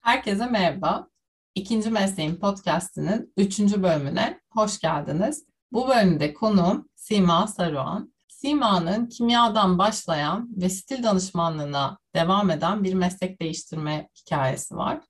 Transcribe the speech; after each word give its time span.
Herkese 0.00 0.46
merhaba. 0.46 1.08
İkinci 1.54 1.90
Mesleğin 1.90 2.36
Podcast'inin 2.36 3.32
üçüncü 3.36 3.82
bölümüne 3.82 4.40
hoş 4.50 4.78
geldiniz. 4.78 5.44
Bu 5.72 5.88
bölümde 5.88 6.34
konuğum 6.34 6.88
Sima 6.94 7.46
Saruhan. 7.46 8.14
Sima'nın 8.28 9.06
kimyadan 9.06 9.78
başlayan 9.78 10.48
ve 10.56 10.68
stil 10.68 11.02
danışmanlığına 11.02 11.98
devam 12.14 12.50
eden 12.50 12.84
bir 12.84 12.94
meslek 12.94 13.40
değiştirme 13.40 14.08
hikayesi 14.16 14.76
var. 14.76 15.00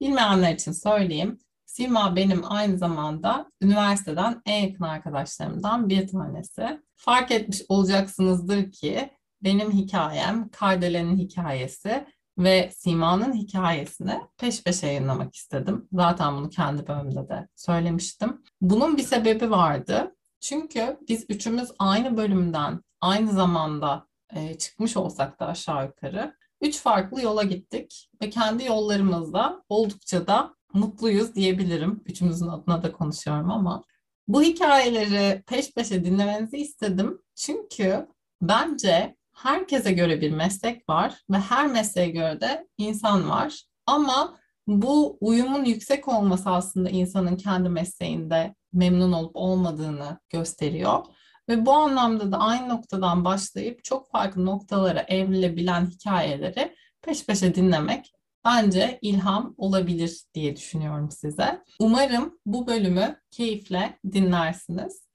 Bilmeyenler 0.00 0.54
için 0.54 0.72
söyleyeyim. 0.72 1.38
Sima 1.66 2.16
benim 2.16 2.52
aynı 2.52 2.78
zamanda 2.78 3.50
üniversiteden 3.62 4.42
en 4.46 4.66
yakın 4.66 4.84
arkadaşlarımdan 4.84 5.88
bir 5.88 6.08
tanesi. 6.08 6.82
Fark 6.96 7.30
etmiş 7.30 7.62
olacaksınızdır 7.68 8.72
ki 8.72 9.10
benim 9.42 9.72
hikayem, 9.72 10.48
Kardelen'in 10.48 11.16
hikayesi 11.16 12.06
ve 12.38 12.70
Sima'nın 12.74 13.32
hikayesini 13.32 14.20
peş 14.38 14.62
peşe 14.62 14.86
yayınlamak 14.86 15.34
istedim. 15.34 15.88
Zaten 15.92 16.36
bunu 16.36 16.48
kendi 16.48 16.86
bölümümde 16.86 17.28
de 17.28 17.48
söylemiştim. 17.56 18.42
Bunun 18.60 18.96
bir 18.96 19.02
sebebi 19.02 19.50
vardı. 19.50 20.14
Çünkü 20.40 20.98
biz 21.08 21.26
üçümüz 21.28 21.70
aynı 21.78 22.16
bölümden 22.16 22.80
aynı 23.00 23.32
zamanda 23.32 24.06
e, 24.34 24.58
çıkmış 24.58 24.96
olsak 24.96 25.40
da 25.40 25.46
aşağı 25.46 25.86
yukarı 25.86 26.34
üç 26.60 26.78
farklı 26.80 27.22
yola 27.22 27.42
gittik 27.42 28.10
ve 28.22 28.30
kendi 28.30 28.64
yollarımızda 28.64 29.62
oldukça 29.68 30.26
da 30.26 30.54
mutluyuz 30.72 31.34
diyebilirim. 31.34 32.02
Üçümüzün 32.06 32.48
adına 32.48 32.82
da 32.82 32.92
konuşuyorum 32.92 33.50
ama 33.50 33.84
bu 34.28 34.42
hikayeleri 34.42 35.42
peş 35.46 35.72
peşe 35.74 36.04
dinlemenizi 36.04 36.56
istedim. 36.56 37.22
Çünkü 37.34 38.08
bence 38.42 39.16
herkese 39.42 39.92
göre 39.92 40.20
bir 40.20 40.30
meslek 40.30 40.88
var 40.88 41.14
ve 41.30 41.38
her 41.38 41.66
mesleğe 41.66 42.08
göre 42.08 42.40
de 42.40 42.68
insan 42.78 43.30
var. 43.30 43.62
Ama 43.86 44.38
bu 44.66 45.18
uyumun 45.20 45.64
yüksek 45.64 46.08
olması 46.08 46.50
aslında 46.50 46.90
insanın 46.90 47.36
kendi 47.36 47.68
mesleğinde 47.68 48.54
memnun 48.72 49.12
olup 49.12 49.36
olmadığını 49.36 50.18
gösteriyor. 50.30 51.04
Ve 51.48 51.66
bu 51.66 51.72
anlamda 51.72 52.32
da 52.32 52.38
aynı 52.38 52.68
noktadan 52.68 53.24
başlayıp 53.24 53.84
çok 53.84 54.10
farklı 54.10 54.46
noktalara 54.46 55.00
evrilebilen 55.00 55.86
hikayeleri 55.86 56.76
peş 57.02 57.26
peşe 57.26 57.54
dinlemek 57.54 58.12
bence 58.44 58.98
ilham 59.02 59.54
olabilir 59.56 60.22
diye 60.34 60.56
düşünüyorum 60.56 61.10
size. 61.10 61.62
Umarım 61.80 62.38
bu 62.46 62.66
bölümü 62.66 63.16
keyifle 63.30 63.98
dinlersiniz. 64.12 65.07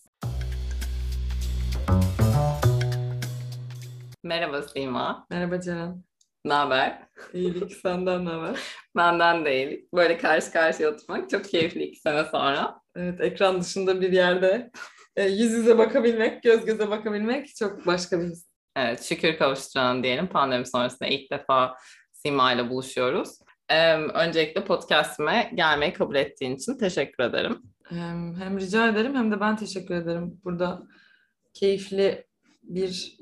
Merhaba 4.23 4.61
Sima. 4.61 5.27
Merhaba 5.29 5.61
Ceren. 5.61 6.03
Ne 6.45 6.53
haber? 6.53 7.07
İyilik 7.33 7.73
senden 7.81 8.25
ne 8.25 8.29
haber? 8.29 8.59
Benden 8.95 9.45
de 9.45 9.55
iyilik. 9.55 9.93
Böyle 9.93 10.17
karşı 10.17 10.51
karşıya 10.51 10.89
oturmak 10.89 11.29
çok 11.29 11.45
keyifli 11.45 11.83
iki 11.83 11.99
sene 11.99 12.23
sonra. 12.23 12.81
Evet 12.95 13.21
ekran 13.21 13.61
dışında 13.61 14.01
bir 14.01 14.11
yerde 14.11 14.71
e, 15.15 15.23
yüz 15.23 15.51
yüze 15.51 15.77
bakabilmek, 15.77 16.43
göz 16.43 16.65
göze 16.65 16.89
bakabilmek 16.89 17.55
çok 17.55 17.85
başka 17.85 18.19
bir 18.19 18.25
his. 18.25 18.47
Evet 18.75 19.03
şükür 19.03 19.37
kavuşturan 19.37 20.03
diyelim. 20.03 20.27
Pandemi 20.27 20.65
sonrasında 20.65 21.09
ilk 21.09 21.31
defa 21.31 21.75
Sima 22.13 22.53
ile 22.53 22.69
buluşuyoruz. 22.69 23.39
Ee, 23.69 23.95
öncelikle 23.95 24.65
podcastime 24.65 25.51
gelmeyi 25.55 25.93
kabul 25.93 26.15
ettiğin 26.15 26.55
için 26.55 26.77
teşekkür 26.77 27.23
ederim. 27.23 27.61
Hem, 27.83 28.35
hem 28.35 28.59
rica 28.59 28.89
ederim 28.89 29.15
hem 29.15 29.31
de 29.31 29.39
ben 29.39 29.55
teşekkür 29.55 29.95
ederim. 29.95 30.41
Burada 30.43 30.83
keyifli 31.53 32.25
bir 32.63 33.17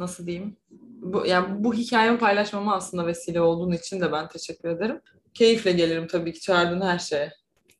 nasıl 0.00 0.26
diyeyim? 0.26 0.56
Bu, 1.02 1.26
yani 1.26 1.64
bu 1.64 1.74
hikayemi 1.74 2.18
paylaşmama 2.18 2.74
aslında 2.74 3.06
vesile 3.06 3.40
olduğun 3.40 3.72
için 3.72 4.00
de 4.00 4.12
ben 4.12 4.28
teşekkür 4.28 4.68
ederim. 4.68 5.00
Keyifle 5.34 5.72
gelirim 5.72 6.06
tabii 6.06 6.32
ki 6.32 6.40
çağırdığın 6.40 6.80
her 6.80 6.98
şeye. 6.98 7.32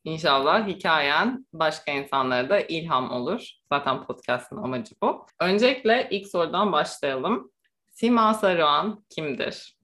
İnşallah 0.03 0.67
hikayen 0.67 1.45
başka 1.53 1.91
insanlara 1.91 2.49
da 2.49 2.59
ilham 2.59 3.11
olur. 3.11 3.47
Zaten 3.71 4.03
podcast'ın 4.03 4.57
amacı 4.57 4.95
bu. 5.03 5.25
Öncelikle 5.39 6.07
ilk 6.11 6.27
sorudan 6.27 6.71
başlayalım. 6.71 7.51
Sima 7.91 8.33
Saruhan 8.33 9.05
kimdir? 9.09 9.77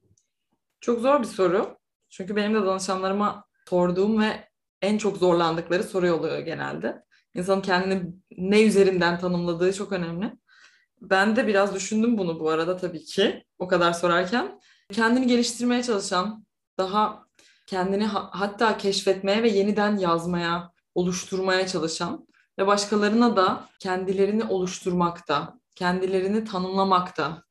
Çok 0.80 1.00
zor 1.00 1.20
bir 1.20 1.26
soru. 1.26 1.76
Çünkü 2.10 2.36
benim 2.36 2.54
de 2.54 2.66
danışanlarıma 2.66 3.44
sorduğum 3.68 4.20
ve 4.20 4.48
en 4.82 4.98
çok 4.98 5.16
zorlandıkları 5.16 5.84
soru 5.84 6.12
oluyor 6.12 6.38
genelde. 6.38 7.02
İnsanın 7.34 7.60
kendini 7.60 8.12
ne 8.36 8.62
üzerinden 8.62 9.18
tanımladığı 9.18 9.72
çok 9.72 9.92
önemli. 9.92 10.32
Ben 11.00 11.36
de 11.36 11.46
biraz 11.46 11.74
düşündüm 11.74 12.18
bunu 12.18 12.40
bu 12.40 12.50
arada 12.50 12.76
tabii 12.76 13.04
ki 13.04 13.44
o 13.58 13.68
kadar 13.68 13.92
sorarken. 13.92 14.60
Kendini 14.92 15.26
geliştirmeye 15.26 15.82
çalışan, 15.82 16.46
daha 16.78 17.26
kendini 17.66 18.06
ha- 18.06 18.30
hatta 18.32 18.78
keşfetmeye 18.78 19.42
ve 19.42 19.48
yeniden 19.48 19.96
yazmaya, 19.96 20.72
oluşturmaya 20.94 21.66
çalışan 21.66 22.26
ve 22.58 22.66
başkalarına 22.66 23.36
da 23.36 23.68
kendilerini 23.80 24.44
oluşturmakta, 24.44 25.60
kendilerini 25.74 26.44
tanımlamakta, 26.44 27.42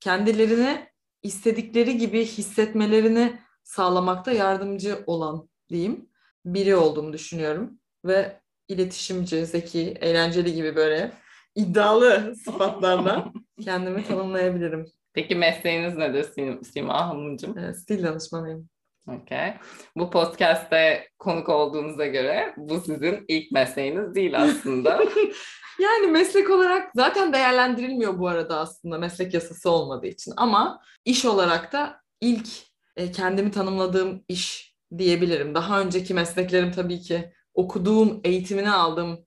kendilerini 0.00 0.86
istedikleri 1.22 1.98
gibi 1.98 2.24
hissetmelerini 2.24 3.40
sağlamakta 3.64 4.32
yardımcı 4.32 5.04
olan 5.06 5.48
diyeyim 5.70 6.08
biri 6.44 6.76
olduğumu 6.76 7.12
düşünüyorum 7.12 7.80
ve 8.04 8.40
iletişimci, 8.68 9.46
zeki, 9.46 9.80
eğlenceli 10.00 10.54
gibi 10.54 10.76
böyle 10.76 11.12
iddialı 11.56 12.34
sıfatlarla 12.44 13.32
kendimi 13.64 14.04
tanımlayabilirim. 14.04 14.86
Peki 15.14 15.34
mesleğiniz 15.36 15.96
nedir 15.96 16.24
Sim- 16.24 16.64
Sima 16.64 17.08
Hanımcığım? 17.08 17.58
Ee, 17.58 17.74
Stil 17.74 18.04
danışmanıyım. 18.04 18.68
Okay. 19.08 19.54
Bu 19.96 20.10
podcast'te 20.10 21.08
konuk 21.18 21.48
olduğunuza 21.48 22.06
göre 22.06 22.54
bu 22.56 22.80
sizin 22.80 23.24
ilk 23.28 23.52
mesleğiniz 23.52 24.14
değil 24.14 24.42
aslında. 24.42 25.00
Yani 25.80 26.06
meslek 26.06 26.50
olarak 26.50 26.90
zaten 26.94 27.32
değerlendirilmiyor 27.32 28.18
bu 28.18 28.28
arada 28.28 28.58
aslında 28.58 28.98
meslek 28.98 29.34
yasası 29.34 29.70
olmadığı 29.70 30.06
için. 30.06 30.32
Ama 30.36 30.80
iş 31.04 31.24
olarak 31.24 31.72
da 31.72 32.00
ilk 32.20 32.48
e, 32.96 33.12
kendimi 33.12 33.50
tanımladığım 33.50 34.24
iş 34.28 34.74
diyebilirim. 34.98 35.54
Daha 35.54 35.80
önceki 35.80 36.14
mesleklerim 36.14 36.72
tabii 36.72 37.00
ki 37.00 37.32
okuduğum, 37.54 38.20
eğitimini 38.24 38.70
aldığım 38.70 39.25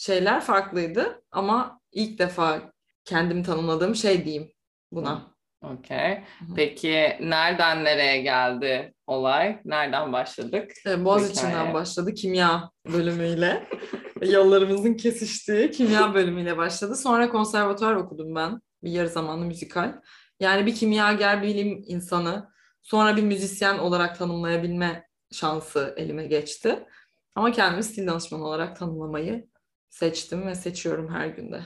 şeyler 0.00 0.40
farklıydı. 0.40 1.22
Ama 1.30 1.80
ilk 1.92 2.18
defa 2.18 2.72
kendimi 3.04 3.42
tanımladığım 3.42 3.94
şey 3.94 4.24
diyeyim 4.24 4.52
buna. 4.92 5.14
Hı. 5.14 6.54
Peki 6.56 7.16
nereden 7.20 7.84
nereye 7.84 8.22
geldi 8.22 8.94
olay? 9.06 9.60
Nereden 9.64 10.12
başladık? 10.12 10.72
E, 10.86 11.04
Boğaziçi'nden 11.04 11.74
başladı 11.74 12.14
kimya 12.14 12.70
bölümüyle. 12.92 13.68
Yollarımızın 14.22 14.94
kesiştiği 14.94 15.70
kimya 15.70 16.14
bölümüyle 16.14 16.56
başladı. 16.56 16.96
Sonra 16.96 17.28
konservatuvar 17.30 17.94
okudum 17.94 18.34
ben. 18.34 18.60
Bir 18.82 18.90
yarı 18.90 19.08
zamanlı 19.08 19.44
müzikal. 19.44 19.92
Yani 20.40 20.66
bir 20.66 20.74
kimyager 20.74 21.42
bilim 21.42 21.84
insanı 21.86 22.50
sonra 22.82 23.16
bir 23.16 23.22
müzisyen 23.22 23.78
olarak 23.78 24.18
tanımlayabilme 24.18 25.08
şansı 25.32 25.94
elime 25.96 26.26
geçti. 26.26 26.86
Ama 27.34 27.52
kendimi 27.52 27.82
stil 27.82 28.06
danışmanı 28.06 28.44
olarak 28.44 28.76
tanımlamayı 28.76 29.49
seçtim 29.90 30.46
ve 30.46 30.54
seçiyorum 30.54 31.14
her 31.14 31.26
günde. 31.26 31.60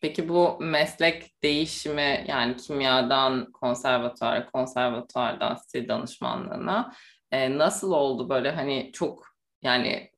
Peki 0.00 0.28
bu 0.28 0.56
meslek 0.60 1.42
değişimi 1.42 2.24
yani 2.28 2.56
kimyadan 2.56 3.52
konservatuara, 3.52 4.46
konservatuardan 4.50 5.54
stil 5.54 5.88
danışmanlığına 5.88 6.92
e, 7.30 7.58
nasıl 7.58 7.92
oldu 7.92 8.28
böyle 8.28 8.50
hani 8.50 8.90
çok 8.92 9.26
yani 9.62 10.10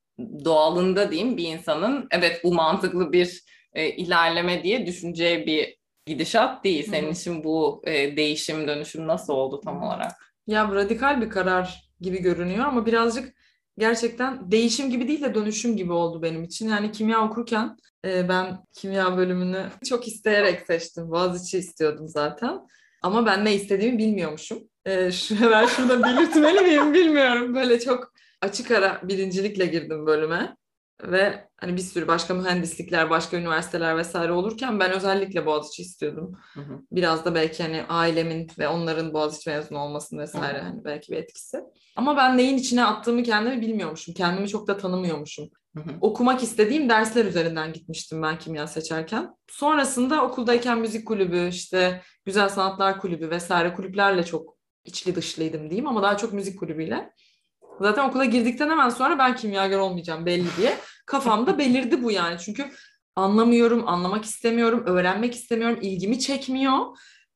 doğalında 0.44 1.10
diyeyim 1.10 1.36
bir 1.36 1.48
insanın 1.48 2.08
evet 2.10 2.40
bu 2.44 2.54
mantıklı 2.54 3.12
bir 3.12 3.42
e, 3.74 3.88
ilerleme 3.90 4.62
diye 4.62 4.86
düşüneceği 4.86 5.46
bir 5.46 5.76
gidişat 6.06 6.64
değil. 6.64 6.90
Senin 6.90 7.06
Hı 7.06 7.10
hı. 7.10 7.12
için 7.12 7.44
bu 7.44 7.82
e, 7.86 8.16
değişim 8.16 8.68
dönüşüm 8.68 9.06
nasıl 9.06 9.32
oldu 9.32 9.60
tam 9.64 9.82
olarak? 9.82 10.12
Ya 10.46 10.68
radikal 10.68 11.20
bir 11.20 11.30
karar 11.30 11.92
gibi 12.00 12.22
görünüyor 12.22 12.66
ama 12.66 12.86
birazcık 12.86 13.34
gerçekten 13.78 14.50
değişim 14.50 14.90
gibi 14.90 15.08
değil 15.08 15.22
de 15.22 15.34
dönüşüm 15.34 15.76
gibi 15.76 15.92
oldu 15.92 16.22
benim 16.22 16.44
için. 16.44 16.68
Yani 16.68 16.92
kimya 16.92 17.26
okurken 17.26 17.76
e, 18.04 18.28
ben 18.28 18.58
kimya 18.72 19.16
bölümünü 19.16 19.66
çok 19.88 20.08
isteyerek 20.08 20.66
seçtim. 20.66 21.10
Boğaziçi 21.10 21.58
istiyordum 21.58 22.08
zaten. 22.08 22.60
Ama 23.02 23.26
ben 23.26 23.44
ne 23.44 23.54
istediğimi 23.54 23.98
bilmiyormuşum. 23.98 24.58
E, 24.84 25.12
şu, 25.12 25.50
ben 25.50 25.66
şurada 25.66 26.02
belirtmeli 26.08 26.60
miyim 26.60 26.94
bilmiyorum. 26.94 27.54
Böyle 27.54 27.80
çok 27.80 28.12
açık 28.40 28.70
ara 28.70 29.00
birincilikle 29.02 29.66
girdim 29.66 30.06
bölüme. 30.06 30.56
Ve 31.02 31.48
hani 31.56 31.76
bir 31.76 31.82
sürü 31.82 32.08
başka 32.08 32.34
mühendislikler, 32.34 33.10
başka 33.10 33.36
üniversiteler 33.36 33.96
vesaire 33.96 34.32
olurken 34.32 34.80
ben 34.80 34.92
özellikle 34.92 35.46
Boğaziçi 35.46 35.82
istiyordum. 35.82 36.32
Hı 36.54 36.60
hı. 36.60 36.80
Biraz 36.92 37.24
da 37.24 37.34
belki 37.34 37.62
hani 37.62 37.82
ailemin 37.88 38.48
ve 38.58 38.68
onların 38.68 39.14
Boğaziçi 39.14 39.50
mezunu 39.50 39.78
olmasının 39.78 40.20
vesaire 40.20 40.58
Hı. 40.58 40.62
hani 40.62 40.84
belki 40.84 41.12
bir 41.12 41.16
etkisi. 41.16 41.60
Ama 41.96 42.16
ben 42.16 42.38
neyin 42.38 42.56
içine 42.56 42.84
attığımı 42.84 43.22
kendimi 43.22 43.60
bilmiyormuşum. 43.60 44.14
Kendimi 44.14 44.48
çok 44.48 44.68
da 44.68 44.76
tanımıyormuşum. 44.76 45.48
Hı 45.76 45.80
hı. 45.80 45.90
Okumak 46.00 46.42
istediğim 46.42 46.88
dersler 46.88 47.24
üzerinden 47.24 47.72
gitmiştim 47.72 48.22
ben 48.22 48.38
kimya 48.38 48.66
seçerken. 48.66 49.30
Sonrasında 49.48 50.24
okuldayken 50.24 50.78
müzik 50.78 51.06
kulübü, 51.06 51.48
işte 51.48 52.02
güzel 52.24 52.48
sanatlar 52.48 53.00
kulübü 53.00 53.30
vesaire 53.30 53.74
kulüplerle 53.74 54.24
çok 54.24 54.56
içli 54.84 55.14
dışlıydım 55.14 55.70
diyeyim 55.70 55.86
ama 55.86 56.02
daha 56.02 56.16
çok 56.16 56.32
müzik 56.32 56.58
kulübüyle. 56.58 57.12
Zaten 57.82 58.08
okula 58.08 58.24
girdikten 58.24 58.70
hemen 58.70 58.88
sonra 58.88 59.18
ben 59.18 59.36
kimyager 59.36 59.78
olmayacağım 59.78 60.26
belli 60.26 60.46
diye 60.56 60.78
kafamda 61.06 61.58
belirdi 61.58 62.02
bu 62.02 62.10
yani. 62.10 62.38
Çünkü 62.38 62.70
anlamıyorum, 63.16 63.88
anlamak 63.88 64.24
istemiyorum, 64.24 64.82
öğrenmek 64.86 65.34
istemiyorum, 65.34 65.78
ilgimi 65.82 66.18
çekmiyor 66.18 66.78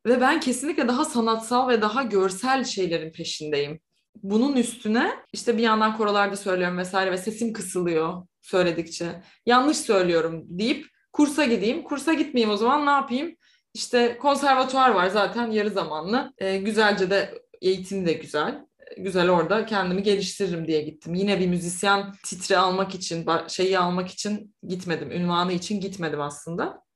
ve 0.07 0.21
ben 0.21 0.41
kesinlikle 0.41 0.89
daha 0.89 1.05
sanatsal 1.05 1.69
ve 1.69 1.83
daha 1.83 2.03
görsel 2.03 2.65
şeylerin 2.65 3.13
peşindeyim. 3.13 3.81
Bunun 4.23 4.57
üstüne 4.57 5.13
işte 5.33 5.59
bir 5.59 5.63
yandan 5.63 5.97
korolarda 5.97 6.37
söylüyorum 6.37 6.79
vesaire 6.79 7.13
ve 7.13 7.19
sesim 7.19 7.53
kısılıyor 7.53 8.27
söyledikçe. 8.43 9.23
Yanlış 9.47 9.77
söylüyorum 9.77 10.45
deyip 10.47 10.87
kursa 11.13 11.45
gideyim. 11.45 11.83
Kursa 11.83 12.13
gitmeyeyim 12.13 12.55
o 12.55 12.57
zaman 12.57 12.87
ne 12.87 12.91
yapayım? 12.91 13.37
İşte 13.75 14.19
konservatuvar 14.19 14.91
var 14.91 15.09
zaten 15.09 15.51
yarı 15.51 15.71
zamanlı. 15.71 16.33
Ee, 16.39 16.57
güzelce 16.57 17.11
de 17.11 17.43
eğitim 17.63 18.07
de 18.07 18.13
güzel 18.13 18.66
güzel 18.97 19.31
orada 19.31 19.67
kendimi 19.67 20.03
geliştiririm 20.03 20.67
diye 20.67 20.83
gittim. 20.83 21.15
Yine 21.15 21.41
bir 21.41 21.47
müzisyen 21.47 22.13
titri 22.25 22.59
almak 22.59 22.95
için, 22.95 23.27
şeyi 23.49 23.79
almak 23.79 24.09
için 24.11 24.55
gitmedim. 24.69 25.11
Ünvanı 25.11 25.53
için 25.53 25.81
gitmedim 25.81 26.21
aslında. 26.21 26.87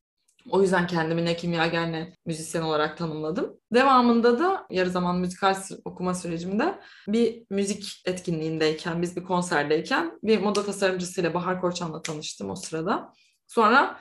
O 0.51 0.63
yüzden 0.63 0.87
kendimi 0.87 1.25
ne 1.25 1.37
kimyager 1.37 1.93
ne 1.93 2.15
müzisyen 2.27 2.63
olarak 2.63 2.99
tanımladım. 2.99 3.61
Devamında 3.75 4.39
da 4.39 4.67
yarı 4.71 4.91
zaman 4.91 5.19
müzikal 5.19 5.57
okuma 5.85 6.15
sürecimde 6.15 6.79
bir 7.09 7.43
müzik 7.51 8.03
etkinliğindeyken, 8.07 9.03
biz 9.03 9.17
bir 9.17 9.25
konserdeyken 9.25 10.19
bir 10.23 10.41
moda 10.41 10.67
tasarımcısıyla 10.67 11.35
Bahar 11.35 11.61
Korçan'la 11.61 12.03
tanıştım 12.03 12.51
o 12.51 12.57
sırada. 12.57 13.13
Sonra 13.47 14.01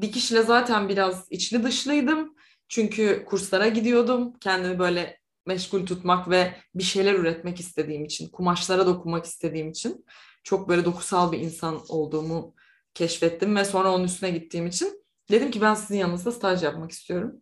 dikişle 0.00 0.42
zaten 0.42 0.88
biraz 0.88 1.26
içli 1.30 1.64
dışlıydım. 1.64 2.34
Çünkü 2.68 3.24
kurslara 3.28 3.68
gidiyordum. 3.68 4.32
Kendimi 4.40 4.78
böyle 4.78 5.19
meşgul 5.46 5.86
tutmak 5.86 6.30
ve 6.30 6.54
bir 6.74 6.82
şeyler 6.82 7.14
üretmek 7.14 7.60
istediğim 7.60 8.04
için, 8.04 8.28
kumaşlara 8.28 8.86
dokunmak 8.86 9.24
istediğim 9.24 9.70
için 9.70 10.04
çok 10.44 10.68
böyle 10.68 10.84
dokusal 10.84 11.32
bir 11.32 11.38
insan 11.38 11.80
olduğumu 11.88 12.54
keşfettim 12.94 13.56
ve 13.56 13.64
sonra 13.64 13.92
onun 13.92 14.04
üstüne 14.04 14.30
gittiğim 14.30 14.66
için 14.66 15.04
dedim 15.30 15.50
ki 15.50 15.60
ben 15.60 15.74
sizin 15.74 15.98
yanınızda 15.98 16.32
staj 16.32 16.62
yapmak 16.62 16.90
istiyorum. 16.90 17.32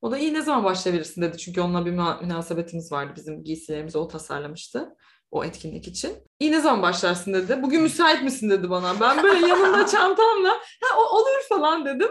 O 0.00 0.10
da 0.10 0.18
iyi 0.18 0.34
ne 0.34 0.42
zaman 0.42 0.64
başlayabilirsin 0.64 1.22
dedi 1.22 1.38
çünkü 1.38 1.60
onunla 1.60 1.86
bir 1.86 1.92
müna- 1.92 2.22
münasebetimiz 2.22 2.92
vardı. 2.92 3.12
Bizim 3.16 3.44
giysilerimizi 3.44 3.98
o 3.98 4.08
tasarlamıştı 4.08 4.96
o 5.30 5.44
etkinlik 5.44 5.88
için. 5.88 6.12
İyi 6.40 6.52
ne 6.52 6.60
zaman 6.60 6.82
başlarsın 6.82 7.34
dedi. 7.34 7.62
Bugün 7.62 7.82
müsait 7.82 8.22
misin 8.22 8.50
dedi 8.50 8.70
bana. 8.70 9.00
Ben 9.00 9.22
böyle 9.22 9.46
yanımda 9.46 9.86
çantamla 9.92 10.50
ha 10.82 10.98
o 10.98 11.16
olur 11.16 11.42
falan 11.48 11.84
dedim. 11.84 12.10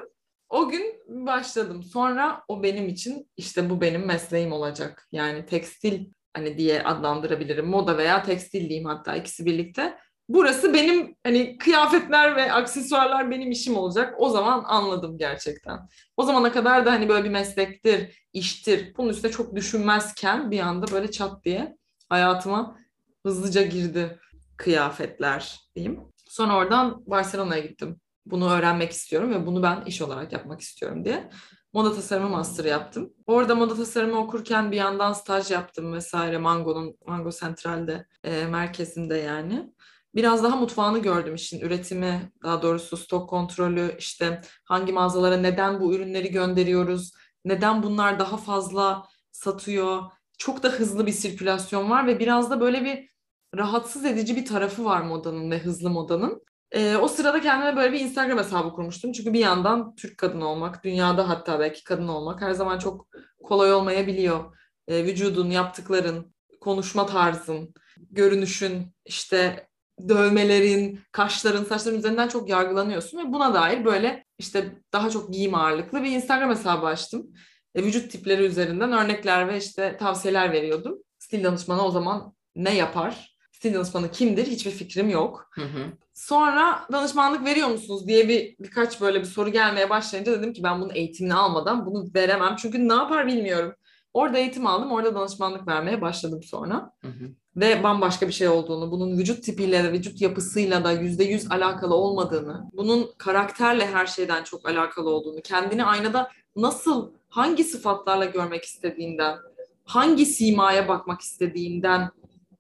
O 0.49 0.69
gün 0.69 0.95
başladım. 1.07 1.83
Sonra 1.83 2.43
o 2.47 2.63
benim 2.63 2.87
için 2.87 3.31
işte 3.37 3.69
bu 3.69 3.81
benim 3.81 4.05
mesleğim 4.05 4.51
olacak. 4.51 5.07
Yani 5.11 5.45
tekstil 5.45 6.05
hani 6.33 6.57
diye 6.57 6.83
adlandırabilirim. 6.83 7.65
Moda 7.67 7.97
veya 7.97 8.23
tekstil 8.23 8.69
diyeyim 8.69 8.85
hatta 8.85 9.15
ikisi 9.15 9.45
birlikte. 9.45 9.97
Burası 10.29 10.73
benim 10.73 11.15
hani 11.23 11.57
kıyafetler 11.57 12.35
ve 12.35 12.53
aksesuarlar 12.53 13.31
benim 13.31 13.51
işim 13.51 13.77
olacak. 13.77 14.15
O 14.17 14.29
zaman 14.29 14.63
anladım 14.67 15.17
gerçekten. 15.17 15.79
O 16.17 16.23
zamana 16.23 16.51
kadar 16.51 16.85
da 16.85 16.91
hani 16.91 17.09
böyle 17.09 17.23
bir 17.23 17.29
meslektir, 17.29 18.27
iştir. 18.33 18.93
Bunun 18.97 19.09
üstüne 19.09 19.31
çok 19.31 19.55
düşünmezken 19.55 20.51
bir 20.51 20.59
anda 20.59 20.91
böyle 20.91 21.11
çat 21.11 21.45
diye 21.45 21.77
hayatıma 22.09 22.77
hızlıca 23.25 23.61
girdi 23.61 24.19
kıyafetler 24.57 25.59
diyeyim. 25.75 25.99
Sonra 26.29 26.57
oradan 26.57 27.03
Barcelona'ya 27.05 27.61
gittim. 27.61 27.99
Bunu 28.31 28.49
öğrenmek 28.49 28.91
istiyorum 28.91 29.31
ve 29.31 29.45
bunu 29.45 29.63
ben 29.63 29.83
iş 29.85 30.01
olarak 30.01 30.33
yapmak 30.33 30.61
istiyorum 30.61 31.05
diye. 31.05 31.29
Moda 31.73 31.95
tasarımı 31.95 32.29
master 32.29 32.65
yaptım. 32.65 33.13
Orada 33.25 33.55
moda 33.55 33.75
tasarımı 33.75 34.19
okurken 34.19 34.71
bir 34.71 34.77
yandan 34.77 35.13
staj 35.13 35.51
yaptım 35.51 35.93
vesaire 35.93 36.37
Mango'nun, 36.37 36.97
Mango 37.07 37.31
Central'de 37.31 38.05
e, 38.23 38.45
merkezinde 38.45 39.17
yani. 39.17 39.73
Biraz 40.15 40.43
daha 40.43 40.55
mutfağını 40.55 40.99
gördüm 40.99 41.35
işin 41.35 41.59
üretimi, 41.59 42.31
daha 42.43 42.61
doğrusu 42.61 42.97
stok 42.97 43.29
kontrolü, 43.29 43.95
işte 43.99 44.41
hangi 44.63 44.93
mağazalara 44.93 45.37
neden 45.37 45.79
bu 45.79 45.93
ürünleri 45.93 46.31
gönderiyoruz, 46.31 47.11
neden 47.45 47.83
bunlar 47.83 48.19
daha 48.19 48.37
fazla 48.37 49.07
satıyor. 49.31 50.03
Çok 50.37 50.63
da 50.63 50.69
hızlı 50.69 51.05
bir 51.05 51.11
sirkülasyon 51.11 51.89
var 51.89 52.07
ve 52.07 52.19
biraz 52.19 52.51
da 52.51 52.59
böyle 52.61 52.83
bir 52.85 53.09
rahatsız 53.57 54.05
edici 54.05 54.35
bir 54.35 54.45
tarafı 54.45 54.85
var 54.85 55.01
modanın 55.01 55.51
ve 55.51 55.59
hızlı 55.59 55.89
modanın. 55.89 56.43
Ee, 56.71 56.95
o 56.97 57.07
sırada 57.07 57.41
kendime 57.41 57.75
böyle 57.75 57.93
bir 57.93 57.99
Instagram 57.99 58.37
hesabı 58.37 58.73
kurmuştum. 58.73 59.11
Çünkü 59.11 59.33
bir 59.33 59.39
yandan 59.39 59.95
Türk 59.95 60.17
kadını 60.17 60.47
olmak, 60.47 60.83
dünyada 60.83 61.29
hatta 61.29 61.59
belki 61.59 61.83
kadın 61.83 62.07
olmak 62.07 62.41
her 62.41 62.51
zaman 62.51 62.79
çok 62.79 63.07
kolay 63.43 63.73
olmayabiliyor. 63.73 64.57
Ee, 64.87 65.03
vücudun, 65.05 65.49
yaptıkların, 65.49 66.33
konuşma 66.61 67.05
tarzın, 67.05 67.73
görünüşün, 68.11 68.93
işte 69.05 69.67
dövmelerin, 70.09 70.99
kaşların, 71.11 71.63
saçların 71.63 71.97
üzerinden 71.97 72.27
çok 72.27 72.49
yargılanıyorsun 72.49 73.17
ve 73.17 73.33
buna 73.33 73.53
dair 73.53 73.85
böyle 73.85 74.25
işte 74.39 74.81
daha 74.93 75.09
çok 75.09 75.33
giyim 75.33 75.55
ağırlıklı 75.55 76.03
bir 76.03 76.11
Instagram 76.11 76.49
hesabı 76.49 76.85
açtım. 76.85 77.27
E, 77.75 77.83
vücut 77.83 78.11
tipleri 78.11 78.45
üzerinden 78.45 78.91
örnekler 78.91 79.47
ve 79.47 79.57
işte 79.57 79.97
tavsiyeler 79.97 80.51
veriyordum. 80.51 80.97
Stil 81.19 81.43
danışmanı 81.43 81.85
o 81.85 81.91
zaman 81.91 82.33
ne 82.55 82.75
yapar? 82.75 83.37
Stil 83.51 83.73
danışmanı 83.73 84.11
kimdir? 84.11 84.47
Hiçbir 84.47 84.71
fikrim 84.71 85.09
yok. 85.09 85.49
Hı 85.53 85.61
hı. 85.61 85.91
Sonra 86.17 86.87
danışmanlık 86.91 87.45
veriyor 87.45 87.67
musunuz 87.67 88.07
diye 88.07 88.29
bir 88.29 88.55
birkaç 88.59 89.01
böyle 89.01 89.19
bir 89.19 89.25
soru 89.25 89.49
gelmeye 89.49 89.89
başlayınca 89.89 90.31
dedim 90.31 90.53
ki 90.53 90.63
ben 90.63 90.81
bunun 90.81 90.95
eğitimini 90.95 91.33
almadan 91.33 91.85
bunu 91.85 92.05
veremem. 92.15 92.55
Çünkü 92.55 92.89
ne 92.89 92.93
yapar 92.93 93.27
bilmiyorum. 93.27 93.73
Orada 94.13 94.37
eğitim 94.37 94.67
aldım, 94.67 94.91
orada 94.91 95.15
danışmanlık 95.15 95.67
vermeye 95.67 96.01
başladım 96.01 96.43
sonra. 96.43 96.91
Hı 97.01 97.07
hı. 97.07 97.29
Ve 97.55 97.83
bambaşka 97.83 98.27
bir 98.27 98.33
şey 98.33 98.47
olduğunu, 98.47 98.91
bunun 98.91 99.17
vücut 99.17 99.43
tipiyle 99.43 99.83
de 99.83 99.91
vücut 99.91 100.21
yapısıyla 100.21 100.83
da 100.83 100.91
yüzde 100.91 101.23
yüz 101.23 101.51
alakalı 101.51 101.95
olmadığını, 101.95 102.69
bunun 102.73 103.09
karakterle 103.17 103.87
her 103.87 104.05
şeyden 104.05 104.43
çok 104.43 104.69
alakalı 104.69 105.09
olduğunu, 105.09 105.41
kendini 105.41 105.83
aynada 105.83 106.31
nasıl, 106.55 107.11
hangi 107.29 107.63
sıfatlarla 107.63 108.25
görmek 108.25 108.63
istediğinden, 108.63 109.37
hangi 109.85 110.25
simaya 110.25 110.87
bakmak 110.87 111.21
istediğinden 111.21 112.09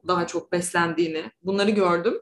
daha 0.07 0.27
çok 0.27 0.51
beslendiğini, 0.51 1.31
bunları 1.43 1.69
gördüm. 1.71 2.21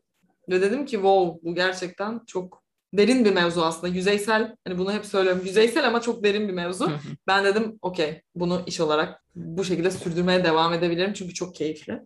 Ve 0.50 0.62
dedim 0.62 0.86
ki 0.86 0.92
wow 0.92 1.50
bu 1.50 1.56
gerçekten 1.56 2.21
çok 2.27 2.63
derin 2.94 3.25
bir 3.25 3.33
mevzu 3.33 3.62
aslında. 3.62 3.94
Yüzeysel, 3.94 4.56
hani 4.68 4.77
bunu 4.77 4.94
hep 4.94 5.06
söylüyorum. 5.06 5.42
Yüzeysel 5.45 5.88
ama 5.88 6.01
çok 6.01 6.24
derin 6.24 6.47
bir 6.47 6.53
mevzu. 6.53 6.92
Ben 7.27 7.45
dedim 7.45 7.80
okey 7.81 8.21
bunu 8.36 8.62
iş 8.65 8.80
olarak 8.80 9.24
bu 9.36 9.63
şekilde 9.63 9.92
sürdürmeye 9.92 10.44
devam 10.44 10.74
edebilirim 10.74 11.13
çünkü 11.13 11.34
çok 11.34 11.55
keyifli. 11.55 12.01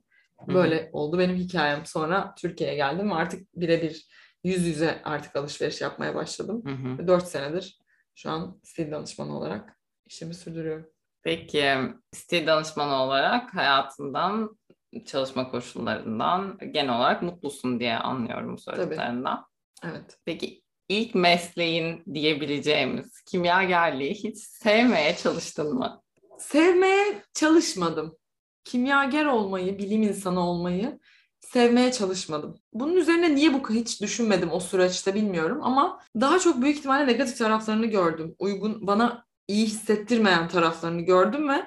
Böyle 0.48 0.90
oldu 0.94 1.20
benim 1.20 1.36
hikayem. 1.36 1.86
Sonra 1.86 2.36
Türkiye'ye 2.38 2.76
geldim 2.76 3.10
ve 3.10 3.14
artık 3.14 3.48
birebir 3.56 4.08
yüz 4.44 4.68
yüze 4.68 5.02
artık 5.04 5.36
alışveriş 5.36 5.82
yapmaya 5.82 6.16
başladım. 6.16 6.62
Hı 6.66 6.72
hı. 6.72 6.98
Ve 6.98 7.08
Dört 7.08 7.28
senedir 7.28 7.80
şu 8.16 8.30
an 8.30 8.60
stil 8.64 8.92
danışmanı 8.92 9.38
olarak 9.38 9.80
işimi 10.06 10.34
sürdürüyorum. 10.34 10.86
Peki 11.24 11.76
stil 12.14 12.48
danışmanı 12.48 13.04
olarak 13.04 13.56
hayatından, 13.56 14.58
çalışma 15.06 15.52
koşullarından 15.52 16.58
genel 16.72 16.96
olarak 16.98 17.22
mutlusun 17.22 17.80
diye 17.80 17.98
anlıyorum 17.98 18.54
bu 18.54 18.58
söylediklerinden. 18.58 19.38
Evet. 19.84 20.18
Peki 20.26 20.62
ilk 20.90 21.16
mesleğin 21.16 22.04
diyebileceğimiz 22.14 23.22
kimyagerliği 23.22 24.14
hiç 24.14 24.38
sevmeye 24.38 25.16
çalıştın 25.16 25.74
mı? 25.74 26.02
Sevmeye 26.38 27.24
çalışmadım. 27.34 28.18
Kimyager 28.64 29.26
olmayı, 29.26 29.78
bilim 29.78 30.04
insanı 30.04 30.50
olmayı 30.50 31.00
sevmeye 31.40 31.92
çalışmadım. 31.92 32.60
Bunun 32.74 32.96
üzerine 32.96 33.36
niye 33.36 33.54
bu 33.54 33.70
hiç 33.70 34.02
düşünmedim 34.02 34.52
o 34.52 34.60
süreçte 34.60 35.16
bilmiyorum 35.16 35.60
ama 35.64 36.00
daha 36.22 36.40
çok 36.40 36.62
büyük 36.62 36.78
ihtimalle 36.78 37.08
negatif 37.08 37.38
taraflarını 37.38 37.86
gördüm. 37.86 38.36
Uygun 38.40 38.88
bana 38.88 39.26
iyi 39.48 39.66
hissettirmeyen 39.66 40.48
taraflarını 40.48 41.02
gördüm 41.02 41.50
ve 41.50 41.66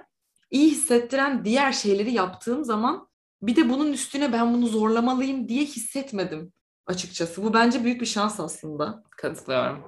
iyi 0.50 0.70
hissettiren 0.70 1.44
diğer 1.44 1.72
şeyleri 1.72 2.12
yaptığım 2.12 2.64
zaman 2.64 3.08
bir 3.42 3.56
de 3.56 3.68
bunun 3.68 3.92
üstüne 3.92 4.32
ben 4.32 4.54
bunu 4.54 4.66
zorlamalıyım 4.66 5.48
diye 5.48 5.64
hissetmedim 5.64 6.52
açıkçası. 6.86 7.44
Bu 7.44 7.54
bence 7.54 7.84
büyük 7.84 8.00
bir 8.00 8.06
şans 8.06 8.40
aslında. 8.40 9.02
Katılıyorum. 9.10 9.84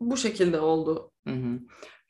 Bu 0.00 0.16
şekilde 0.16 0.60
oldu. 0.60 1.10
Hı 1.28 1.34
hı. 1.34 1.58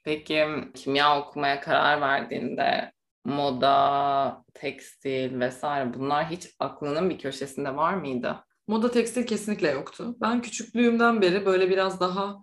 Peki 0.04 0.46
kimya 0.74 1.20
okumaya 1.20 1.60
karar 1.60 2.00
verdiğinde 2.00 2.92
moda, 3.24 4.44
tekstil 4.54 5.40
vesaire 5.40 5.94
bunlar 5.94 6.30
hiç 6.30 6.48
aklının 6.58 7.10
bir 7.10 7.18
köşesinde 7.18 7.76
var 7.76 7.94
mıydı? 7.94 8.44
Moda 8.68 8.90
tekstil 8.90 9.26
kesinlikle 9.26 9.70
yoktu. 9.70 10.16
Ben 10.20 10.42
küçüklüğümden 10.42 11.22
beri 11.22 11.46
böyle 11.46 11.70
biraz 11.70 12.00
daha 12.00 12.36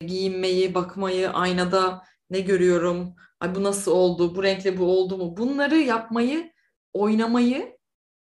giyinmeyi, 0.00 0.74
bakmayı, 0.74 1.30
aynada 1.30 2.02
ne 2.30 2.40
görüyorum, 2.40 3.14
ay 3.40 3.54
bu 3.54 3.64
nasıl 3.64 3.92
oldu, 3.92 4.36
bu 4.36 4.42
renkle 4.42 4.78
bu 4.78 4.84
oldu 4.84 5.16
mu? 5.16 5.36
Bunları 5.36 5.76
yapmayı, 5.76 6.52
oynamayı 6.92 7.77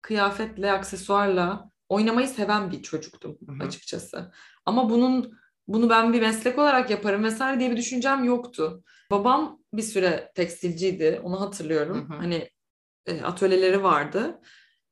kıyafetle, 0.07 0.71
aksesuarla 0.71 1.69
oynamayı 1.89 2.27
seven 2.27 2.71
bir 2.71 2.83
çocuktum 2.83 3.37
Hı 3.47 3.51
hı. 3.51 3.67
açıkçası. 3.67 4.31
Ama 4.65 4.89
bunun 4.89 5.37
bunu 5.67 5.89
ben 5.89 6.13
bir 6.13 6.21
meslek 6.21 6.59
olarak 6.59 6.89
yaparım 6.89 7.23
vesaire 7.23 7.59
diye 7.59 7.71
bir 7.71 7.77
düşüncem 7.77 8.23
yoktu. 8.23 8.83
Babam 9.11 9.59
bir 9.73 9.81
süre 9.81 10.31
tekstilciydi, 10.35 11.21
onu 11.23 11.41
hatırlıyorum. 11.41 12.09
Hı 12.09 12.13
hı. 12.13 12.17
Hani 12.17 12.49
e, 13.05 13.21
atölyeleri 13.21 13.83
vardı. 13.83 14.41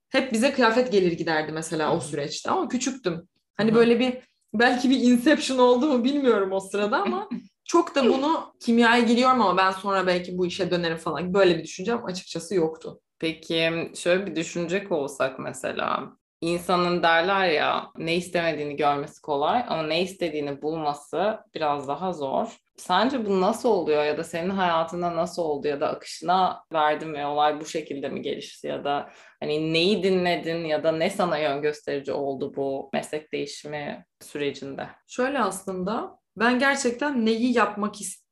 Hep 0.09 0.33
bize 0.33 0.53
kıyafet 0.53 0.91
gelir 0.91 1.11
giderdi 1.11 1.51
mesela 1.51 1.91
Hı 1.91 1.95
o 1.97 1.99
süreçte 1.99 2.51
ama 2.51 2.67
küçüktüm. 2.67 3.27
Hani 3.57 3.69
Hı 3.71 3.75
hı. 3.75 3.79
böyle 3.79 3.99
bir 3.99 4.17
belki 4.53 4.89
bir 4.89 4.99
inception 4.99 5.57
oldu 5.57 5.85
mu 5.85 6.03
bilmiyorum 6.03 6.51
o 6.51 6.59
sırada 6.59 7.01
ama 7.01 7.29
çok 7.65 7.95
da 7.95 8.03
bunu 8.03 8.53
kimyaya 8.59 9.03
giriyorum 9.03 9.41
ama 9.41 9.57
ben 9.57 9.71
sonra 9.71 10.07
belki 10.07 10.37
bu 10.37 10.45
işe 10.45 10.71
dönerim 10.71 10.97
falan. 10.97 11.33
Böyle 11.33 11.57
bir 11.57 11.63
düşüncem 11.63 12.05
açıkçası 12.05 12.55
yoktu. 12.55 13.01
Peki 13.19 13.91
şöyle 13.95 14.25
bir 14.25 14.35
düşünecek 14.35 14.91
olsak 14.91 15.39
mesela 15.39 16.11
insanın 16.41 17.03
derler 17.03 17.47
ya 17.47 17.91
ne 17.97 18.15
istemediğini 18.15 18.75
görmesi 18.75 19.21
kolay 19.21 19.63
ama 19.67 19.83
ne 19.83 20.01
istediğini 20.01 20.61
bulması 20.61 21.39
biraz 21.55 21.87
daha 21.87 22.13
zor. 22.13 22.57
Sence 22.77 23.25
bu 23.25 23.41
nasıl 23.41 23.69
oluyor 23.69 24.03
ya 24.03 24.17
da 24.17 24.23
senin 24.23 24.49
hayatında 24.49 25.15
nasıl 25.15 25.41
oldu 25.41 25.67
ya 25.67 25.81
da 25.81 25.89
akışına 25.89 26.63
verdin 26.73 27.13
ve 27.13 27.25
olay 27.25 27.61
bu 27.61 27.65
şekilde 27.65 28.09
mi 28.09 28.21
gelişti 28.21 28.67
ya 28.67 28.83
da 28.83 29.09
hani 29.39 29.73
neyi 29.73 30.03
dinledin 30.03 30.65
ya 30.65 30.83
da 30.83 30.91
ne 30.91 31.09
sana 31.09 31.37
yön 31.37 31.61
gösterici 31.61 32.11
oldu 32.11 32.53
bu 32.55 32.89
meslek 32.93 33.33
değişimi 33.33 34.05
sürecinde? 34.21 34.87
Şöyle 35.07 35.39
aslında 35.39 36.19
ben 36.37 36.59
gerçekten 36.59 37.25
neyi 37.25 37.57
yapmak 37.57 37.95
is- 37.95 38.25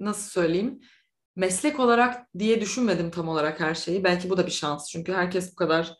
nasıl 0.00 0.30
söyleyeyim 0.30 0.80
meslek 1.36 1.80
olarak 1.80 2.26
diye 2.38 2.60
düşünmedim 2.60 3.10
tam 3.10 3.28
olarak 3.28 3.60
her 3.60 3.74
şeyi. 3.74 4.04
Belki 4.04 4.30
bu 4.30 4.36
da 4.36 4.46
bir 4.46 4.50
şans 4.50 4.90
çünkü 4.90 5.12
herkes 5.12 5.52
bu 5.52 5.56
kadar 5.56 5.94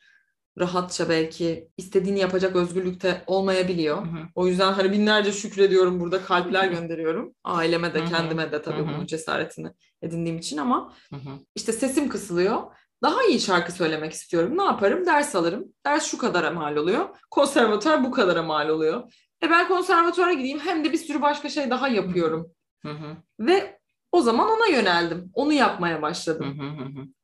rahatça 0.59 1.09
belki 1.09 1.69
istediğini 1.76 2.19
yapacak 2.19 2.57
özgürlükte 2.57 3.25
olmayabiliyor. 3.26 3.97
Hı 3.97 4.11
hı. 4.11 4.19
O 4.35 4.47
yüzden 4.47 4.73
hani 4.73 4.93
binlerce 4.93 5.33
şükrediyorum 5.33 6.00
burada 6.00 6.23
kalpler 6.23 6.69
gönderiyorum. 6.71 7.35
Aileme 7.45 7.88
Hı 7.88 7.95
de 7.95 8.00
hı. 8.00 8.05
kendime 8.05 8.53
de 8.53 8.62
tabii 8.62 8.79
Hı 8.79 8.83
hı. 8.83 8.88
bunun 8.88 9.07
cesaretini 9.07 9.69
edindiğim 10.03 10.38
için 10.38 10.57
ama 10.57 10.95
Hı 11.11 11.17
hı. 11.17 11.31
işte 11.55 11.73
sesim 11.73 12.09
kısılıyor. 12.09 12.62
Daha 13.03 13.25
iyi 13.25 13.41
şarkı 13.41 13.73
söylemek 13.73 14.12
istiyorum. 14.12 14.59
Ne 14.59 14.64
yaparım? 14.64 15.07
Ders 15.07 15.35
alırım. 15.35 15.64
Ders 15.87 16.07
şu 16.07 16.19
kadara 16.19 16.50
mal 16.50 16.76
oluyor. 16.76 17.09
Konservatuar 17.31 18.05
bu 18.05 18.11
kadara 18.11 18.43
mal 18.43 18.69
oluyor. 18.69 19.12
E 19.43 19.50
ben 19.50 19.69
konservatuara 19.69 20.33
gideyim 20.33 20.59
hem 20.59 20.85
de 20.85 20.93
bir 20.93 20.99
sürü 20.99 21.23
başka 21.23 21.49
şey 21.49 21.71
daha 21.71 21.88
yapıyorum. 21.88 22.50
Hı 22.83 22.88
hı. 22.93 23.17
Ve 23.41 23.74
o 24.14 24.21
zaman 24.21 24.49
ona 24.49 24.66
yöneldim. 24.66 25.30
Onu 25.33 25.52
yapmaya 25.52 26.02
başladım. 26.02 26.47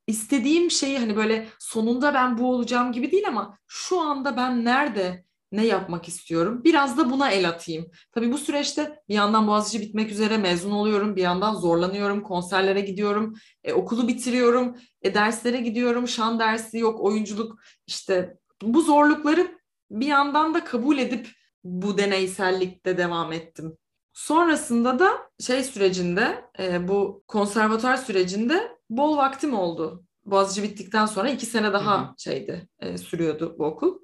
İstediğim 0.06 0.70
şeyi 0.70 0.98
hani 0.98 1.16
böyle 1.16 1.48
sonunda 1.58 2.14
ben 2.14 2.38
bu 2.38 2.50
olacağım 2.50 2.92
gibi 2.92 3.12
değil 3.12 3.28
ama 3.28 3.58
şu 3.66 4.00
anda 4.00 4.36
ben 4.36 4.64
nerede 4.64 5.24
ne 5.52 5.66
yapmak 5.66 6.08
istiyorum? 6.08 6.64
Biraz 6.64 6.98
da 6.98 7.10
buna 7.10 7.30
el 7.30 7.48
atayım. 7.48 7.86
Tabii 8.12 8.32
bu 8.32 8.38
süreçte 8.38 9.02
bir 9.08 9.14
yandan 9.14 9.46
Boğaziçi 9.46 9.80
bitmek 9.80 10.10
üzere 10.10 10.38
mezun 10.38 10.70
oluyorum. 10.70 11.16
Bir 11.16 11.22
yandan 11.22 11.54
zorlanıyorum. 11.54 12.22
Konserlere 12.22 12.80
gidiyorum. 12.80 13.34
E, 13.64 13.72
okulu 13.72 14.08
bitiriyorum. 14.08 14.76
E, 15.02 15.14
derslere 15.14 15.60
gidiyorum. 15.60 16.08
Şan 16.08 16.38
dersi 16.38 16.78
yok. 16.78 17.00
Oyunculuk 17.00 17.58
işte 17.86 18.38
bu 18.62 18.82
zorlukları 18.82 19.58
bir 19.90 20.06
yandan 20.06 20.54
da 20.54 20.64
kabul 20.64 20.98
edip 20.98 21.28
bu 21.64 21.98
deneysellikte 21.98 22.98
devam 22.98 23.32
ettim. 23.32 23.76
Sonrasında 24.20 24.98
da 24.98 25.30
şey 25.40 25.64
sürecinde 25.64 26.44
e, 26.58 26.88
bu 26.88 27.24
konservatuar 27.28 27.96
sürecinde 27.96 28.76
bol 28.90 29.16
vaktim 29.16 29.54
oldu. 29.54 30.04
Boğaziçi 30.24 30.62
bittikten 30.62 31.06
sonra 31.06 31.30
iki 31.30 31.46
sene 31.46 31.72
daha 31.72 32.00
Hı 32.00 32.04
hı. 32.04 32.14
şeydi 32.18 32.68
e, 32.80 32.98
sürüyordu 32.98 33.56
bu 33.58 33.64
okul. 33.64 33.98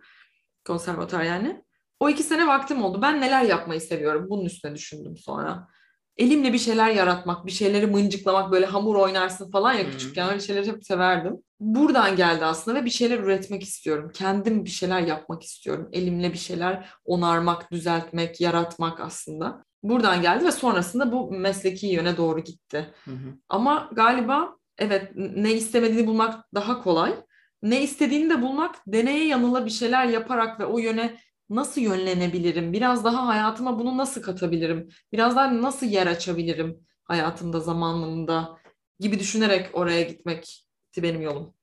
Konservatuar 0.67 1.23
yani. 1.23 1.65
O 2.01 2.09
iki 2.09 2.23
sene 2.23 2.47
vaktim 2.47 2.85
oldu. 2.85 3.03
Ben 3.03 3.21
neler 3.21 3.43
yapmayı 3.43 3.81
seviyorum. 3.81 4.27
Bunun 4.31 4.45
üstüne 4.45 4.75
düşündüm 4.75 5.17
sonra. 5.17 5.69
Elimle 6.17 6.53
bir 6.53 6.59
şeyler 6.59 6.91
yaratmak, 6.91 7.47
bir 7.47 7.53
şeyleri 7.53 7.87
mıncıklamak, 7.87 8.53
böyle 8.53 8.67
hamur 8.67 8.95
oynarsın 8.95 9.51
falan 9.51 9.73
ya 9.73 9.91
küçükken 9.91 10.29
öyle 10.29 10.41
şeyleri 10.41 10.67
hep 10.67 10.85
severdim. 10.85 11.37
Buradan 11.61 12.17
geldi 12.17 12.45
aslında 12.45 12.81
ve 12.81 12.85
bir 12.85 12.91
şeyler 12.91 13.19
üretmek 13.19 13.63
istiyorum. 13.63 14.11
Kendim 14.15 14.65
bir 14.65 14.71
şeyler 14.71 15.01
yapmak 15.01 15.43
istiyorum. 15.43 15.89
Elimle 15.93 16.33
bir 16.33 16.39
şeyler 16.39 16.89
onarmak, 17.05 17.73
düzeltmek, 17.73 18.41
yaratmak 18.41 19.01
aslında. 19.01 19.67
Buradan 19.89 20.23
geldi 20.23 20.45
ve 20.45 20.53
sonrasında 20.53 21.13
bu 21.13 21.31
mesleki 21.31 21.87
yöne 21.87 22.17
doğru 22.17 22.41
gitti. 22.41 22.95
Hı 23.05 23.11
hı. 23.11 23.35
Ama 23.49 23.91
galiba 23.93 24.57
evet 24.79 25.13
ne 25.17 25.53
istemediğini 25.53 26.07
bulmak 26.07 26.55
daha 26.55 26.83
kolay. 26.83 27.15
Ne 27.63 27.83
istediğini 27.83 28.31
de 28.31 28.43
bulmak 28.43 28.75
deneye 28.87 29.27
yanıla 29.27 29.65
bir 29.65 29.71
şeyler 29.71 30.07
yaparak 30.07 30.61
ve 30.61 30.65
o 30.65 30.79
yöne 30.79 31.19
nasıl 31.51 31.81
yönlenebilirim? 31.81 32.73
Biraz 32.73 33.05
daha 33.05 33.27
hayatıma 33.27 33.79
bunu 33.79 33.97
nasıl 33.97 34.23
katabilirim? 34.23 34.89
Biraz 35.13 35.37
daha 35.37 35.63
nasıl 35.63 35.87
yer 35.87 36.07
açabilirim 36.07 36.87
hayatımda, 37.05 37.61
zamanımda 37.61 38.59
gibi 39.01 39.19
düşünerek 39.19 39.71
oraya 39.73 40.03
gitmekti 40.03 41.03
benim 41.03 41.21
yolum. 41.21 41.55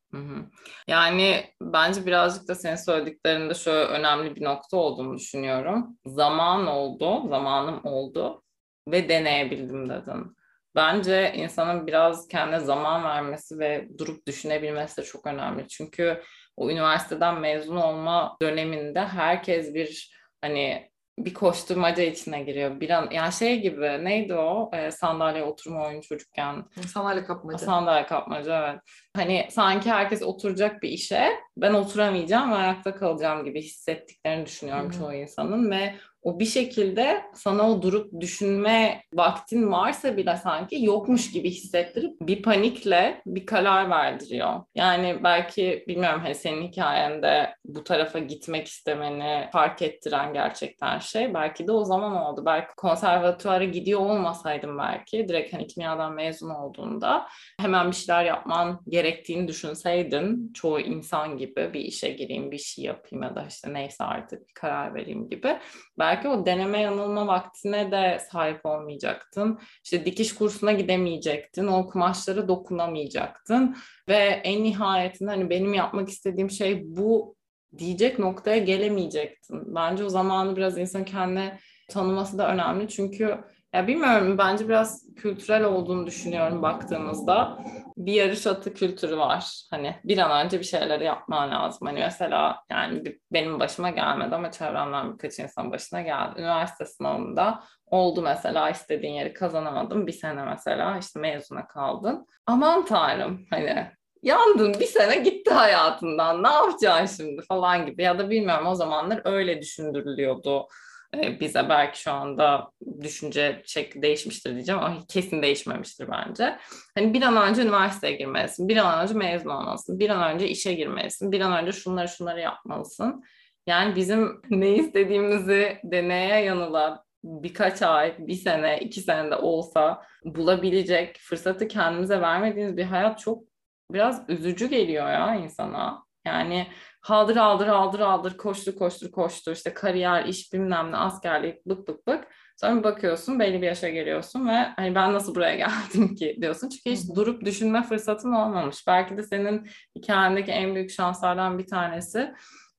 Yani 0.87 1.45
bence 1.61 2.05
birazcık 2.05 2.47
da 2.47 2.55
senin 2.55 2.75
söylediklerinde 2.75 3.53
şöyle 3.53 3.85
önemli 3.85 4.35
bir 4.35 4.43
nokta 4.43 4.77
olduğunu 4.77 5.17
düşünüyorum. 5.17 5.97
Zaman 6.05 6.67
oldu, 6.67 7.29
zamanım 7.29 7.85
oldu 7.85 8.43
ve 8.87 9.09
deneyebildim 9.09 9.89
dedin. 9.89 10.35
Bence 10.75 11.33
insanın 11.35 11.87
biraz 11.87 12.27
kendine 12.27 12.59
zaman 12.59 13.03
vermesi 13.03 13.59
ve 13.59 13.87
durup 13.97 14.27
düşünebilmesi 14.27 14.97
de 14.97 15.05
çok 15.05 15.27
önemli. 15.27 15.67
Çünkü 15.67 16.21
o 16.57 16.69
üniversiteden 16.69 17.39
mezun 17.39 17.75
olma 17.75 18.37
döneminde 18.41 18.99
herkes 18.99 19.73
bir 19.73 20.17
hani 20.41 20.91
bir 21.19 21.33
koşturmaca 21.33 22.03
içine 22.03 22.43
giriyor. 22.43 22.79
Bir 22.79 22.89
an 22.89 23.09
yani 23.11 23.33
şey 23.33 23.61
gibi 23.61 24.05
neydi 24.05 24.33
o 24.35 24.71
Ee, 24.73 24.91
sandalye 24.91 25.43
oturma 25.43 25.87
oyunu 25.87 26.01
çocukken 26.01 26.65
Sandalye 26.87 27.23
kapmaca. 27.23 27.57
Sandalye 27.57 28.05
kapmaca 28.05 28.69
evet. 28.69 28.81
Hani 29.15 29.47
sanki 29.51 29.91
herkes 29.91 30.21
oturacak 30.23 30.81
bir 30.81 30.89
işe 30.89 31.29
ben 31.57 31.73
oturamayacağım 31.73 32.51
ve 32.51 32.55
ayakta 32.55 32.95
kalacağım 32.95 33.45
gibi 33.45 33.61
hissettiklerini 33.61 34.45
düşünüyorum 34.45 34.85
Hı 34.85 34.95
hı. 34.95 34.99
çoğu 34.99 35.13
insanın 35.13 35.71
ve 35.71 35.95
o 36.23 36.39
bir 36.39 36.45
şekilde 36.45 37.21
sana 37.33 37.71
o 37.71 37.81
durup 37.81 38.21
düşünme 38.21 39.01
vaktin 39.13 39.71
varsa 39.71 40.17
bile 40.17 40.37
sanki 40.37 40.83
yokmuş 40.85 41.31
gibi 41.31 41.49
hissettirip 41.49 42.21
bir 42.21 42.41
panikle 42.41 43.21
bir 43.25 43.45
karar 43.45 43.89
verdiriyor. 43.89 44.61
Yani 44.75 45.19
belki 45.23 45.83
bilmiyorum 45.87 46.21
hani 46.23 46.35
senin 46.35 46.67
hikayende 46.67 47.55
bu 47.65 47.83
tarafa 47.83 48.19
gitmek 48.19 48.67
istemeni 48.67 49.49
fark 49.51 49.81
ettiren 49.81 50.33
gerçekten 50.33 50.99
şey 50.99 51.33
belki 51.33 51.67
de 51.67 51.71
o 51.71 51.85
zaman 51.85 52.15
oldu. 52.15 52.43
Belki 52.45 52.75
konservatuara 52.77 53.63
gidiyor 53.63 53.99
olmasaydım 53.99 54.77
belki 54.77 55.27
direkt 55.27 55.53
hani 55.53 55.67
kimyadan 55.67 56.13
mezun 56.13 56.49
olduğunda 56.49 57.27
hemen 57.59 57.91
bir 57.91 57.95
şeyler 57.95 58.25
yapman 58.25 58.79
gerektiğini 58.89 59.47
düşünseydin 59.47 60.53
çoğu 60.53 60.79
insan 60.79 61.37
gibi 61.37 61.73
bir 61.73 61.79
işe 61.79 62.09
gireyim, 62.09 62.51
bir 62.51 62.57
şey 62.57 62.85
yapayım 62.85 63.23
ya 63.23 63.35
da 63.35 63.45
işte 63.49 63.73
neyse 63.73 64.03
artık 64.03 64.47
bir 64.47 64.53
karar 64.53 64.95
vereyim 64.95 65.29
gibi. 65.29 65.57
Belki 65.99 66.12
o 66.29 66.45
deneme 66.45 66.81
yanılma 66.81 67.27
vaktine 67.27 67.91
de 67.91 68.19
sahip 68.31 68.65
olmayacaktın. 68.65 69.59
İşte 69.83 70.05
dikiş 70.05 70.35
kursuna 70.35 70.71
gidemeyecektin, 70.71 71.67
o 71.67 71.89
kumaşlara 71.89 72.47
dokunamayacaktın 72.47 73.75
ve 74.09 74.17
en 74.17 74.63
nihayetinde 74.63 75.29
hani 75.29 75.49
benim 75.49 75.73
yapmak 75.73 76.09
istediğim 76.09 76.49
şey 76.49 76.95
bu 76.97 77.35
diyecek 77.77 78.19
noktaya 78.19 78.57
gelemeyecektin. 78.57 79.75
Bence 79.75 80.03
o 80.03 80.09
zamanı 80.09 80.55
biraz 80.55 80.77
insan 80.77 81.05
kendine 81.05 81.59
tanıması 81.89 82.37
da 82.37 82.53
önemli 82.53 82.87
çünkü 82.87 83.37
ya 83.73 83.87
bilmiyorum 83.87 84.37
bence 84.37 84.69
biraz 84.69 85.15
kültürel 85.15 85.63
olduğunu 85.63 86.07
düşünüyorum 86.07 86.61
baktığımızda. 86.61 87.59
Bir 87.97 88.13
yarış 88.13 88.47
atı 88.47 88.73
kültürü 88.73 89.17
var. 89.17 89.65
Hani 89.71 89.95
bir 90.03 90.17
an 90.17 90.45
önce 90.45 90.59
bir 90.59 90.63
şeyleri 90.65 91.03
yapman 91.03 91.51
lazım. 91.51 91.87
Hani 91.87 91.99
mesela 91.99 92.63
yani 92.71 93.03
benim 93.31 93.59
başıma 93.59 93.89
gelmedi 93.89 94.35
ama 94.35 94.51
çevremden 94.51 95.13
birkaç 95.13 95.39
insan 95.39 95.71
başına 95.71 96.01
geldi. 96.01 96.41
Üniversite 96.41 96.85
sınavında 96.85 97.63
oldu 97.85 98.21
mesela 98.21 98.69
istediğin 98.69 99.13
yeri 99.13 99.33
kazanamadın. 99.33 100.07
Bir 100.07 100.11
sene 100.11 100.43
mesela 100.43 100.97
işte 100.97 101.19
mezuna 101.19 101.67
kaldın. 101.67 102.27
Aman 102.45 102.85
tanrım 102.85 103.45
hani 103.49 103.91
yandın 104.23 104.73
bir 104.79 104.85
sene 104.85 105.15
gitti 105.15 105.51
hayatından 105.53 106.43
ne 106.43 106.47
yapacaksın 106.47 107.23
şimdi 107.23 107.41
falan 107.41 107.85
gibi 107.85 108.03
ya 108.03 108.19
da 108.19 108.29
bilmiyorum 108.29 108.67
o 108.67 108.75
zamanlar 108.75 109.21
öyle 109.25 109.61
düşündürülüyordu 109.61 110.67
bize 111.13 111.69
belki 111.69 112.01
şu 112.01 112.11
anda 112.11 112.71
düşünce 113.01 113.61
şekli 113.65 114.01
değişmiştir 114.01 114.53
diyeceğim 114.53 114.81
ama 114.81 114.97
kesin 115.09 115.41
değişmemiştir 115.41 116.09
bence. 116.11 116.57
Hani 116.97 117.13
bir 117.13 117.21
an 117.21 117.49
önce 117.49 117.61
üniversiteye 117.61 118.15
girmelisin, 118.15 118.69
bir 118.69 118.77
an 118.77 119.03
önce 119.03 119.13
mezun 119.13 119.49
olmalısın, 119.49 119.99
bir 119.99 120.09
an 120.09 120.33
önce 120.33 120.47
işe 120.47 120.73
girmelisin, 120.73 121.31
bir 121.31 121.41
an 121.41 121.63
önce 121.63 121.71
şunları 121.71 122.07
şunları 122.07 122.39
yapmalısın 122.39 123.23
Yani 123.67 123.95
bizim 123.95 124.41
ne 124.49 124.69
istediğimizi 124.69 125.77
deneye 125.83 126.39
yanıla 126.43 127.03
birkaç 127.23 127.81
ay, 127.81 128.15
bir 128.19 128.35
sene, 128.35 128.79
iki 128.79 129.01
senede 129.01 129.35
olsa 129.35 130.03
bulabilecek 130.25 131.17
fırsatı 131.19 131.67
kendimize 131.67 132.21
vermediğiniz 132.21 132.77
bir 132.77 132.83
hayat 132.83 133.19
çok 133.19 133.43
biraz 133.91 134.29
üzücü 134.29 134.69
geliyor 134.69 135.07
ya 135.09 135.35
insana. 135.35 136.03
Yani 136.25 136.67
haldır 137.03 137.35
haldır 137.35 137.67
haldır 137.67 137.99
haldır 137.99 138.37
koştur 138.37 138.75
koştur 138.75 139.11
koştur 139.11 139.51
işte 139.51 139.73
kariyer, 139.73 140.25
iş 140.25 140.53
bilmem 140.53 140.91
ne 140.91 140.97
askerlik 140.97 141.65
bık 141.65 141.87
bık 141.87 142.07
bık. 142.07 142.27
Sonra 142.57 142.79
bir 142.79 142.83
bakıyorsun 142.83 143.39
belli 143.39 143.61
bir 143.61 143.67
yaşa 143.67 143.89
geliyorsun 143.89 144.47
ve 144.47 144.53
hani 144.75 144.95
ben 144.95 145.13
nasıl 145.13 145.35
buraya 145.35 145.55
geldim 145.93 146.15
ki 146.15 146.37
diyorsun. 146.41 146.69
Çünkü 146.69 146.97
hiç 146.97 147.15
durup 147.15 147.45
düşünme 147.45 147.83
fırsatın 147.83 148.31
olmamış. 148.31 148.87
Belki 148.87 149.17
de 149.17 149.23
senin 149.23 149.69
hikayendeki 149.95 150.51
en 150.51 150.75
büyük 150.75 150.91
şanslardan 150.91 151.59
bir 151.59 151.67
tanesi 151.67 152.33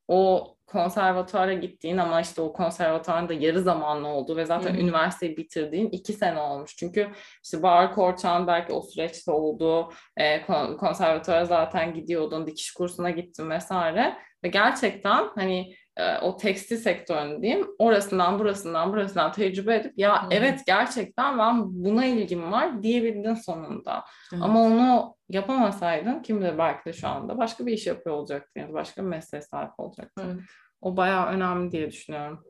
o 0.09 0.55
konservatuara 0.75 1.53
gittiğin 1.53 1.97
ama 1.99 2.21
işte 2.21 2.43
o 2.43 2.53
konservatuarın 2.53 3.29
da 3.29 3.33
yarı 3.33 3.63
zamanlı 3.63 4.09
oldu 4.09 4.37
ve 4.37 4.47
zaten 4.47 4.73
Hı-hı. 4.73 4.81
üniversiteyi 4.81 5.37
bitirdiğin 5.37 5.89
iki 5.89 6.13
sene 6.13 6.41
olmuş. 6.41 6.77
Çünkü 6.77 7.09
işte 7.45 7.63
Bahar 7.63 7.95
Korçan 7.95 8.47
belki 8.47 8.73
o 8.73 8.83
süreçte 8.83 9.31
oldu. 9.31 9.93
E, 10.17 10.43
konservatuara 10.77 11.45
zaten 11.45 11.95
gidiyordun, 11.95 12.47
dikiş 12.47 12.73
kursuna 12.73 13.11
gittin 13.11 13.51
vesaire. 13.51 14.17
Ve 14.45 14.49
gerçekten 14.49 15.29
hani 15.35 15.75
e, 15.97 16.19
o 16.19 16.37
tekstil 16.37 16.77
sektörünü 16.77 17.43
diyeyim 17.43 17.67
orasından 17.79 18.39
burasından 18.39 18.93
burasından 18.93 19.33
tecrübe 19.33 19.75
edip 19.75 19.93
ya 19.97 20.23
hmm. 20.23 20.29
evet 20.33 20.61
gerçekten 20.67 21.39
ben 21.39 21.85
buna 21.85 22.07
ilgim 22.07 22.53
var 22.53 22.83
diyebildin 22.83 23.35
sonunda. 23.35 24.05
Hmm. 24.31 24.43
Ama 24.43 24.63
onu 24.63 25.17
yapamasaydın 25.29 26.23
kim 26.23 26.41
bilir 26.41 26.59
belki 26.59 26.85
de 26.85 26.93
şu 26.93 27.09
anda 27.09 27.39
başka 27.39 27.67
bir 27.67 27.73
iş 27.73 27.87
yapıyor 27.87 28.17
olacaktın 28.17 28.61
ya 28.61 28.69
da 28.69 28.73
başka 28.73 29.03
bir 29.03 29.09
mesleğe 29.09 29.43
sahip 29.43 29.73
olacaktın. 29.79 30.31
Evet. 30.35 30.45
O 30.85 30.97
bayağı 30.97 31.27
önemli 31.27 31.73
diye 31.73 31.91
düşünüyorum. 31.91 32.45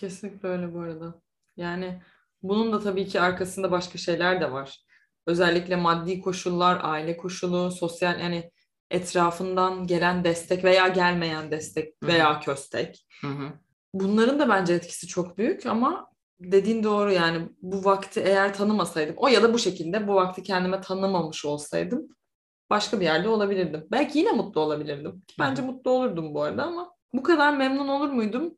Kesinlikle 0.00 0.48
öyle 0.48 0.74
bu 0.74 0.80
arada. 0.80 1.20
Yani 1.56 2.02
bunun 2.42 2.72
da 2.72 2.80
tabii 2.80 3.06
ki 3.06 3.20
arkasında 3.20 3.70
başka 3.70 3.98
şeyler 3.98 4.40
de 4.40 4.52
var. 4.52 4.84
Özellikle 5.26 5.76
maddi 5.76 6.20
koşullar, 6.20 6.80
aile 6.82 7.16
koşulu, 7.16 7.70
sosyal 7.70 8.20
yani 8.20 8.50
etrafından 8.90 9.86
gelen 9.86 10.24
destek 10.24 10.64
veya 10.64 10.88
gelmeyen 10.88 11.50
destek 11.50 11.94
veya 12.02 12.34
Hı-hı. 12.34 12.40
köstek. 12.40 13.06
Hı-hı. 13.20 13.52
Bunların 13.94 14.38
da 14.38 14.48
bence 14.48 14.74
etkisi 14.74 15.06
çok 15.06 15.38
büyük 15.38 15.66
ama 15.66 16.10
dediğin 16.40 16.82
doğru 16.82 17.12
yani 17.12 17.48
bu 17.62 17.84
vakti 17.84 18.20
eğer 18.20 18.54
tanımasaydım 18.54 19.14
o 19.18 19.28
ya 19.28 19.42
da 19.42 19.54
bu 19.54 19.58
şekilde 19.58 20.08
bu 20.08 20.14
vakti 20.14 20.42
kendime 20.42 20.80
tanımamış 20.80 21.44
olsaydım 21.44 22.08
başka 22.70 23.00
bir 23.00 23.04
yerde 23.04 23.28
olabilirdim. 23.28 23.86
Belki 23.90 24.18
yine 24.18 24.32
mutlu 24.32 24.60
olabilirdim. 24.60 25.22
Bence 25.38 25.62
Hı-hı. 25.62 25.72
mutlu 25.72 25.90
olurdum 25.90 26.34
bu 26.34 26.42
arada 26.42 26.64
ama 26.64 26.97
bu 27.12 27.22
kadar 27.22 27.56
memnun 27.56 27.88
olur 27.88 28.08
muydum? 28.08 28.54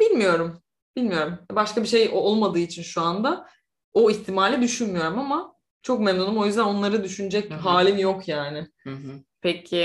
Bilmiyorum. 0.00 0.62
Bilmiyorum. 0.96 1.38
Başka 1.52 1.82
bir 1.82 1.88
şey 1.88 2.10
olmadığı 2.12 2.58
için 2.58 2.82
şu 2.82 3.00
anda 3.00 3.46
o 3.94 4.10
ihtimali 4.10 4.62
düşünmüyorum 4.62 5.18
ama 5.18 5.54
çok 5.82 6.00
memnunum. 6.00 6.38
O 6.38 6.46
yüzden 6.46 6.62
onları 6.64 7.04
düşünecek 7.04 7.50
Hı-hı. 7.50 7.58
halim 7.58 7.98
yok 7.98 8.28
yani. 8.28 8.66
Hı-hı. 8.82 9.22
Peki 9.40 9.76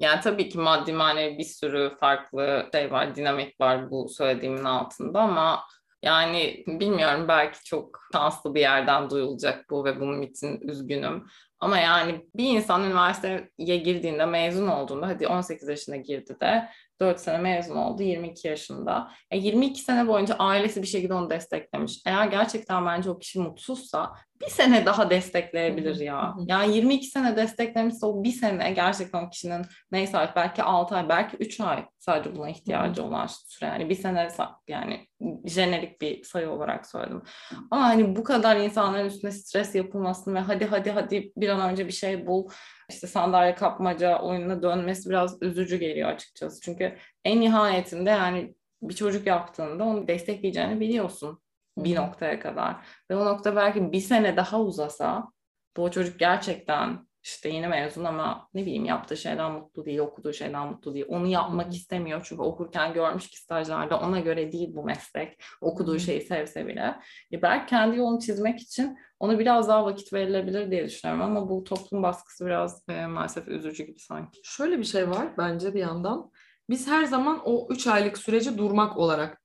yani 0.00 0.20
tabii 0.22 0.48
ki 0.48 0.58
maddi 0.58 0.92
manevi 0.92 1.38
bir 1.38 1.44
sürü 1.44 1.96
farklı 2.00 2.68
şey 2.72 2.90
var, 2.90 3.16
dinamik 3.16 3.60
var 3.60 3.90
bu 3.90 4.08
söylediğimin 4.08 4.64
altında 4.64 5.20
ama 5.20 5.64
yani 6.02 6.64
bilmiyorum 6.66 7.28
belki 7.28 7.64
çok 7.64 8.00
şanslı 8.12 8.54
bir 8.54 8.60
yerden 8.60 9.10
duyulacak 9.10 9.70
bu 9.70 9.84
ve 9.84 10.00
bunun 10.00 10.22
için 10.22 10.60
üzgünüm. 10.60 11.26
Ama 11.60 11.78
yani 11.78 12.26
bir 12.34 12.50
insan 12.50 12.84
üniversiteye 12.84 13.76
girdiğinde 13.76 14.26
mezun 14.26 14.66
olduğunda 14.66 15.06
hadi 15.06 15.28
18 15.28 15.68
yaşına 15.68 15.96
girdi 15.96 16.36
de 16.40 16.68
4 17.00 17.20
sene 17.20 17.38
mezun 17.38 17.76
oldu 17.76 18.02
22 18.02 18.48
yaşında. 18.48 19.10
E 19.30 19.38
22 19.38 19.80
sene 19.80 20.08
boyunca 20.08 20.34
ailesi 20.34 20.82
bir 20.82 20.86
şekilde 20.86 21.14
onu 21.14 21.30
desteklemiş. 21.30 22.02
Eğer 22.06 22.26
gerçekten 22.26 22.86
bence 22.86 23.10
o 23.10 23.18
kişi 23.18 23.40
mutsuzsa 23.40 24.12
bir 24.40 24.50
sene 24.50 24.86
daha 24.86 25.10
destekleyebilir 25.10 26.00
ya. 26.00 26.34
Yani 26.46 26.76
22 26.76 27.06
sene 27.06 27.36
desteklemişse 27.36 28.06
o 28.06 28.24
bir 28.24 28.32
sene 28.32 28.70
gerçekten 28.70 29.26
o 29.26 29.30
kişinin 29.30 29.66
neyse 29.92 30.18
artık 30.18 30.36
belki 30.36 30.62
6 30.62 30.96
ay 30.96 31.08
belki 31.08 31.36
3 31.36 31.60
ay 31.60 31.84
sadece 31.98 32.36
buna 32.36 32.50
ihtiyacı 32.50 33.04
olan 33.04 33.26
süre. 33.26 33.66
Yani 33.66 33.88
bir 33.88 33.94
sene 33.94 34.28
yani 34.68 35.06
jenerik 35.44 36.00
bir 36.00 36.24
sayı 36.24 36.50
olarak 36.50 36.86
söyledim. 36.86 37.22
Ama 37.70 37.84
hani 37.84 38.16
bu 38.16 38.24
kadar 38.24 38.56
insanların 38.56 39.06
üstüne 39.06 39.30
stres 39.30 39.74
yapılmasın 39.74 40.34
ve 40.34 40.38
hadi 40.38 40.64
hadi 40.64 40.90
hadi 40.90 41.32
bir 41.36 41.48
an 41.48 41.70
önce 41.70 41.86
bir 41.86 41.92
şey 41.92 42.26
bul 42.26 42.48
işte 42.90 43.06
sandalye 43.06 43.54
kapmaca 43.54 44.18
oyununa 44.18 44.62
dönmesi 44.62 45.10
biraz 45.10 45.42
üzücü 45.42 45.76
geliyor 45.76 46.08
açıkçası. 46.08 46.60
Çünkü 46.60 46.96
en 47.24 47.40
nihayetinde 47.40 48.10
yani 48.10 48.54
bir 48.82 48.94
çocuk 48.94 49.26
yaptığında 49.26 49.84
onu 49.84 50.08
destekleyeceğini 50.08 50.80
biliyorsun 50.80 51.40
bir 51.76 51.96
noktaya 51.96 52.40
kadar. 52.40 52.76
Ve 53.10 53.16
o 53.16 53.24
nokta 53.24 53.56
belki 53.56 53.92
bir 53.92 54.00
sene 54.00 54.36
daha 54.36 54.60
uzasa 54.60 55.28
bu 55.76 55.90
çocuk 55.90 56.18
gerçekten 56.18 57.06
işte 57.26 57.48
yeni 57.48 57.68
mezun 57.68 58.04
ama 58.04 58.48
ne 58.54 58.62
bileyim 58.62 58.84
yaptığı 58.84 59.16
şeyden 59.16 59.52
mutlu 59.52 59.84
değil, 59.84 59.98
okuduğu 59.98 60.32
şeyden 60.32 60.68
mutlu 60.68 60.94
değil. 60.94 61.06
Onu 61.08 61.26
yapmak 61.26 61.74
istemiyor 61.74 62.20
çünkü 62.24 62.42
okurken 62.42 62.94
görmüş 62.94 63.30
ki 63.30 63.38
stajlarda 63.38 64.00
ona 64.00 64.20
göre 64.20 64.52
değil 64.52 64.70
bu 64.74 64.84
meslek. 64.84 65.42
Okuduğu 65.60 65.98
şeyi 65.98 66.20
sevse 66.20 66.66
bile. 66.66 66.96
E 67.32 67.42
belki 67.42 67.66
kendi 67.66 67.96
yolunu 67.96 68.20
çizmek 68.20 68.60
için 68.60 68.98
ona 69.20 69.38
biraz 69.38 69.68
daha 69.68 69.84
vakit 69.84 70.12
verilebilir 70.12 70.70
diye 70.70 70.84
düşünüyorum 70.84 71.24
ama 71.24 71.48
bu 71.48 71.64
toplum 71.64 72.02
baskısı 72.02 72.46
biraz 72.46 72.84
e, 72.88 73.06
maalesef 73.06 73.48
üzücü 73.48 73.84
gibi 73.84 73.98
sanki. 73.98 74.40
Şöyle 74.44 74.78
bir 74.78 74.84
şey 74.84 75.10
var 75.10 75.28
bence 75.38 75.74
bir 75.74 75.80
yandan. 75.80 76.30
Biz 76.70 76.88
her 76.88 77.04
zaman 77.04 77.42
o 77.44 77.68
3 77.70 77.86
aylık 77.86 78.18
süreci 78.18 78.58
durmak 78.58 78.96
olarak 78.96 79.42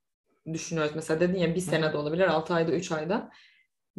düşünüyoruz. 0.54 0.92
Mesela 0.96 1.20
dedin 1.20 1.40
ya 1.40 1.56
bir 1.56 1.62
sene 1.62 1.94
de 1.94 1.98
olabilir, 1.98 2.28
6 2.28 2.54
ayda, 2.54 2.72
3 2.72 2.92
ayda. 2.92 3.30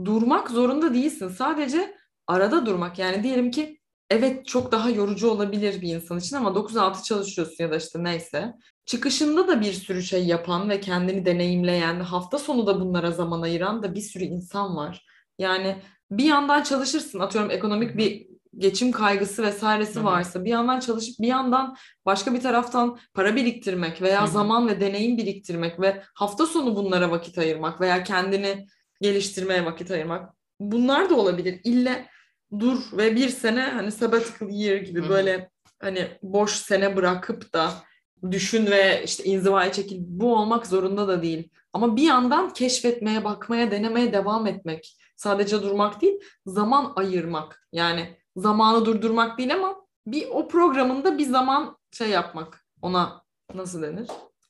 Durmak 0.04 0.50
zorunda 0.50 0.94
değilsin. 0.94 1.28
Sadece 1.28 1.96
arada 2.26 2.66
durmak. 2.66 2.98
Yani 2.98 3.22
diyelim 3.22 3.50
ki 3.50 3.78
evet 4.10 4.46
çok 4.46 4.72
daha 4.72 4.90
yorucu 4.90 5.30
olabilir 5.30 5.80
bir 5.82 5.94
insan 5.94 6.18
için 6.18 6.36
ama 6.36 6.54
9-6 6.54 7.02
çalışıyorsun 7.04 7.64
ya 7.64 7.70
da 7.70 7.76
işte 7.76 8.04
neyse. 8.04 8.52
Çıkışında 8.86 9.48
da 9.48 9.60
bir 9.60 9.72
sürü 9.72 10.02
şey 10.02 10.26
yapan 10.26 10.70
ve 10.70 10.80
kendini 10.80 11.26
deneyimleyen, 11.26 12.00
hafta 12.00 12.38
sonu 12.38 12.66
da 12.66 12.80
bunlara 12.80 13.10
zaman 13.10 13.42
ayıran 13.42 13.82
da 13.82 13.94
bir 13.94 14.00
sürü 14.00 14.24
insan 14.24 14.76
var. 14.76 15.06
Yani 15.38 15.82
bir 16.10 16.24
yandan 16.24 16.62
çalışırsın 16.62 17.18
atıyorum 17.18 17.50
ekonomik 17.50 17.96
bir 17.96 18.31
geçim 18.58 18.92
kaygısı 18.92 19.42
vesairesi 19.42 19.94
Hı-hı. 19.94 20.04
varsa 20.04 20.44
bir 20.44 20.50
yandan 20.50 20.80
çalışıp 20.80 21.20
bir 21.20 21.26
yandan 21.26 21.76
başka 22.06 22.34
bir 22.34 22.40
taraftan 22.40 22.98
para 23.14 23.36
biriktirmek 23.36 24.02
veya 24.02 24.22
Hı-hı. 24.22 24.30
zaman 24.30 24.68
ve 24.68 24.80
deneyim 24.80 25.16
biriktirmek 25.16 25.80
ve 25.80 26.02
hafta 26.14 26.46
sonu 26.46 26.76
bunlara 26.76 27.10
vakit 27.10 27.38
ayırmak 27.38 27.80
veya 27.80 28.04
kendini 28.04 28.66
geliştirmeye 29.00 29.64
vakit 29.64 29.90
ayırmak 29.90 30.34
bunlar 30.60 31.10
da 31.10 31.14
olabilir. 31.14 31.60
İlle 31.64 32.08
dur 32.58 32.78
ve 32.92 33.16
bir 33.16 33.28
sene 33.28 33.62
hani 33.62 33.92
sabbatical 33.92 34.50
year 34.50 34.76
gibi 34.76 35.00
Hı-hı. 35.00 35.08
böyle 35.08 35.50
hani 35.80 36.08
boş 36.22 36.52
sene 36.52 36.96
bırakıp 36.96 37.52
da 37.52 37.72
düşün 38.30 38.66
ve 38.66 39.02
işte 39.04 39.24
inzivaya 39.24 39.72
çekil 39.72 39.96
bu 40.00 40.36
olmak 40.36 40.66
zorunda 40.66 41.08
da 41.08 41.22
değil. 41.22 41.50
Ama 41.72 41.96
bir 41.96 42.02
yandan 42.02 42.52
keşfetmeye, 42.52 43.24
bakmaya, 43.24 43.70
denemeye 43.70 44.12
devam 44.12 44.46
etmek. 44.46 44.98
Sadece 45.16 45.62
durmak 45.62 46.02
değil, 46.02 46.14
zaman 46.46 46.92
ayırmak. 46.96 47.68
Yani 47.72 48.16
zamanı 48.36 48.84
durdurmak 48.84 49.38
değil 49.38 49.54
ama 49.54 49.86
bir 50.06 50.28
o 50.30 50.48
programında 50.48 51.18
bir 51.18 51.24
zaman 51.24 51.76
şey 51.92 52.08
yapmak. 52.08 52.64
Ona 52.82 53.22
nasıl 53.54 53.82
denir? 53.82 54.08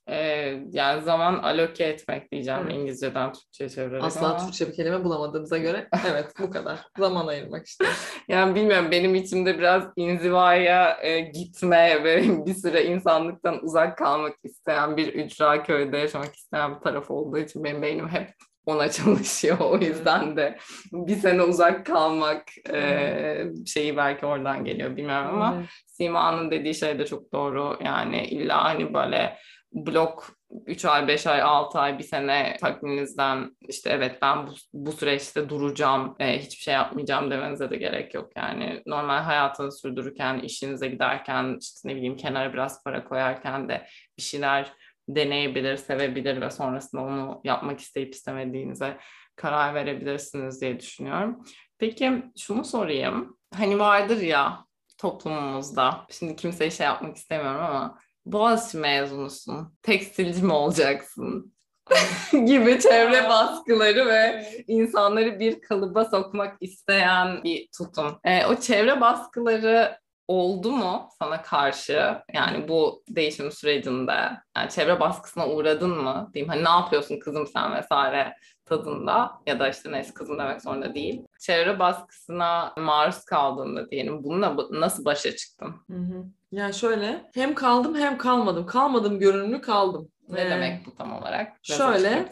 Ee, 0.08 0.60
yani 0.72 1.02
zaman 1.02 1.38
aloke 1.38 1.84
etmek 1.84 2.32
diyeceğim 2.32 2.60
evet. 2.64 2.74
İngilizceden 2.74 3.32
Türkçe'ye 3.32 3.70
çevirerek 3.70 4.04
Asla 4.04 4.30
ama... 4.30 4.38
Türkçe 4.38 4.68
bir 4.68 4.72
kelime 4.72 5.04
bulamadığımıza 5.04 5.58
göre 5.58 5.88
evet 6.10 6.32
bu 6.38 6.50
kadar. 6.50 6.80
zaman 6.98 7.26
ayırmak 7.26 7.66
işte. 7.66 7.84
Yani 8.28 8.54
bilmiyorum 8.54 8.88
benim 8.90 9.14
içimde 9.14 9.58
biraz 9.58 9.84
inzivaya 9.96 10.98
e, 11.02 11.20
gitme 11.20 12.04
ve 12.04 12.22
bir 12.46 12.54
süre 12.54 12.84
insanlıktan 12.84 13.64
uzak 13.64 13.98
kalmak 13.98 14.36
isteyen 14.44 14.96
bir 14.96 15.14
ücra 15.14 15.62
köyde 15.62 15.96
yaşamak 15.96 16.34
isteyen 16.34 16.74
bir 16.74 16.80
taraf 16.80 17.10
olduğu 17.10 17.38
için 17.38 17.64
benim 17.64 17.82
beynim 17.82 18.08
hep 18.08 18.28
ona 18.66 18.90
çalışıyor. 18.90 19.58
O 19.60 19.78
yüzden 19.78 20.36
de 20.36 20.58
bir 20.92 21.16
sene 21.16 21.42
uzak 21.42 21.86
kalmak 21.86 22.44
e, 22.72 23.44
şeyi 23.66 23.96
belki 23.96 24.26
oradan 24.26 24.64
geliyor 24.64 24.96
bilmiyorum 24.96 25.28
ama 25.34 25.54
evet. 25.58 25.68
Sima'nın 25.86 26.50
dediği 26.50 26.74
şey 26.74 26.98
de 26.98 27.06
çok 27.06 27.32
doğru. 27.32 27.78
Yani 27.84 28.26
illa 28.26 28.64
hani 28.64 28.94
böyle 28.94 29.38
blok 29.72 30.36
3 30.66 30.84
ay, 30.84 31.08
5 31.08 31.26
ay, 31.26 31.42
6 31.42 31.78
ay, 31.78 31.98
bir 31.98 32.04
sene 32.04 32.56
takviminizden 32.60 33.56
işte 33.68 33.90
evet 33.90 34.18
ben 34.22 34.46
bu, 34.46 34.50
bu 34.72 34.92
süreçte 34.92 35.48
duracağım, 35.48 36.16
e, 36.18 36.38
hiçbir 36.38 36.62
şey 36.62 36.74
yapmayacağım 36.74 37.30
demenize 37.30 37.70
de 37.70 37.76
gerek 37.76 38.14
yok. 38.14 38.30
Yani 38.36 38.82
normal 38.86 39.22
hayatını 39.22 39.72
sürdürürken, 39.72 40.38
işinize 40.38 40.88
giderken, 40.88 41.56
işte 41.60 41.88
ne 41.88 41.96
bileyim 41.96 42.16
kenara 42.16 42.52
biraz 42.52 42.84
para 42.84 43.04
koyarken 43.04 43.68
de 43.68 43.86
bir 44.18 44.22
şeyler 44.22 44.72
deneyebilir, 45.08 45.76
sevebilir 45.76 46.40
ve 46.40 46.50
sonrasında 46.50 47.02
onu 47.02 47.40
yapmak 47.44 47.80
isteyip 47.80 48.14
istemediğinize 48.14 48.98
karar 49.36 49.74
verebilirsiniz 49.74 50.60
diye 50.60 50.80
düşünüyorum. 50.80 51.44
Peki 51.78 52.22
şunu 52.38 52.64
sorayım. 52.64 53.38
Hani 53.54 53.78
vardır 53.78 54.20
ya 54.20 54.64
toplumumuzda, 54.98 56.06
şimdi 56.10 56.36
kimseye 56.36 56.70
şey 56.70 56.86
yapmak 56.86 57.16
istemiyorum 57.16 57.60
ama 57.60 57.98
Boğaziçi 58.26 58.78
mezunusun. 58.78 59.78
Tekstilci 59.82 60.42
mi 60.42 60.52
olacaksın? 60.52 61.52
gibi 62.32 62.80
çevre 62.80 63.28
baskıları 63.28 64.06
ve 64.06 64.46
insanları 64.66 65.40
bir 65.40 65.60
kalıba 65.60 66.04
sokmak 66.04 66.56
isteyen 66.60 67.44
bir 67.44 67.68
tutum. 67.78 68.20
E, 68.24 68.46
o 68.46 68.56
çevre 68.56 69.00
baskıları 69.00 69.98
oldu 70.32 70.72
mu 70.72 71.08
sana 71.18 71.42
karşı? 71.42 72.16
Yani 72.34 72.68
bu 72.68 73.02
değişim 73.08 73.52
sürecinde 73.52 74.30
yani 74.56 74.70
çevre 74.70 75.00
baskısına 75.00 75.48
uğradın 75.48 75.90
mı? 75.90 76.30
Diyeyim 76.34 76.48
hani 76.48 76.64
ne 76.64 76.70
yapıyorsun 76.70 77.18
kızım 77.18 77.46
sen 77.46 77.74
vesaire 77.74 78.34
tadında 78.64 79.30
ya 79.46 79.60
da 79.60 79.68
işte 79.68 79.92
neyse 79.92 80.14
kızım 80.14 80.38
demek 80.38 80.62
zorunda 80.62 80.94
değil. 80.94 81.22
Çevre 81.40 81.78
baskısına 81.78 82.72
maruz 82.76 83.24
kaldığında 83.24 83.90
diyelim 83.90 84.24
bununla 84.24 84.56
nasıl 84.70 85.04
başa 85.04 85.36
çıktın? 85.36 85.74
Hı 85.90 85.96
hı. 85.96 86.24
Yani 86.52 86.74
şöyle 86.74 87.30
hem 87.34 87.54
kaldım 87.54 87.94
hem 87.94 88.18
kalmadım. 88.18 88.66
Kalmadım 88.66 89.18
görünümlü 89.18 89.60
kaldım. 89.60 90.08
Ne 90.28 90.40
ee, 90.40 90.50
demek 90.50 90.86
bu 90.86 90.94
tam 90.94 91.16
olarak? 91.16 91.52
Biraz 91.68 91.78
şöyle 91.78 92.28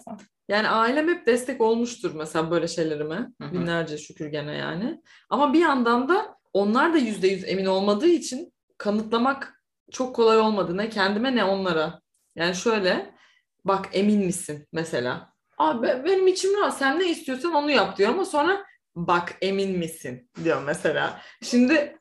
yani 0.49 0.69
ailem 0.69 1.09
hep 1.09 1.27
destek 1.27 1.61
olmuştur 1.61 2.11
mesela 2.15 2.51
böyle 2.51 2.69
şeylerime. 2.69 3.17
Hı-hı. 3.17 3.53
Binlerce 3.53 3.99
şükür 3.99 4.27
gene 4.27 4.57
yani. 4.57 5.01
Ama 5.31 5.53
bir 5.53 5.61
yandan 5.61 6.09
da 6.09 6.40
onlar 6.53 6.95
da 6.95 6.99
yüzde 6.99 7.29
yüz 7.29 7.45
emin 7.45 7.67
olmadığı 7.67 8.09
için 8.09 8.53
kanıtlamak 8.79 9.63
çok 9.91 10.17
kolay 10.17 10.39
olmadı. 10.39 10.77
Ne 10.77 10.89
kendime 10.89 11.37
ne 11.37 11.45
onlara. 11.45 12.01
Yani 12.37 12.55
şöyle 12.55 13.15
bak 13.65 13.89
emin 13.93 14.25
misin 14.27 14.67
mesela. 14.73 15.33
Abi 15.59 15.87
benim 15.87 16.27
içim 16.27 16.57
rahat 16.57 16.79
sen 16.79 16.99
ne 17.01 17.11
istiyorsan 17.11 17.55
onu 17.55 17.71
yap 17.71 17.99
diyor 17.99 18.11
ama 18.11 18.25
sonra 18.25 18.65
bak 18.97 19.37
emin 19.41 19.79
misin 19.79 20.31
diyor 20.45 20.63
mesela. 20.63 21.21
Şimdi 21.43 21.99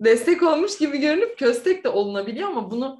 destek 0.00 0.42
olmuş 0.42 0.78
gibi 0.78 0.98
görünüp 0.98 1.38
köstek 1.38 1.84
de 1.84 1.88
olunabiliyor 1.88 2.48
ama 2.48 2.70
bunu 2.70 2.98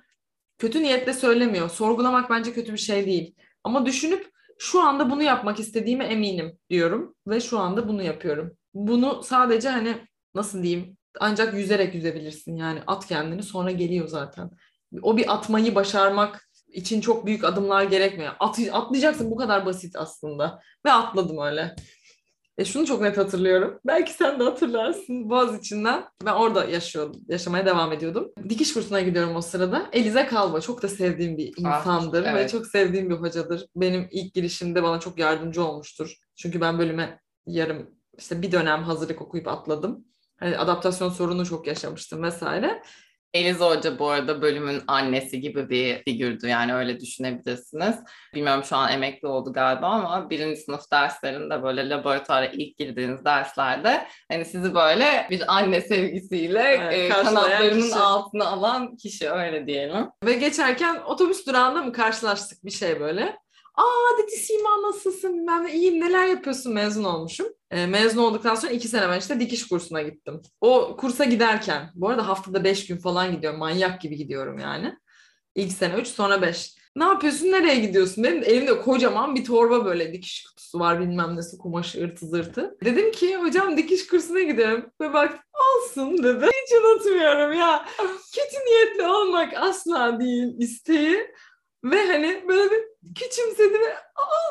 kötü 0.59 0.83
niyetle 0.83 1.13
söylemiyor. 1.13 1.71
Sorgulamak 1.71 2.31
bence 2.31 2.53
kötü 2.53 2.73
bir 2.73 2.79
şey 2.79 3.07
değil. 3.07 3.35
Ama 3.65 3.87
düşünüp 3.87 4.31
şu 4.59 4.81
anda 4.81 5.11
bunu 5.11 5.23
yapmak 5.23 5.61
istediğime 5.61 6.05
eminim 6.05 6.59
diyorum 6.71 7.15
ve 7.27 7.41
şu 7.41 7.59
anda 7.59 7.89
bunu 7.89 8.03
yapıyorum. 8.03 8.57
Bunu 8.75 9.23
sadece 9.23 9.69
hani 9.69 10.07
nasıl 10.37 10.62
diyeyim 10.62 10.96
ancak 11.20 11.55
yüzerek 11.55 11.94
yüzebilirsin 11.94 12.57
yani 12.57 12.81
at 12.87 13.07
kendini 13.07 13.42
sonra 13.42 13.70
geliyor 13.70 14.09
zaten. 14.09 14.51
O 15.03 15.16
bir 15.16 15.35
atmayı 15.35 15.75
başarmak 15.75 16.49
için 16.68 17.01
çok 17.01 17.27
büyük 17.27 17.44
adımlar 17.44 17.83
gerekmiyor. 17.83 18.33
At, 18.40 18.59
atlayacaksın 18.72 19.31
bu 19.31 19.37
kadar 19.37 19.66
basit 19.66 19.96
aslında. 19.96 20.62
Ve 20.87 20.92
atladım 20.92 21.38
öyle. 21.38 21.77
E 22.59 22.64
şunu 22.64 22.87
çok 22.87 23.01
net 23.01 23.18
hatırlıyorum. 23.18 23.81
Belki 23.87 24.12
sen 24.12 24.40
de 24.40 24.44
hatırlarsın. 24.44 25.31
Boğaz 25.31 25.59
içinden. 25.59 26.05
Ben 26.25 26.33
orada 26.33 26.64
yaşıyordum. 26.64 27.20
Yaşamaya 27.29 27.66
devam 27.66 27.92
ediyordum. 27.92 28.33
Dikiş 28.49 28.75
kursuna 28.75 29.01
gidiyorum 29.01 29.37
o 29.37 29.40
sırada. 29.40 29.87
Elize 29.92 30.27
Kalba. 30.27 30.61
Çok 30.61 30.83
da 30.83 30.88
sevdiğim 30.88 31.38
bir 31.38 31.55
ah, 31.64 31.81
insandır. 31.81 32.25
Ah, 32.25 32.33
evet. 32.33 32.44
Ve 32.44 32.49
çok 32.49 32.66
sevdiğim 32.66 33.11
bir 33.11 33.14
hocadır. 33.14 33.66
Benim 33.77 34.09
ilk 34.11 34.35
girişimde 34.35 34.83
bana 34.83 35.01
çok 35.01 35.18
yardımcı 35.18 35.64
olmuştur. 35.64 36.16
Çünkü 36.37 36.61
ben 36.61 36.79
bölüme 36.79 37.20
yarım 37.46 37.90
işte 38.18 38.42
bir 38.42 38.53
dönem 38.53 38.83
hazırlık 38.83 39.22
okuyup 39.22 39.49
atladım. 39.49 40.05
Hani 40.37 40.59
adaptasyon 40.59 41.09
sorunu 41.09 41.46
çok 41.46 41.66
yaşamıştım 41.66 42.22
vesaire. 42.22 42.83
Eliza 43.35 43.70
Hoca 43.70 43.99
bu 43.99 44.09
arada 44.09 44.42
bölümün 44.42 44.83
annesi 44.87 45.40
gibi 45.40 45.68
bir 45.70 46.03
figürdü 46.05 46.49
yani 46.49 46.75
öyle 46.75 47.01
düşünebilirsiniz. 47.01 47.96
Bilmiyorum 48.35 48.64
şu 48.64 48.77
an 48.77 48.92
emekli 48.92 49.29
oldu 49.29 49.53
galiba 49.53 49.87
ama 49.87 50.31
birinci 50.31 50.61
sınıf 50.61 50.81
derslerinde 50.92 51.62
böyle 51.62 51.88
laboratuvara 51.88 52.46
ilk 52.46 52.79
girdiğiniz 52.79 53.25
derslerde 53.25 54.07
hani 54.31 54.44
sizi 54.44 54.75
böyle 54.75 55.27
bir 55.31 55.57
anne 55.57 55.81
sevgisiyle 55.81 56.61
evet, 56.61 56.94
e, 56.94 57.09
kanatlarının 57.09 57.83
kişi. 57.83 57.94
altına 57.94 58.46
alan 58.46 58.96
kişi 58.96 59.31
öyle 59.31 59.66
diyelim. 59.66 60.07
Ve 60.25 60.33
geçerken 60.33 60.96
otobüs 61.07 61.46
durağında 61.46 61.83
mı 61.83 61.92
karşılaştık 61.92 62.64
bir 62.64 62.70
şey 62.70 63.01
böyle. 63.01 63.37
Aa 63.77 64.19
dedi 64.19 64.31
Sima 64.37 64.83
nasılsın? 64.83 65.47
Ben 65.47 65.65
de 65.67 65.73
iyiyim 65.75 66.01
neler 66.01 66.27
yapıyorsun 66.27 66.75
mezun 66.75 67.05
olmuşum. 67.05 67.47
E, 67.71 67.87
mezun 67.87 68.19
olduktan 68.23 68.55
sonra 68.55 68.73
iki 68.73 68.89
sene 68.89 69.09
ben 69.09 69.19
işte 69.19 69.41
dikiş 69.41 69.69
kursuna 69.69 70.03
gittim. 70.03 70.43
O 70.61 70.97
kursa 70.97 71.25
giderken 71.25 71.91
bu 71.95 72.09
arada 72.09 72.29
haftada 72.29 72.65
beş 72.65 72.87
gün 72.87 72.97
falan 72.97 73.33
gidiyorum. 73.33 73.59
Manyak 73.59 74.01
gibi 74.01 74.17
gidiyorum 74.17 74.59
yani. 74.59 74.97
İlk 75.55 75.73
sene 75.73 75.95
üç 75.95 76.07
sonra 76.09 76.43
beş. 76.43 76.75
Ne 76.97 77.05
yapıyorsun 77.05 77.47
nereye 77.47 77.79
gidiyorsun? 77.79 78.25
Benim 78.25 78.43
elimde 78.43 78.81
kocaman 78.81 79.35
bir 79.35 79.45
torba 79.45 79.85
böyle 79.85 80.12
dikiş 80.12 80.45
kutusu 80.45 80.79
var 80.79 81.01
bilmem 81.01 81.37
nesi 81.37 81.59
kumaşı 81.59 82.05
ırtı 82.05 82.27
zırtı. 82.27 82.77
Dedim 82.85 83.12
ki 83.12 83.37
hocam 83.37 83.77
dikiş 83.77 84.07
kursuna 84.07 84.41
gidiyorum. 84.41 84.85
Ve 85.01 85.12
bak 85.12 85.39
olsun 85.55 86.23
dedi. 86.23 86.47
Hiç 86.47 86.73
unutmuyorum 86.81 87.53
ya. 87.53 87.87
Kötü 88.35 88.57
niyetli 88.67 89.07
olmak 89.07 89.53
asla 89.57 90.21
değil 90.21 90.55
isteği. 90.59 91.19
Ve 91.90 92.07
hani 92.07 92.44
böyle 92.49 92.70
bir 92.70 93.14
küçümsedi 93.14 93.75
ve 93.75 93.94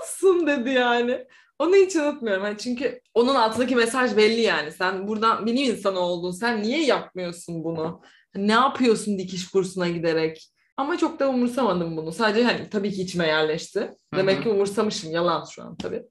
olsun 0.01 0.47
dedi 0.47 0.69
yani. 0.69 1.27
Onu 1.59 1.75
hiç 1.75 1.95
unutmuyorum. 1.95 2.45
Yani 2.45 2.57
çünkü 2.57 3.01
onun 3.13 3.35
altındaki 3.35 3.75
mesaj 3.75 4.17
belli 4.17 4.41
yani. 4.41 4.71
Sen 4.71 5.07
buradan 5.07 5.45
bilim 5.45 5.71
insanı 5.71 5.99
oldun. 5.99 6.31
Sen 6.31 6.63
niye 6.63 6.85
yapmıyorsun 6.85 7.63
bunu? 7.63 8.01
Ne 8.35 8.51
yapıyorsun 8.51 9.19
dikiş 9.19 9.47
kursuna 9.47 9.87
giderek? 9.87 10.51
Ama 10.77 10.97
çok 10.97 11.19
da 11.19 11.29
umursamadım 11.29 11.97
bunu. 11.97 12.11
Sadece 12.11 12.43
hani 12.43 12.69
tabii 12.69 12.91
ki 12.91 13.01
içime 13.01 13.27
yerleşti. 13.27 13.91
Demek 14.15 14.43
ki 14.43 14.49
umursamışım. 14.49 15.11
Yalan 15.11 15.45
şu 15.45 15.63
an 15.63 15.75
tabii. 15.75 16.03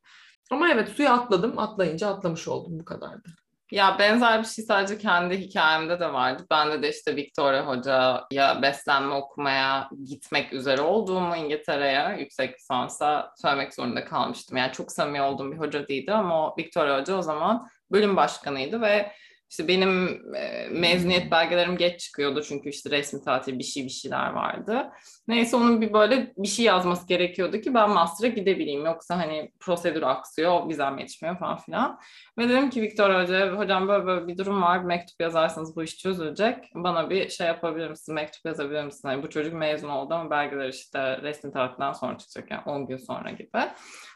Ama 0.51 0.71
evet 0.71 0.89
suya 0.89 1.13
atladım. 1.13 1.59
Atlayınca 1.59 2.09
atlamış 2.09 2.49
oldum. 2.49 2.79
Bu 2.81 2.85
kadardı. 2.85 3.29
Ya 3.73 3.99
benzer 3.99 4.43
bir 4.43 4.47
şey 4.47 4.65
sadece 4.65 4.99
kendi 4.99 5.39
hikayemde 5.39 6.01
de 6.01 6.13
vardı. 6.13 6.47
Bende 6.51 6.83
de 6.83 6.91
işte 6.91 7.17
Victoria 7.17 7.67
Hoca'ya 7.67 8.63
beslenme 8.63 9.15
okumaya 9.15 9.89
gitmek 10.05 10.53
üzere 10.53 10.81
olduğumu 10.81 11.37
İngiltere'ye 11.37 12.21
yüksek 12.21 12.55
lisansa 12.57 13.33
söylemek 13.43 13.75
zorunda 13.75 14.05
kalmıştım. 14.05 14.57
Yani 14.57 14.73
çok 14.73 14.93
samimi 14.93 15.23
olduğum 15.23 15.53
bir 15.53 15.59
hoca 15.59 15.89
değildi 15.89 16.13
ama 16.13 16.49
o 16.49 16.55
Victoria 16.59 17.01
Hoca 17.01 17.17
o 17.17 17.23
zaman 17.23 17.69
bölüm 17.93 18.17
başkanıydı 18.17 18.81
ve 18.81 19.13
işte 19.55 19.69
benim 19.69 20.09
e, 20.35 20.69
mezuniyet 20.69 21.31
belgelerim 21.31 21.77
geç 21.77 22.01
çıkıyordu 22.01 22.43
çünkü 22.43 22.69
işte 22.69 22.91
resmi 22.91 23.25
tatil 23.25 23.59
bir 23.59 23.65
şey 23.65 23.85
bir 23.85 23.91
şeyler 23.91 24.31
vardı. 24.31 24.91
Neyse 25.29 25.57
onun 25.57 25.81
bir 25.81 25.93
böyle 25.93 26.33
bir 26.37 26.49
şey 26.49 26.65
yazması 26.65 27.07
gerekiyordu 27.07 27.61
ki 27.61 27.75
ben 27.75 27.91
master'a 27.91 28.29
gidebileyim. 28.29 28.85
Yoksa 28.85 29.19
hani 29.19 29.53
prosedür 29.61 30.03
aksıyor, 30.03 30.69
vizem 30.69 30.99
yetişmiyor 30.99 31.39
falan 31.39 31.57
filan. 31.57 32.01
Ve 32.39 32.49
dedim 32.49 32.71
ki 32.71 32.83
Victor 32.83 33.23
Hoca, 33.23 33.57
hocam 33.57 33.89
böyle 33.89 34.07
böyle 34.07 34.27
bir 34.27 34.39
durum 34.39 34.63
var, 34.63 34.81
bir 34.81 34.87
mektup 34.87 35.21
yazarsanız 35.21 35.77
bu 35.77 35.83
iş 35.83 35.99
çözülecek. 35.99 36.71
Bana 36.75 37.11
bir 37.11 37.29
şey 37.29 37.47
yapabilir 37.47 37.91
misin, 37.91 38.15
mektup 38.15 38.47
yazabilir 38.47 38.85
misin? 38.85 39.09
Hani 39.09 39.23
bu 39.23 39.31
çocuk 39.31 39.55
mezun 39.55 39.89
oldu 39.89 40.15
ama 40.15 40.31
belgeler 40.31 40.69
işte 40.69 41.23
resmi 41.23 41.53
tatilden 41.53 41.93
sonra 41.93 42.19
çıkacak 42.19 42.51
yani 42.51 42.63
10 42.67 42.87
gün 42.87 42.97
sonra 42.97 43.31
gibi. 43.31 43.59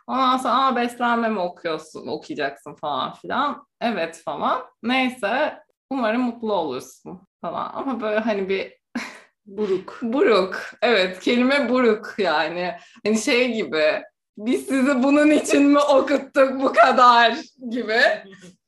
Ondan 0.09 0.37
sonra 0.37 0.55
Aa, 0.55 0.77
beslenme 0.77 1.29
mi 1.29 1.39
okuyorsun, 1.41 2.07
okuyacaksın 2.07 2.75
falan 2.75 3.13
filan. 3.13 3.67
Evet 3.81 4.23
falan. 4.25 4.63
Neyse 4.83 5.59
umarım 5.91 6.21
mutlu 6.23 6.53
olursun 6.53 7.21
falan. 7.41 7.71
Ama 7.75 8.01
böyle 8.01 8.19
hani 8.19 8.49
bir 8.49 8.73
buruk. 9.47 9.99
buruk. 10.03 10.61
Evet 10.83 11.21
kelime 11.21 11.69
buruk 11.69 12.15
yani. 12.19 12.73
Hani 13.05 13.19
şey 13.19 13.53
gibi 13.55 14.03
biz 14.39 14.67
sizi 14.67 15.03
bunun 15.03 15.31
için 15.31 15.63
mi 15.63 15.79
okuttuk 15.79 16.61
bu 16.63 16.73
kadar 16.73 17.35
gibi. 17.71 18.01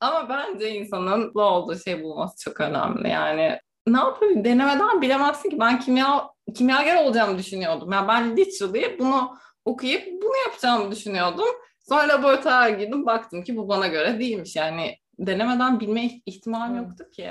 Ama 0.01 0.29
bence 0.29 0.71
insanın 0.71 1.21
mutlu 1.21 1.43
olduğu 1.43 1.79
şey 1.79 2.03
bulması 2.03 2.45
çok 2.45 2.61
önemli. 2.61 3.09
Yani 3.09 3.59
ne 3.87 3.99
yapayım 3.99 4.45
denemeden 4.45 5.03
bilemezsin 5.03 5.51
ki 5.51 5.61
ben 5.61 5.81
kimya 5.81 6.29
kimyager 6.55 7.05
olacağımı 7.05 7.39
düşünüyordum. 7.39 7.93
Yani 7.93 8.09
ben 8.09 8.37
literally 8.37 8.99
bunu 8.99 9.39
okuyup 9.65 10.07
bunu 10.07 10.37
yapacağımı 10.47 10.91
düşünüyordum. 10.91 11.49
Sonra 11.89 12.09
laboratuvara 12.09 12.71
girdim 12.71 13.07
baktım 13.07 13.45
ki 13.45 13.57
bu 13.57 13.69
bana 13.69 13.87
göre 13.87 14.19
değilmiş. 14.19 14.57
Yani 14.57 14.97
denemeden 15.19 15.81
bilme 15.81 16.11
ihtimalim 16.27 16.77
yoktu 16.77 17.11
ki. 17.11 17.31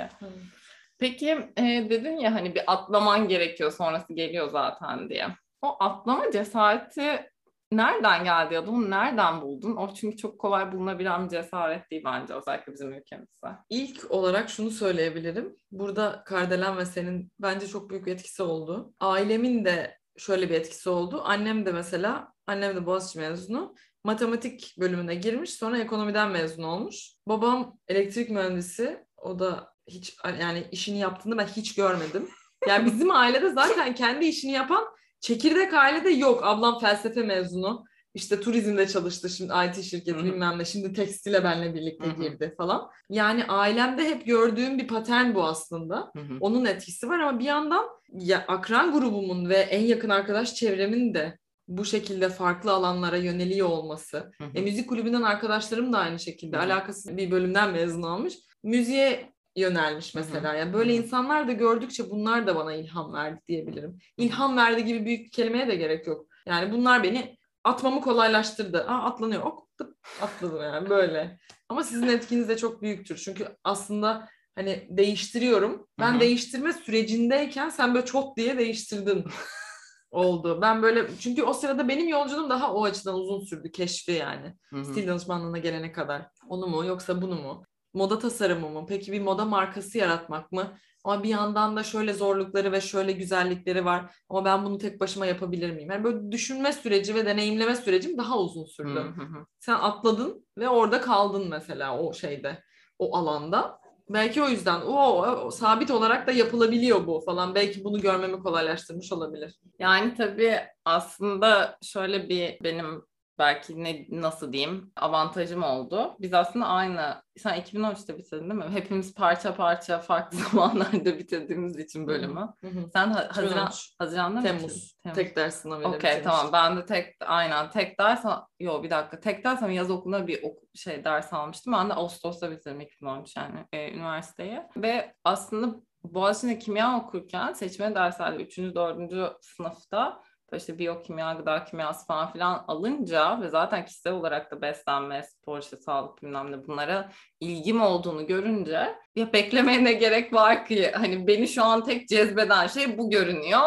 Peki 0.98 1.30
e, 1.56 1.62
dedin 1.90 2.16
ya 2.16 2.34
hani 2.34 2.54
bir 2.54 2.62
atlaman 2.66 3.28
gerekiyor 3.28 3.72
sonrası 3.72 4.14
geliyor 4.14 4.50
zaten 4.50 5.08
diye. 5.08 5.26
O 5.62 5.76
atlama 5.80 6.30
cesareti 6.30 7.30
nereden 7.72 8.24
geldi 8.24 8.54
ya 8.54 8.66
da 8.66 8.70
onu 8.70 8.90
nereden 8.90 9.42
buldun? 9.42 9.76
O 9.76 9.94
çünkü 9.94 10.16
çok 10.16 10.38
kolay 10.38 10.72
bulunabilen 10.72 11.24
bir 11.24 11.30
cesaret 11.30 11.90
değil 11.90 12.02
bence 12.04 12.34
özellikle 12.34 12.72
bizim 12.72 12.92
ülkemizde. 12.92 13.48
İlk 13.70 14.10
olarak 14.10 14.50
şunu 14.50 14.70
söyleyebilirim. 14.70 15.56
Burada 15.70 16.22
Kardelen 16.26 16.76
ve 16.76 16.84
senin 16.84 17.32
bence 17.38 17.66
çok 17.66 17.90
büyük 17.90 18.08
etkisi 18.08 18.42
oldu. 18.42 18.92
Ailemin 19.00 19.64
de 19.64 19.99
şöyle 20.20 20.50
bir 20.50 20.54
etkisi 20.54 20.90
oldu. 20.90 21.22
Annem 21.24 21.66
de 21.66 21.72
mesela, 21.72 22.32
annem 22.46 22.76
de 22.76 22.86
Boğaziçi 22.86 23.18
mezunu. 23.18 23.74
Matematik 24.04 24.74
bölümüne 24.78 25.14
girmiş, 25.14 25.54
sonra 25.54 25.78
ekonomiden 25.78 26.30
mezun 26.30 26.62
olmuş. 26.62 27.12
Babam 27.26 27.78
elektrik 27.88 28.30
mühendisi. 28.30 29.04
O 29.16 29.38
da 29.38 29.72
hiç 29.86 30.16
yani 30.40 30.66
işini 30.72 30.98
yaptığını 30.98 31.38
ben 31.38 31.46
hiç 31.46 31.74
görmedim. 31.74 32.28
Yani 32.68 32.86
bizim 32.86 33.10
ailede 33.10 33.50
zaten 33.52 33.94
kendi 33.94 34.24
işini 34.24 34.52
yapan 34.52 34.84
çekirdek 35.20 35.74
ailede 35.74 36.10
yok. 36.10 36.40
Ablam 36.44 36.78
felsefe 36.78 37.22
mezunu. 37.22 37.84
İşte 38.14 38.40
turizmde 38.40 38.88
çalıştı 38.88 39.28
şimdi 39.28 39.52
IT 39.68 39.82
şirketi 39.84 40.18
Hı 40.18 40.20
hı. 40.20 40.24
bilmem 40.24 40.58
ne 40.58 40.64
şimdi 40.64 40.92
tekstile 40.92 41.44
benle 41.44 41.74
birlikte 41.74 42.06
Hı 42.06 42.10
hı. 42.10 42.22
girdi 42.22 42.54
falan. 42.56 42.90
Yani 43.10 43.44
ailemde 43.44 44.04
hep 44.04 44.26
gördüğüm 44.26 44.78
bir 44.78 44.88
patern 44.88 45.34
bu 45.34 45.44
aslında. 45.44 46.10
Hı 46.16 46.20
hı. 46.22 46.36
Onun 46.40 46.64
etkisi 46.64 47.08
var 47.08 47.18
ama 47.18 47.38
bir 47.38 47.44
yandan 47.44 47.86
ya 48.12 48.44
akran 48.48 48.92
grubumun 48.92 49.48
ve 49.48 49.56
en 49.56 49.82
yakın 49.82 50.08
arkadaş 50.08 50.54
çevremin 50.54 51.14
de 51.14 51.38
bu 51.68 51.84
şekilde 51.84 52.28
farklı 52.28 52.72
alanlara 52.72 53.16
yöneliyor 53.16 53.68
olması. 53.68 54.32
E, 54.54 54.60
müzik 54.62 54.88
kulübünden 54.88 55.22
arkadaşlarım 55.22 55.92
da 55.92 55.98
aynı 55.98 56.18
şekilde 56.18 56.56
Hı 56.56 56.60
hı. 56.60 56.64
alakasız 56.64 57.16
bir 57.16 57.30
bölümden 57.30 57.72
mezun 57.72 58.02
olmuş. 58.02 58.34
Müziğe 58.62 59.32
yönelmiş 59.56 60.14
mesela. 60.14 60.54
Yani 60.54 60.72
böyle 60.72 60.92
Hı 60.92 60.98
hı. 60.98 61.02
insanlar 61.02 61.48
da 61.48 61.52
gördükçe 61.52 62.10
bunlar 62.10 62.46
da 62.46 62.56
bana 62.56 62.74
ilham 62.74 63.12
verdi 63.12 63.40
diyebilirim. 63.48 63.98
İlham 64.16 64.56
verdi 64.56 64.84
gibi 64.84 65.04
büyük 65.04 65.32
kelimeye 65.32 65.68
de 65.68 65.76
gerek 65.76 66.06
yok. 66.06 66.26
Yani 66.46 66.72
bunlar 66.72 67.02
beni 67.02 67.36
atmamı 67.64 68.00
kolaylaştırdı. 68.00 68.84
Aa 68.84 69.04
atlanıyor. 69.04 69.42
Ok, 69.42 69.68
tıp, 69.78 69.96
atladım 70.22 70.62
yani 70.62 70.90
böyle. 70.90 71.38
Ama 71.68 71.84
sizin 71.84 72.08
etkiniz 72.08 72.48
de 72.48 72.56
çok 72.56 72.82
büyüktür. 72.82 73.16
Çünkü 73.16 73.56
aslında 73.64 74.28
hani 74.54 74.86
değiştiriyorum. 74.90 75.86
Ben 76.00 76.12
Hı 76.12 76.16
hı. 76.16 76.20
değiştirme 76.20 76.72
sürecindeyken 76.72 77.68
sen 77.68 77.94
böyle 77.94 78.06
çot 78.06 78.36
diye 78.36 78.58
değiştirdin 78.58 79.24
oldu. 80.10 80.58
Ben 80.62 80.82
böyle 80.82 81.06
çünkü 81.20 81.42
o 81.42 81.52
sırada 81.52 81.88
benim 81.88 82.08
yolculuğum 82.08 82.50
daha 82.50 82.74
o 82.74 82.84
açıdan 82.84 83.14
uzun 83.14 83.44
sürdü 83.44 83.72
keşfi 83.72 84.12
yani. 84.12 84.54
Hı 84.70 84.76
hı. 84.76 84.84
Stil 84.84 85.08
danışmanlığına 85.08 85.58
gelene 85.58 85.92
kadar. 85.92 86.26
Onu 86.48 86.66
mu 86.66 86.84
yoksa 86.84 87.22
bunu 87.22 87.34
mu? 87.34 87.64
Moda 87.94 88.18
tasarımı 88.18 88.70
mı? 88.70 88.86
Peki 88.88 89.12
bir 89.12 89.20
moda 89.20 89.44
markası 89.44 89.98
yaratmak 89.98 90.52
mı? 90.52 90.78
Ama 91.04 91.22
bir 91.22 91.28
yandan 91.28 91.76
da 91.76 91.82
şöyle 91.82 92.12
zorlukları 92.12 92.72
ve 92.72 92.80
şöyle 92.80 93.12
güzellikleri 93.12 93.84
var. 93.84 94.14
Ama 94.28 94.44
ben 94.44 94.64
bunu 94.64 94.78
tek 94.78 95.00
başıma 95.00 95.26
yapabilir 95.26 95.70
miyim? 95.70 95.90
Yani 95.90 96.04
böyle 96.04 96.32
düşünme 96.32 96.72
süreci 96.72 97.14
ve 97.14 97.26
deneyimleme 97.26 97.76
sürecim 97.76 98.18
daha 98.18 98.38
uzun 98.38 98.64
sürdü. 98.64 99.00
Hı 99.00 99.22
hı 99.22 99.22
hı. 99.22 99.46
Sen 99.58 99.74
atladın 99.74 100.46
ve 100.58 100.68
orada 100.68 101.00
kaldın 101.00 101.48
mesela 101.48 101.98
o 101.98 102.14
şeyde, 102.14 102.62
o 102.98 103.16
alanda. 103.16 103.80
Belki 104.08 104.42
o 104.42 104.48
yüzden 104.48 104.80
o, 104.80 105.26
o 105.26 105.50
sabit 105.50 105.90
olarak 105.90 106.26
da 106.26 106.32
yapılabiliyor 106.32 107.06
bu 107.06 107.20
falan. 107.26 107.54
Belki 107.54 107.84
bunu 107.84 108.00
görmemi 108.00 108.38
kolaylaştırmış 108.38 109.12
olabilir. 109.12 109.60
Yani 109.78 110.14
tabii 110.14 110.56
aslında 110.84 111.78
şöyle 111.82 112.28
bir 112.28 112.58
benim 112.64 113.02
belki 113.40 113.84
ne 113.84 114.06
nasıl 114.10 114.52
diyeyim 114.52 114.92
avantajım 114.96 115.62
oldu. 115.62 116.16
Biz 116.20 116.34
aslında 116.34 116.66
aynı 116.66 117.22
sen 117.38 117.60
2013'te 117.60 118.18
bitirdin 118.18 118.50
değil 118.50 118.64
mi? 118.64 118.70
Hepimiz 118.70 119.14
parça 119.14 119.54
parça 119.54 119.98
farklı 119.98 120.38
zamanlarda 120.50 121.18
bitirdiğimiz 121.18 121.78
için 121.78 122.06
bölümü. 122.06 122.40
Hı 122.60 122.66
hı. 122.66 122.90
Sen 122.92 123.10
ha- 123.10 123.28
Haziran 123.30 123.50
2013. 123.66 123.94
Haziran'da 123.98 124.42
Temmuz. 124.42 124.62
bitirdin? 124.62 124.88
Temmuz. 125.02 125.16
Tek 125.16 125.36
ders 125.36 125.54
sınavıyla 125.54 125.88
Okey 125.88 125.98
bitirmiştim. 125.98 126.24
tamam 126.30 126.52
ben 126.52 126.76
de 126.76 126.86
tek 126.86 127.16
aynen 127.26 127.70
tek 127.70 127.98
ders 127.98 128.24
yok 128.60 128.84
bir 128.84 128.90
dakika 128.90 129.20
tek 129.20 129.44
ders 129.44 129.62
ama 129.62 129.72
yaz 129.72 129.90
okulunda 129.90 130.26
bir 130.26 130.42
oku- 130.42 130.66
şey 130.74 131.04
ders 131.04 131.32
almıştım. 131.32 131.72
Ben 131.72 131.88
de 131.88 131.94
Ağustos'ta 131.94 132.50
bitirdim 132.50 132.80
2013 132.80 133.36
yani 133.36 133.66
e, 133.72 133.92
üniversiteyi 133.92 134.60
ve 134.76 135.14
aslında 135.24 135.76
Boğaziçi'nde 136.04 136.58
kimya 136.58 136.96
okurken 136.98 137.52
seçmeli 137.52 137.94
derslerde 137.94 138.42
3. 138.42 138.58
4. 138.58 139.36
sınıfta 139.40 140.22
işte 140.56 140.78
biyokimya, 140.78 141.32
gıda 141.32 141.64
kimyası 141.64 142.06
falan 142.06 142.32
filan 142.32 142.64
alınca 142.68 143.40
ve 143.40 143.48
zaten 143.48 143.84
kişisel 143.84 144.12
olarak 144.12 144.50
da 144.50 144.62
beslenme, 144.62 145.22
spor, 145.22 145.58
işte 145.58 145.76
sağlık 145.76 146.22
bilmem 146.22 146.52
ne 146.52 146.66
bunlara 146.66 147.12
ilgim 147.40 147.82
olduğunu 147.82 148.26
görünce 148.26 148.94
ya 149.16 149.32
beklemeye 149.32 149.84
ne 149.84 149.92
gerek 149.92 150.32
var 150.32 150.66
ki 150.66 150.90
hani 150.94 151.26
beni 151.26 151.48
şu 151.48 151.64
an 151.64 151.84
tek 151.84 152.08
cezbeden 152.08 152.66
şey 152.66 152.98
bu 152.98 153.10
görünüyor 153.10 153.60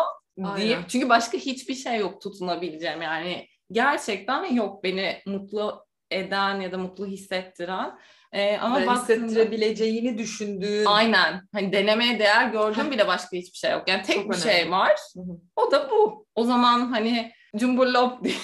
Aynen. 0.43 0.58
deyip 0.58 0.89
çünkü 0.89 1.10
başka 1.10 1.38
hiçbir 1.38 1.76
şey 1.76 1.98
yok 2.00 2.22
tutunabileceğim 2.22 3.02
yani 3.02 3.48
gerçekten 3.72 4.54
yok 4.54 4.84
beni 4.84 5.22
mutlu 5.26 5.86
eden 6.12 6.62
ya 6.62 6.72
da 6.72 6.78
mutlu 6.78 7.06
hissettiren 7.06 8.00
Ee, 8.34 8.58
ama 8.58 8.88
baktığında 8.88 9.26
hissettirebileceğini 9.26 10.17
düşündüğün. 10.17 10.86
aynen 10.86 11.48
hani 11.54 11.74
denemeye 11.74 12.19
değer 12.19 12.48
gördüğüm 12.50 12.91
bile 12.91 13.08
başka 13.08 13.38
hiçbir 13.38 13.58
şey 13.58 13.72
yok 13.72 13.84
yani 13.88 14.04
tek 14.04 14.15
Çok 14.15 14.24
bir 14.30 14.36
önemli. 14.36 14.43
şey 14.43 14.72
var 14.72 14.91
o 15.56 15.72
da 15.72 15.89
bu 15.91 16.26
o 16.36 16.43
zaman 16.43 16.80
hani 16.91 17.32
cumburlop 17.58 18.24
diye 18.24 18.36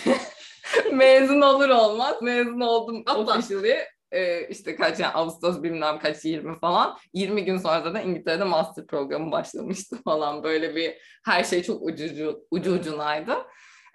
mezun 0.92 1.42
olur 1.42 1.70
olmaz 1.70 2.22
mezun 2.22 2.60
oldum 2.60 3.04
Atla. 3.06 3.38
officially 3.38 3.76
Ee, 4.12 4.48
işte 4.48 4.76
kaç 4.76 5.00
yani 5.00 5.14
Ağustos 5.14 5.64
bilmem 5.64 6.00
kaç 6.00 6.26
20 6.26 6.60
falan 6.60 6.98
20 7.14 7.46
gün 7.46 7.58
sonra 7.58 7.82
zaten 7.82 8.08
İngiltere'de 8.08 8.44
master 8.44 8.88
programı 8.88 9.32
başlamıştı 9.32 9.98
falan 10.04 10.44
böyle 10.44 10.76
bir 10.76 10.94
her 11.26 11.44
şey 11.44 11.64
çok 11.64 11.82
ucu, 11.82 12.40
ucu 12.52 12.74
ucunaydı. 12.74 13.34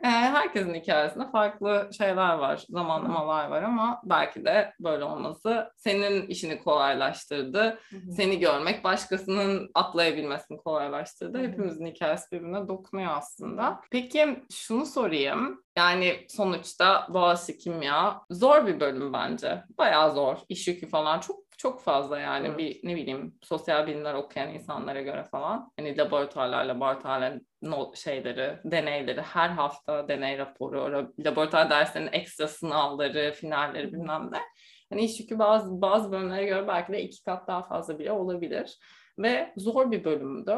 Ee, 0.02 0.08
herkesin 0.08 0.74
hikayesinde 0.74 1.30
farklı 1.30 1.90
şeyler 1.98 2.34
var, 2.34 2.64
zamanlamalar 2.68 3.48
var 3.48 3.62
ama 3.62 4.00
belki 4.04 4.44
de 4.44 4.72
böyle 4.80 5.04
olması 5.04 5.72
senin 5.76 6.26
işini 6.26 6.58
kolaylaştırdı. 6.58 7.78
Hı 7.90 7.96
hı. 7.96 8.12
Seni 8.12 8.38
görmek 8.38 8.84
başkasının 8.84 9.70
atlayabilmesini 9.74 10.58
kolaylaştırdı. 10.58 11.38
Hı 11.38 11.42
hı. 11.42 11.46
Hepimizin 11.46 11.86
hikayesi 11.86 12.32
birbirine 12.32 12.68
dokunuyor 12.68 13.12
aslında. 13.16 13.80
Peki 13.90 14.42
şunu 14.52 14.86
sorayım. 14.86 15.64
Yani 15.76 16.26
sonuçta 16.28 17.06
Boğaziçi 17.10 17.58
Kimya 17.58 18.20
zor 18.30 18.66
bir 18.66 18.80
bölüm 18.80 19.12
bence. 19.12 19.62
Bayağı 19.78 20.14
zor. 20.14 20.36
İş 20.48 20.68
yükü 20.68 20.88
falan 20.88 21.20
çok 21.20 21.43
çok 21.58 21.80
fazla 21.82 22.20
yani 22.20 22.46
Evet. 22.46 22.58
bir 22.58 22.80
ne 22.88 22.96
bileyim 22.96 23.38
sosyal 23.42 23.86
bilimler 23.86 24.14
okuyan 24.14 24.54
insanlara 24.54 25.02
göre 25.02 25.24
falan. 25.24 25.72
Hani 25.78 25.98
laboratuvarlar, 25.98 26.64
laboratuvarlar 26.64 27.38
şeyleri, 27.94 28.58
deneyleri, 28.64 29.22
her 29.22 29.48
hafta 29.48 30.08
deney 30.08 30.38
raporu, 30.38 30.78
ra- 30.78 31.24
laboratuvar 31.26 31.70
derslerinin 31.70 32.12
ekstra 32.12 32.48
sınavları, 32.48 33.32
finalleri 33.32 33.92
bilmem 33.92 34.28
ne. 34.32 34.40
Hani 34.90 35.04
iş 35.04 35.20
yükü 35.20 35.38
bazı 35.38 35.80
bazı 35.82 36.12
bölümlere 36.12 36.44
göre 36.44 36.68
belki 36.68 36.92
de 36.92 37.02
iki 37.02 37.24
kat 37.24 37.48
daha 37.48 37.62
fazla 37.62 37.98
bile 37.98 38.12
olabilir. 38.12 38.78
Ve 39.18 39.52
zor 39.56 39.90
bir 39.90 40.04
bölümdü. 40.04 40.56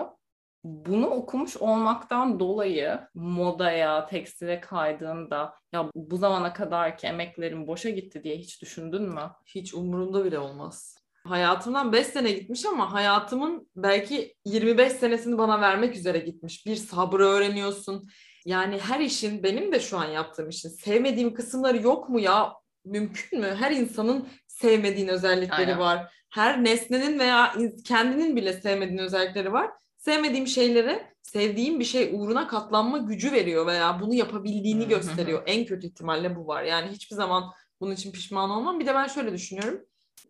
Bunu 0.66 1.06
okumuş 1.06 1.56
olmaktan 1.56 2.40
dolayı 2.40 3.00
modaya, 3.14 4.06
tekstile 4.06 4.60
kaydığında 4.60 5.54
ya 5.72 5.90
bu 5.94 6.16
zamana 6.16 6.52
kadar 6.52 6.98
ki 6.98 7.06
emeklerim 7.06 7.66
boşa 7.66 7.90
gitti 7.90 8.24
diye 8.24 8.36
hiç 8.36 8.62
düşündün 8.62 9.02
mü? 9.02 9.30
Hiç 9.46 9.74
umurumda 9.74 10.24
bile 10.24 10.38
olmaz. 10.38 10.98
Hayatımdan 11.24 11.92
5 11.92 12.06
sene 12.06 12.32
gitmiş 12.32 12.66
ama 12.66 12.92
hayatımın 12.92 13.70
belki 13.76 14.34
25 14.44 14.92
senesini 14.92 15.38
bana 15.38 15.60
vermek 15.60 15.96
üzere 15.96 16.18
gitmiş. 16.18 16.66
Bir 16.66 16.76
sabrı 16.76 17.26
öğreniyorsun. 17.26 18.08
Yani 18.44 18.78
her 18.78 19.00
işin, 19.00 19.42
benim 19.42 19.72
de 19.72 19.80
şu 19.80 19.98
an 19.98 20.04
yaptığım 20.04 20.48
işin 20.48 20.68
sevmediğim 20.68 21.34
kısımları 21.34 21.82
yok 21.82 22.08
mu 22.08 22.20
ya? 22.20 22.52
Mümkün 22.84 23.40
mü? 23.40 23.56
Her 23.58 23.70
insanın 23.70 24.28
sevmediğin 24.46 25.08
özellikleri 25.08 25.60
Aynen. 25.60 25.78
var. 25.78 26.12
Her 26.30 26.64
nesnenin 26.64 27.18
veya 27.18 27.52
in- 27.52 27.76
kendinin 27.84 28.36
bile 28.36 28.52
sevmediğin 28.52 28.98
özellikleri 28.98 29.52
var. 29.52 29.70
Sevmediğim 30.06 30.46
şeylere 30.46 31.14
sevdiğim 31.22 31.80
bir 31.80 31.84
şey 31.84 32.10
uğruna 32.14 32.48
katlanma 32.48 32.98
gücü 32.98 33.32
veriyor 33.32 33.66
veya 33.66 34.00
bunu 34.00 34.14
yapabildiğini 34.14 34.88
gösteriyor. 34.88 35.42
En 35.46 35.64
kötü 35.64 35.86
ihtimalle 35.86 36.36
bu 36.36 36.46
var. 36.46 36.62
Yani 36.62 36.90
hiçbir 36.90 37.16
zaman 37.16 37.44
bunun 37.80 37.92
için 37.92 38.12
pişman 38.12 38.50
olmam. 38.50 38.80
Bir 38.80 38.86
de 38.86 38.94
ben 38.94 39.06
şöyle 39.06 39.32
düşünüyorum. 39.32 39.80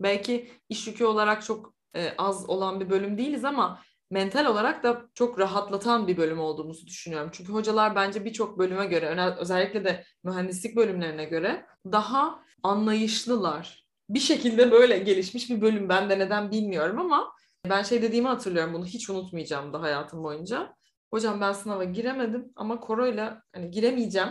Belki 0.00 0.50
iş 0.68 0.86
yükü 0.86 1.04
olarak 1.04 1.44
çok 1.44 1.74
e, 1.96 2.12
az 2.18 2.48
olan 2.48 2.80
bir 2.80 2.90
bölüm 2.90 3.18
değiliz 3.18 3.44
ama 3.44 3.82
mental 4.10 4.46
olarak 4.46 4.82
da 4.82 5.02
çok 5.14 5.38
rahatlatan 5.38 6.06
bir 6.06 6.16
bölüm 6.16 6.40
olduğumuzu 6.40 6.86
düşünüyorum. 6.86 7.30
Çünkü 7.32 7.52
hocalar 7.52 7.96
bence 7.96 8.24
birçok 8.24 8.58
bölüme 8.58 8.86
göre, 8.86 9.36
özellikle 9.38 9.84
de 9.84 10.04
mühendislik 10.24 10.76
bölümlerine 10.76 11.24
göre 11.24 11.66
daha 11.92 12.42
anlayışlılar. 12.62 13.86
Bir 14.08 14.20
şekilde 14.20 14.70
böyle 14.70 14.98
gelişmiş 14.98 15.50
bir 15.50 15.60
bölüm. 15.60 15.88
Ben 15.88 16.10
de 16.10 16.18
neden 16.18 16.50
bilmiyorum 16.50 16.98
ama 16.98 17.32
ben 17.70 17.82
şey 17.82 18.02
dediğimi 18.02 18.28
hatırlıyorum. 18.28 18.74
Bunu 18.74 18.86
hiç 18.86 19.10
unutmayacağım 19.10 19.72
da 19.72 19.82
hayatım 19.82 20.24
boyunca. 20.24 20.74
Hocam 21.10 21.40
ben 21.40 21.52
sınava 21.52 21.84
giremedim 21.84 22.52
ama 22.56 22.80
koroyla 22.80 23.42
hani 23.54 23.70
giremeyeceğim. 23.70 24.28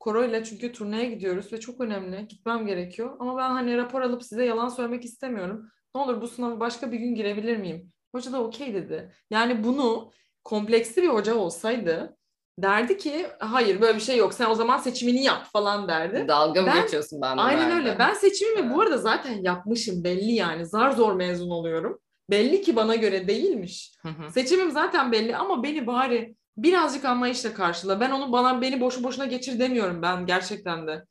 Koroyla 0.00 0.44
çünkü 0.44 0.72
turneye 0.72 1.04
gidiyoruz 1.04 1.52
ve 1.52 1.60
çok 1.60 1.80
önemli. 1.80 2.28
Gitmem 2.28 2.66
gerekiyor. 2.66 3.16
Ama 3.20 3.36
ben 3.36 3.50
hani 3.50 3.76
rapor 3.76 4.00
alıp 4.02 4.24
size 4.24 4.44
yalan 4.44 4.68
söylemek 4.68 5.04
istemiyorum. 5.04 5.68
Ne 5.94 6.00
olur 6.00 6.20
bu 6.20 6.28
sınavı 6.28 6.60
başka 6.60 6.92
bir 6.92 6.98
gün 6.98 7.14
girebilir 7.14 7.56
miyim? 7.56 7.92
Hoca 8.14 8.32
da 8.32 8.42
okey 8.42 8.74
dedi. 8.74 9.12
Yani 9.30 9.64
bunu 9.64 10.10
kompleksli 10.44 11.02
bir 11.02 11.08
hoca 11.08 11.34
olsaydı 11.34 12.16
derdi 12.58 12.96
ki 12.96 13.26
hayır 13.38 13.80
böyle 13.80 13.96
bir 13.96 14.02
şey 14.02 14.16
yok. 14.16 14.34
Sen 14.34 14.50
o 14.50 14.54
zaman 14.54 14.78
seçimini 14.78 15.22
yap 15.22 15.46
falan 15.52 15.88
derdi. 15.88 16.28
Dalga 16.28 16.62
mı 16.62 16.68
Ben- 16.74 16.82
geçiyorsun 16.82 17.20
benden? 17.22 17.42
Aynen 17.42 17.68
nerede? 17.70 17.74
öyle. 17.88 17.98
Ben 17.98 18.14
seçimimi 18.14 18.60
Evet. 18.60 18.74
bu 18.74 18.80
arada 18.80 18.98
zaten 18.98 19.42
yapmışım 19.42 20.04
belli 20.04 20.32
yani. 20.32 20.66
Zar 20.66 20.90
zor 20.90 21.12
mezun 21.14 21.50
oluyorum. 21.50 21.98
Belli 22.30 22.62
ki 22.62 22.76
bana 22.76 22.94
göre 22.94 23.28
değilmiş. 23.28 23.92
Hı 24.02 24.08
hı. 24.08 24.30
Seçimim 24.30 24.70
zaten 24.70 25.12
belli 25.12 25.36
ama 25.36 25.62
beni 25.62 25.86
bari 25.86 26.36
birazcık 26.56 27.04
anlayışla 27.04 27.54
karşıla. 27.54 28.00
Ben 28.00 28.10
onu 28.10 28.32
bana 28.32 28.60
beni 28.60 28.80
boşu 28.80 29.04
boşuna 29.04 29.26
geçir 29.26 29.58
demiyorum 29.58 30.02
ben 30.02 30.26
gerçekten 30.26 30.86
de. 30.86 31.04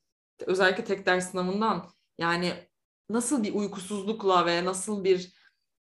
Özellikle 0.46 0.84
tek 0.84 1.06
ders 1.06 1.32
sınavından 1.32 1.90
yani 2.18 2.54
nasıl 3.10 3.44
bir 3.44 3.54
uykusuzlukla 3.54 4.46
ve 4.46 4.66
nasıl 4.66 5.04
bir 5.04 5.34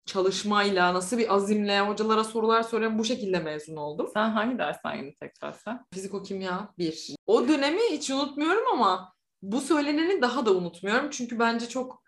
çalışmayla, 0.06 0.94
nasıl 0.94 1.18
bir 1.18 1.34
azimle 1.34 1.80
hocalara 1.80 2.24
sorular 2.24 2.62
soruyorum 2.62 2.98
bu 2.98 3.04
şekilde 3.04 3.38
mezun 3.38 3.76
oldum. 3.76 4.08
Sen 4.14 4.30
hangi 4.30 4.58
dersten 4.58 4.96
yine 4.96 5.14
tekrarsa? 5.14 5.84
Fiziko-kimya 5.94 6.68
1. 6.78 7.16
O 7.26 7.48
dönemi 7.48 7.80
hiç 7.90 8.10
unutmuyorum 8.10 8.64
ama 8.72 9.12
bu 9.42 9.60
söyleneni 9.60 10.22
daha 10.22 10.46
da 10.46 10.54
unutmuyorum. 10.54 11.10
Çünkü 11.10 11.38
bence 11.38 11.68
çok 11.68 12.01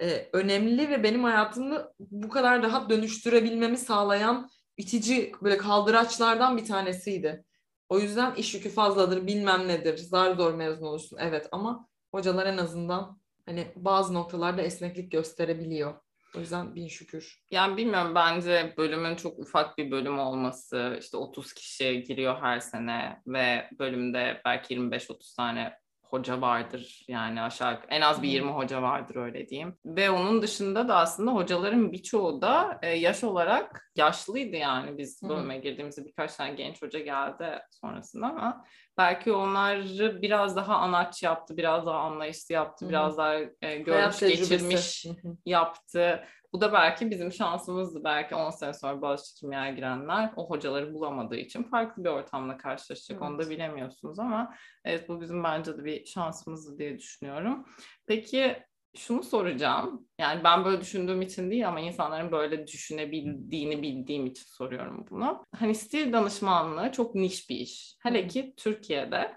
e, 0.00 0.28
önemli 0.32 0.90
ve 0.90 1.02
benim 1.02 1.24
hayatımı 1.24 1.92
bu 1.98 2.28
kadar 2.28 2.62
rahat 2.62 2.90
dönüştürebilmemi 2.90 3.78
sağlayan 3.78 4.50
itici 4.76 5.32
böyle 5.42 5.56
kaldıraçlardan 5.56 6.56
bir 6.56 6.64
tanesiydi. 6.64 7.44
O 7.88 7.98
yüzden 7.98 8.34
iş 8.34 8.54
yükü 8.54 8.70
fazladır, 8.70 9.26
bilmem 9.26 9.68
nedir, 9.68 9.96
zar 9.96 10.34
zor 10.34 10.54
mezun 10.54 10.86
olursun. 10.86 11.18
Evet 11.20 11.48
ama 11.52 11.88
hocalar 12.14 12.46
en 12.46 12.56
azından 12.56 13.20
hani 13.46 13.66
bazı 13.76 14.14
noktalarda 14.14 14.62
esneklik 14.62 15.12
gösterebiliyor. 15.12 15.94
O 16.36 16.40
yüzden 16.40 16.74
bin 16.74 16.88
şükür. 16.88 17.44
Yani 17.50 17.76
bilmiyorum 17.76 18.14
bence 18.14 18.74
bölümün 18.76 19.16
çok 19.16 19.38
ufak 19.38 19.78
bir 19.78 19.90
bölüm 19.90 20.18
olması, 20.18 20.96
işte 21.00 21.16
30 21.16 21.52
kişi 21.52 22.02
giriyor 22.02 22.36
her 22.40 22.60
sene 22.60 23.22
ve 23.26 23.68
bölümde 23.78 24.40
belki 24.44 24.74
25-30 24.74 25.36
tane 25.36 25.72
hoca 26.10 26.40
vardır 26.40 27.04
yani 27.08 27.42
aşağı 27.42 27.80
en 27.88 28.00
az 28.00 28.22
bir 28.22 28.28
20 28.28 28.50
hoca 28.50 28.82
vardır 28.82 29.16
öyle 29.16 29.48
diyeyim. 29.48 29.76
Ve 29.84 30.10
onun 30.10 30.42
dışında 30.42 30.88
da 30.88 30.96
aslında 30.96 31.30
hocaların 31.30 31.92
birçoğu 31.92 32.42
da 32.42 32.78
e, 32.82 32.88
yaş 32.90 33.24
olarak 33.24 33.89
yaşlıydı 34.00 34.56
yani 34.56 34.98
biz 34.98 35.22
bölüme 35.22 35.58
girdiğimizde 35.58 36.04
birkaç 36.04 36.36
tane 36.36 36.54
genç 36.54 36.82
hoca 36.82 36.98
geldi 36.98 37.62
sonrasında 37.70 38.26
ama 38.26 38.64
belki 38.98 39.32
onları 39.32 40.22
biraz 40.22 40.56
daha 40.56 40.76
anaç 40.76 41.22
yaptı, 41.22 41.56
biraz 41.56 41.86
daha 41.86 41.98
anlayışlı 41.98 42.54
yaptı, 42.54 42.84
Hı-hı. 42.84 42.90
biraz 42.90 43.18
daha 43.18 43.34
e, 43.62 43.78
görmüş 43.78 44.20
geçirmiş 44.20 45.04
Hı-hı. 45.04 45.36
yaptı. 45.46 46.24
Bu 46.52 46.60
da 46.60 46.72
belki 46.72 47.10
bizim 47.10 47.32
şansımızdı. 47.32 48.04
Belki 48.04 48.34
10 48.34 48.50
sene 48.50 48.74
sonra 48.74 49.02
Boğaziçi 49.02 49.34
Kimya'ya 49.34 49.72
girenler 49.72 50.32
o 50.36 50.50
hocaları 50.50 50.94
bulamadığı 50.94 51.36
için 51.36 51.62
farklı 51.62 52.04
bir 52.04 52.08
ortamla 52.08 52.56
karşılaşacak. 52.56 53.18
Evet. 53.22 53.30
Onu 53.30 53.38
da 53.38 53.50
bilemiyorsunuz 53.50 54.18
ama 54.18 54.54
evet 54.84 55.08
bu 55.08 55.20
bizim 55.20 55.44
bence 55.44 55.78
de 55.78 55.84
bir 55.84 56.06
şansımızdı 56.06 56.78
diye 56.78 56.98
düşünüyorum. 56.98 57.66
Peki 58.06 58.62
şunu 58.96 59.22
soracağım. 59.22 60.06
Yani 60.18 60.44
ben 60.44 60.64
böyle 60.64 60.80
düşündüğüm 60.80 61.22
için 61.22 61.50
değil 61.50 61.68
ama 61.68 61.80
insanların 61.80 62.32
böyle 62.32 62.66
düşünebildiğini 62.66 63.82
bildiğim 63.82 64.26
için 64.26 64.44
soruyorum 64.46 65.06
bunu. 65.10 65.44
Hani 65.56 65.74
stil 65.74 66.12
danışmanlığı 66.12 66.92
çok 66.92 67.14
niş 67.14 67.50
bir 67.50 67.56
iş. 67.56 67.96
Hele 68.02 68.26
ki 68.26 68.54
Türkiye'de 68.56 69.36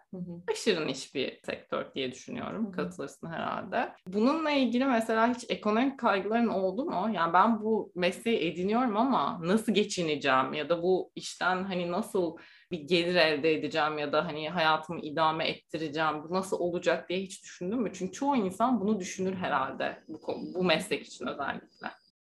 aşırı 0.52 0.88
niş 0.88 1.16
bir 1.16 1.40
sektör 1.46 1.94
diye 1.96 2.12
düşünüyorum. 2.12 2.72
Katılırsın 2.72 3.28
herhalde. 3.28 3.94
Bununla 4.08 4.52
ilgili 4.52 4.86
mesela 4.86 5.34
hiç 5.34 5.46
ekonomik 5.50 6.00
kaygıların 6.00 6.48
oldu 6.48 6.86
mu? 6.86 7.10
Yani 7.14 7.34
ben 7.34 7.62
bu 7.62 7.92
mesleği 7.96 8.52
ediniyorum 8.52 8.98
ama 8.98 9.40
nasıl 9.44 9.74
geçineceğim 9.74 10.54
ya 10.54 10.70
da 10.70 10.84
bu 10.84 11.12
işten 11.16 11.64
hani 11.64 11.92
nasıl 11.92 12.38
bir 12.72 12.80
gelir 12.80 13.16
elde 13.16 13.54
edeceğim 13.54 13.98
ya 13.98 14.12
da 14.14 14.26
hani 14.26 14.50
hayatımı 14.50 15.00
idame 15.02 15.48
ettireceğim. 15.48 16.24
Bu 16.24 16.34
nasıl 16.34 16.60
olacak 16.60 17.10
diye 17.10 17.20
hiç 17.20 17.44
düşündün 17.44 17.80
mü? 17.80 17.92
Çünkü 17.94 18.12
çoğu 18.12 18.36
insan 18.36 18.82
bunu 18.82 19.00
düşünür 19.00 19.36
herhalde 19.36 20.04
bu, 20.08 20.22
bu 20.56 20.64
meslek 20.64 21.06
için 21.08 21.28
özellikle. 21.28 21.88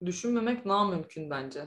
Düşünmemek 0.06 0.66
namümkün 0.66 1.30
bence. 1.30 1.66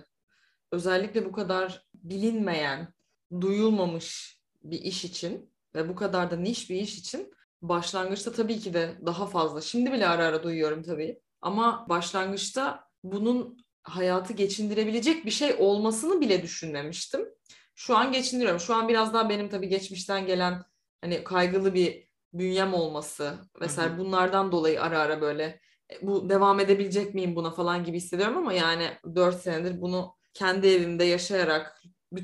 Özellikle 0.72 1.24
bu 1.24 1.32
kadar 1.32 1.84
bilinmeyen, 1.94 2.94
duyulmamış 3.40 4.38
bir 4.62 4.80
iş 4.80 5.04
için 5.04 5.50
ve 5.74 5.88
bu 5.88 5.94
kadar 5.94 6.30
da 6.30 6.36
niş 6.36 6.70
bir 6.70 6.76
iş 6.76 6.98
için 6.98 7.34
başlangıçta 7.62 8.32
tabii 8.32 8.58
ki 8.58 8.74
de 8.74 8.94
daha 9.06 9.26
fazla. 9.26 9.60
Şimdi 9.60 9.92
bile 9.92 10.08
ara 10.08 10.24
ara 10.24 10.42
duyuyorum 10.42 10.82
tabii. 10.82 11.20
Ama 11.42 11.86
başlangıçta 11.88 12.84
bunun 13.04 13.64
hayatı 13.82 14.32
geçindirebilecek 14.32 15.26
bir 15.26 15.30
şey 15.30 15.54
olmasını 15.58 16.20
bile 16.20 16.42
düşünmemiştim 16.42 17.28
şu 17.74 17.96
an 17.96 18.12
geçindiriyorum. 18.12 18.60
Şu 18.60 18.74
an 18.74 18.88
biraz 18.88 19.14
daha 19.14 19.28
benim 19.28 19.48
tabii 19.48 19.68
geçmişten 19.68 20.26
gelen 20.26 20.64
hani 21.00 21.24
kaygılı 21.24 21.74
bir 21.74 22.08
bünyem 22.32 22.74
olması 22.74 23.38
vesaire 23.60 23.98
bunlardan 23.98 24.52
dolayı 24.52 24.82
ara 24.82 24.98
ara 24.98 25.20
böyle 25.20 25.60
e, 25.92 26.06
bu 26.06 26.30
devam 26.30 26.60
edebilecek 26.60 27.14
miyim 27.14 27.36
buna 27.36 27.50
falan 27.50 27.84
gibi 27.84 27.96
hissediyorum 27.96 28.36
ama 28.36 28.52
yani 28.52 28.90
dört 29.14 29.40
senedir 29.40 29.80
bunu 29.80 30.14
kendi 30.34 30.66
evimde 30.66 31.04
yaşayarak 31.04 31.82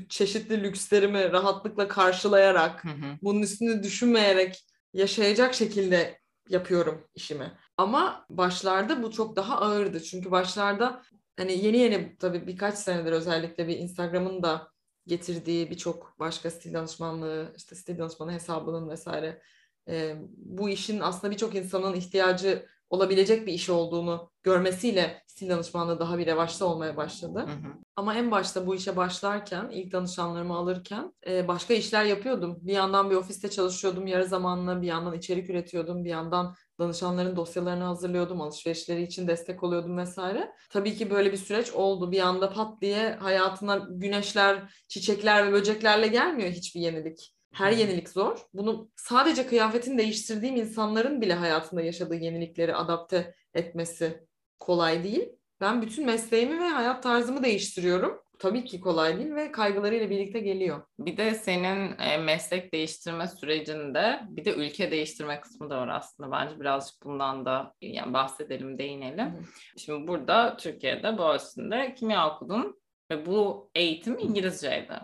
çeşitli 0.09 0.63
lükslerimi 0.63 1.31
rahatlıkla 1.31 1.87
karşılayarak 1.87 2.83
bunun 3.21 3.41
üstünü 3.41 3.83
düşünmeyerek 3.83 4.65
yaşayacak 4.93 5.53
şekilde 5.53 6.21
yapıyorum 6.49 7.07
işimi. 7.15 7.51
Ama 7.77 8.25
başlarda 8.29 9.03
bu 9.03 9.11
çok 9.11 9.35
daha 9.35 9.57
ağırdı. 9.57 10.03
Çünkü 10.03 10.31
başlarda 10.31 11.01
hani 11.37 11.65
yeni 11.65 11.77
yeni 11.77 12.17
tabii 12.17 12.47
birkaç 12.47 12.75
senedir 12.75 13.11
özellikle 13.11 13.67
bir 13.67 13.77
Instagram'ın 13.77 14.43
da 14.43 14.70
getirdiği 15.07 15.69
birçok 15.69 16.19
başka 16.19 16.51
stil 16.51 16.73
danışmanlığı, 16.73 17.53
işte 17.57 17.75
stil 17.75 17.97
danışmanı 17.97 18.31
hesabının 18.31 18.89
vesaire 18.89 19.41
e, 19.89 20.15
bu 20.37 20.69
işin 20.69 20.99
aslında 20.99 21.33
birçok 21.33 21.55
insanın 21.55 21.95
ihtiyacı 21.95 22.65
olabilecek 22.89 23.47
bir 23.47 23.53
iş 23.53 23.69
olduğunu 23.69 24.31
görmesiyle 24.43 25.23
stil 25.27 25.49
danışmanlığı 25.49 25.99
daha 25.99 26.17
bir 26.17 26.25
revaçta 26.25 26.65
olmaya 26.65 26.97
başladı. 26.97 27.39
Hı 27.39 27.67
hı. 27.67 27.73
Ama 27.95 28.15
en 28.15 28.31
başta 28.31 28.67
bu 28.67 28.75
işe 28.75 28.97
başlarken, 28.97 29.69
ilk 29.69 29.91
danışanlarımı 29.91 30.55
alırken 30.55 31.13
e, 31.27 31.47
başka 31.47 31.73
işler 31.73 32.05
yapıyordum. 32.05 32.57
Bir 32.61 32.73
yandan 32.73 33.09
bir 33.09 33.15
ofiste 33.15 33.49
çalışıyordum 33.49 34.07
yarı 34.07 34.25
zamanlı, 34.25 34.81
bir 34.81 34.87
yandan 34.87 35.17
içerik 35.17 35.49
üretiyordum, 35.49 36.03
bir 36.03 36.09
yandan 36.09 36.55
danışanların 36.81 37.35
dosyalarını 37.35 37.83
hazırlıyordum, 37.83 38.41
alışverişleri 38.41 39.03
için 39.03 39.27
destek 39.27 39.63
oluyordum 39.63 39.97
vesaire. 39.97 40.51
Tabii 40.69 40.95
ki 40.95 41.09
böyle 41.09 41.31
bir 41.31 41.37
süreç 41.37 41.71
oldu. 41.71 42.11
Bir 42.11 42.19
anda 42.19 42.53
pat 42.53 42.81
diye 42.81 43.15
hayatına 43.15 43.87
güneşler, 43.89 44.73
çiçekler 44.87 45.47
ve 45.47 45.51
böceklerle 45.51 46.07
gelmiyor 46.07 46.49
hiçbir 46.49 46.81
yenilik. 46.81 47.35
Her 47.53 47.71
yenilik 47.71 48.09
zor. 48.09 48.37
Bunu 48.53 48.89
sadece 48.95 49.47
kıyafetini 49.47 49.97
değiştirdiğim 49.97 50.55
insanların 50.55 51.21
bile 51.21 51.33
hayatında 51.33 51.81
yaşadığı 51.81 52.15
yenilikleri 52.15 52.75
adapte 52.75 53.35
etmesi 53.53 54.27
kolay 54.59 55.03
değil. 55.03 55.29
Ben 55.61 55.81
bütün 55.81 56.05
mesleğimi 56.05 56.59
ve 56.59 56.69
hayat 56.69 57.03
tarzımı 57.03 57.43
değiştiriyorum 57.43 58.21
tabii 58.41 58.65
ki 58.65 58.81
kolay 58.81 59.17
değil 59.17 59.35
ve 59.35 59.51
kaygılarıyla 59.51 60.09
birlikte 60.09 60.39
geliyor. 60.39 60.81
Bir 60.99 61.17
de 61.17 61.35
senin 61.35 61.99
e, 61.99 62.17
meslek 62.17 62.73
değiştirme 62.73 63.27
sürecinde 63.27 64.21
bir 64.29 64.45
de 64.45 64.53
ülke 64.53 64.91
değiştirme 64.91 65.41
kısmı 65.41 65.69
da 65.69 65.77
var 65.77 65.87
aslında. 65.87 66.31
Bence 66.31 66.59
birazcık 66.59 67.03
bundan 67.03 67.45
da 67.45 67.73
yani 67.81 68.13
bahsedelim, 68.13 68.77
değinelim. 68.77 69.25
Hı. 69.25 69.43
Şimdi 69.77 70.07
burada 70.07 70.57
Türkiye'de 70.57 71.17
Boğaziçi'nde 71.17 71.95
kimya 71.95 72.35
okudun 72.35 72.81
ve 73.11 73.25
bu 73.25 73.69
eğitim 73.75 74.19
İngilizceydi. 74.19 74.99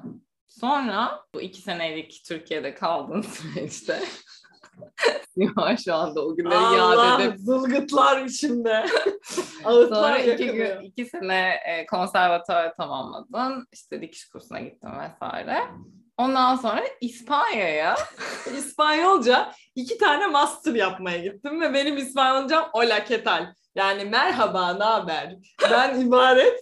Sonra 0.47 1.25
bu 1.33 1.41
iki 1.41 1.61
senelik 1.61 2.23
Türkiye'de 2.27 2.73
kaldığın 2.73 3.21
süreçte 3.53 3.99
Sima 5.33 5.77
şu 5.77 5.95
anda 5.95 6.25
o 6.25 6.35
günleri 6.35 6.55
Allah, 6.55 7.05
yad 7.05 7.19
edip. 7.19 7.39
zılgıtlar 7.39 8.25
içinde. 8.25 8.85
Sonra 9.63 10.17
iki, 10.17 10.51
gün, 10.51 10.81
iki 10.81 11.05
sene 11.05 11.59
e, 11.65 11.85
konservatuar 11.85 12.75
tamamladın. 12.75 13.67
İşte 13.71 14.01
dikiş 14.01 14.29
kursuna 14.29 14.59
gittin 14.59 14.89
vesaire. 14.99 15.63
Ondan 16.17 16.55
sonra 16.55 16.83
İspanya'ya 17.01 17.95
İspanyolca 18.57 19.51
iki 19.75 19.97
tane 19.97 20.27
master 20.27 20.73
yapmaya 20.73 21.17
gittim 21.17 21.61
ve 21.61 21.73
benim 21.73 21.97
İspanyolcam 21.97 22.69
hola 22.73 23.05
que 23.05 23.23
tal. 23.23 23.53
Yani 23.75 24.05
merhaba, 24.05 24.73
ne 24.73 24.83
haber? 24.83 25.35
Ben 25.71 25.99
ibaret 25.99 26.59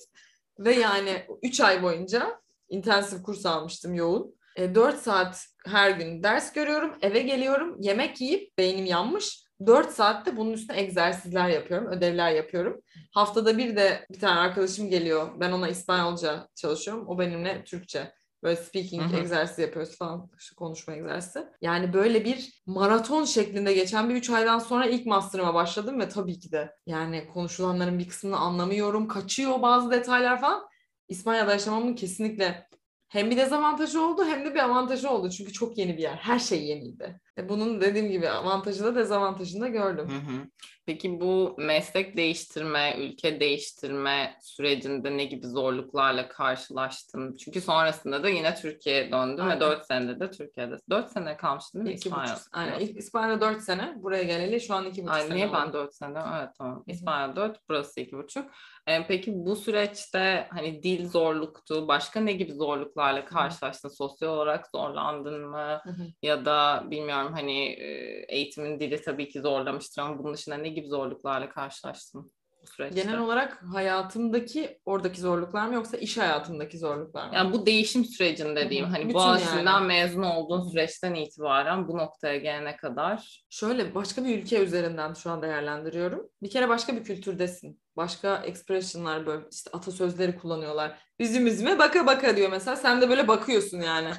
ve 0.59 0.73
yani 0.73 1.25
üç 1.43 1.61
ay 1.61 1.83
boyunca 1.83 2.41
intensif 2.69 3.23
kurs 3.23 3.45
almıştım 3.45 3.93
yoğun. 3.93 4.34
E, 4.55 4.75
4 4.75 4.97
saat 4.97 5.45
her 5.65 5.91
gün 5.91 6.23
ders 6.23 6.53
görüyorum, 6.53 6.93
eve 7.01 7.19
geliyorum, 7.19 7.81
yemek 7.81 8.21
yiyip 8.21 8.57
beynim 8.57 8.85
yanmış. 8.85 9.45
4 9.65 9.91
saatte 9.91 10.37
bunun 10.37 10.51
üstüne 10.53 10.79
egzersizler 10.79 11.49
yapıyorum, 11.49 11.87
ödevler 11.87 12.31
yapıyorum. 12.31 12.81
Haftada 13.13 13.57
bir 13.57 13.75
de 13.75 14.05
bir 14.11 14.19
tane 14.19 14.39
arkadaşım 14.39 14.89
geliyor. 14.89 15.39
Ben 15.39 15.51
ona 15.51 15.67
İspanyolca 15.69 16.47
çalışıyorum. 16.55 17.07
O 17.07 17.19
benimle 17.19 17.63
Türkçe. 17.63 18.11
Böyle 18.43 18.55
speaking 18.55 19.03
Hı-hı. 19.03 19.19
egzersizi 19.19 19.61
yapıyoruz 19.61 19.97
falan. 19.97 20.29
İşte 20.39 20.55
konuşma 20.55 20.93
egzersizi. 20.93 21.45
Yani 21.61 21.93
böyle 21.93 22.25
bir 22.25 22.61
maraton 22.65 23.25
şeklinde 23.25 23.73
geçen 23.73 24.09
bir 24.09 24.15
üç 24.15 24.29
aydan 24.29 24.59
sonra 24.59 24.85
ilk 24.85 25.05
master'ıma 25.05 25.53
başladım 25.53 25.99
ve 25.99 26.09
tabii 26.09 26.39
ki 26.39 26.51
de 26.51 26.75
yani 26.85 27.27
konuşulanların 27.33 27.99
bir 27.99 28.07
kısmını 28.07 28.37
anlamıyorum. 28.37 29.07
Kaçıyor 29.07 29.61
bazı 29.61 29.91
detaylar 29.91 30.41
falan. 30.41 30.67
İspanya'da 31.07 31.51
yaşamamın 31.51 31.95
kesinlikle 31.95 32.67
hem 33.15 33.31
bir 33.31 33.37
dezavantajı 33.37 34.01
oldu 34.01 34.25
hem 34.25 34.45
de 34.45 34.53
bir 34.53 34.59
avantajı 34.59 35.09
oldu. 35.09 35.29
Çünkü 35.29 35.53
çok 35.53 35.77
yeni 35.77 35.97
bir 35.97 36.01
yer. 36.03 36.15
Her 36.15 36.39
şey 36.39 36.63
yeniydi. 36.65 37.21
E, 37.37 37.49
bunun 37.49 37.81
dediğim 37.81 38.11
gibi 38.11 38.29
avantajını 38.29 38.87
da 38.87 38.95
dezavantajını 38.95 39.61
da 39.61 39.67
gördüm. 39.67 40.07
Hı 40.09 40.31
hı. 40.31 40.45
Peki 40.85 41.19
bu 41.21 41.55
meslek 41.57 42.17
değiştirme, 42.17 42.95
ülke 42.99 43.39
değiştirme 43.39 44.37
sürecinde 44.41 45.17
ne 45.17 45.25
gibi 45.25 45.47
zorluklarla 45.47 46.27
karşılaştın? 46.29 47.35
Çünkü 47.35 47.61
sonrasında 47.61 48.23
da 48.23 48.29
yine 48.29 48.55
Türkiye'ye 48.55 49.11
döndün 49.11 49.41
Aynen. 49.41 49.55
ve 49.55 49.59
4 49.59 49.85
senede 49.85 50.19
de 50.19 50.31
Türkiye'de. 50.31 50.77
4 50.89 51.11
sene 51.11 51.37
kalmıştın 51.37 51.79
değil 51.79 51.93
mi 51.93 51.97
İki 51.97 52.09
İspanya? 52.09 52.33
buçuk. 52.33 52.47
Aynen. 52.51 52.79
İlk 52.79 52.97
İspanya'da 52.97 53.41
4 53.41 53.61
sene. 53.61 53.93
Buraya 53.97 54.23
geleli 54.23 54.61
şu 54.61 54.75
an 54.75 54.85
2,5 54.85 55.09
Ay, 55.11 55.21
sene 55.21 55.35
niye 55.35 55.47
oldu. 55.47 55.55
ben 55.55 55.73
4 55.73 55.95
sene? 55.95 56.19
Evet 56.37 56.49
tamam. 56.57 56.75
Hı 56.75 56.79
hı. 56.79 56.83
İspanya 56.87 57.35
4, 57.35 57.59
burası 57.69 58.01
2,5. 58.01 58.45
Ee, 58.87 59.07
peki 59.07 59.31
bu 59.35 59.55
süreçte 59.55 60.47
hani 60.51 60.83
dil 60.83 61.09
zorluktu, 61.09 61.87
başka 61.87 62.19
ne 62.19 62.33
gibi 62.33 62.53
zorluklarla 62.53 63.25
karşılaştın? 63.25 63.89
Sosyal 63.89 64.29
olarak 64.29 64.67
zorlandın 64.75 65.49
mı? 65.49 65.79
Hı 65.83 65.89
hı. 65.89 66.03
Ya 66.21 66.45
da 66.45 66.83
bilmiyorum 66.91 67.24
hani 67.33 67.65
e, 67.69 67.85
eğitimin 68.29 68.79
dili 68.79 69.01
tabii 69.01 69.29
ki 69.29 69.41
zorlamıştır 69.41 70.01
ama 70.01 70.19
bunun 70.19 70.33
dışında 70.33 70.57
ne 70.57 70.69
gibi 70.69 70.87
zorluklarla 70.87 71.49
karşılaştın 71.49 72.31
bu 72.65 72.67
süreçte? 72.67 73.01
Genel 73.01 73.19
olarak 73.19 73.63
hayatımdaki 73.73 74.79
oradaki 74.85 75.21
zorluklar 75.21 75.67
mı 75.67 75.73
yoksa 75.73 75.97
iş 75.97 76.17
hayatımdaki 76.17 76.77
zorluklar 76.77 77.27
mı? 77.27 77.35
Yani 77.35 77.53
bu 77.53 77.65
değişim 77.65 78.05
sürecinde 78.05 78.69
diyeyim 78.69 78.89
hani 78.89 79.03
Bütün 79.03 79.13
Boğaziçi'nden 79.13 79.65
yani. 79.65 79.87
mezun 79.87 80.23
olduğun 80.23 80.69
süreçten 80.69 81.13
itibaren 81.13 81.87
bu 81.87 81.97
noktaya 81.97 82.37
gelene 82.37 82.77
kadar 82.77 83.45
Şöyle 83.49 83.95
başka 83.95 84.25
bir 84.25 84.37
ülke 84.37 84.59
üzerinden 84.63 85.13
şu 85.13 85.31
an 85.31 85.41
değerlendiriyorum. 85.41 86.29
Bir 86.43 86.49
kere 86.49 86.69
başka 86.69 86.95
bir 86.95 87.03
kültürdesin. 87.03 87.79
Başka 87.97 88.37
expressionlar 88.45 89.25
böyle 89.25 89.43
işte 89.51 89.71
atasözleri 89.73 90.37
kullanıyorlar. 90.37 90.99
Üzüm 91.19 91.47
üzüme 91.47 91.79
baka 91.79 92.05
baka 92.05 92.37
diyor 92.37 92.49
mesela. 92.51 92.75
Sen 92.75 93.01
de 93.01 93.09
böyle 93.09 93.27
bakıyorsun 93.27 93.81
yani 93.81 94.09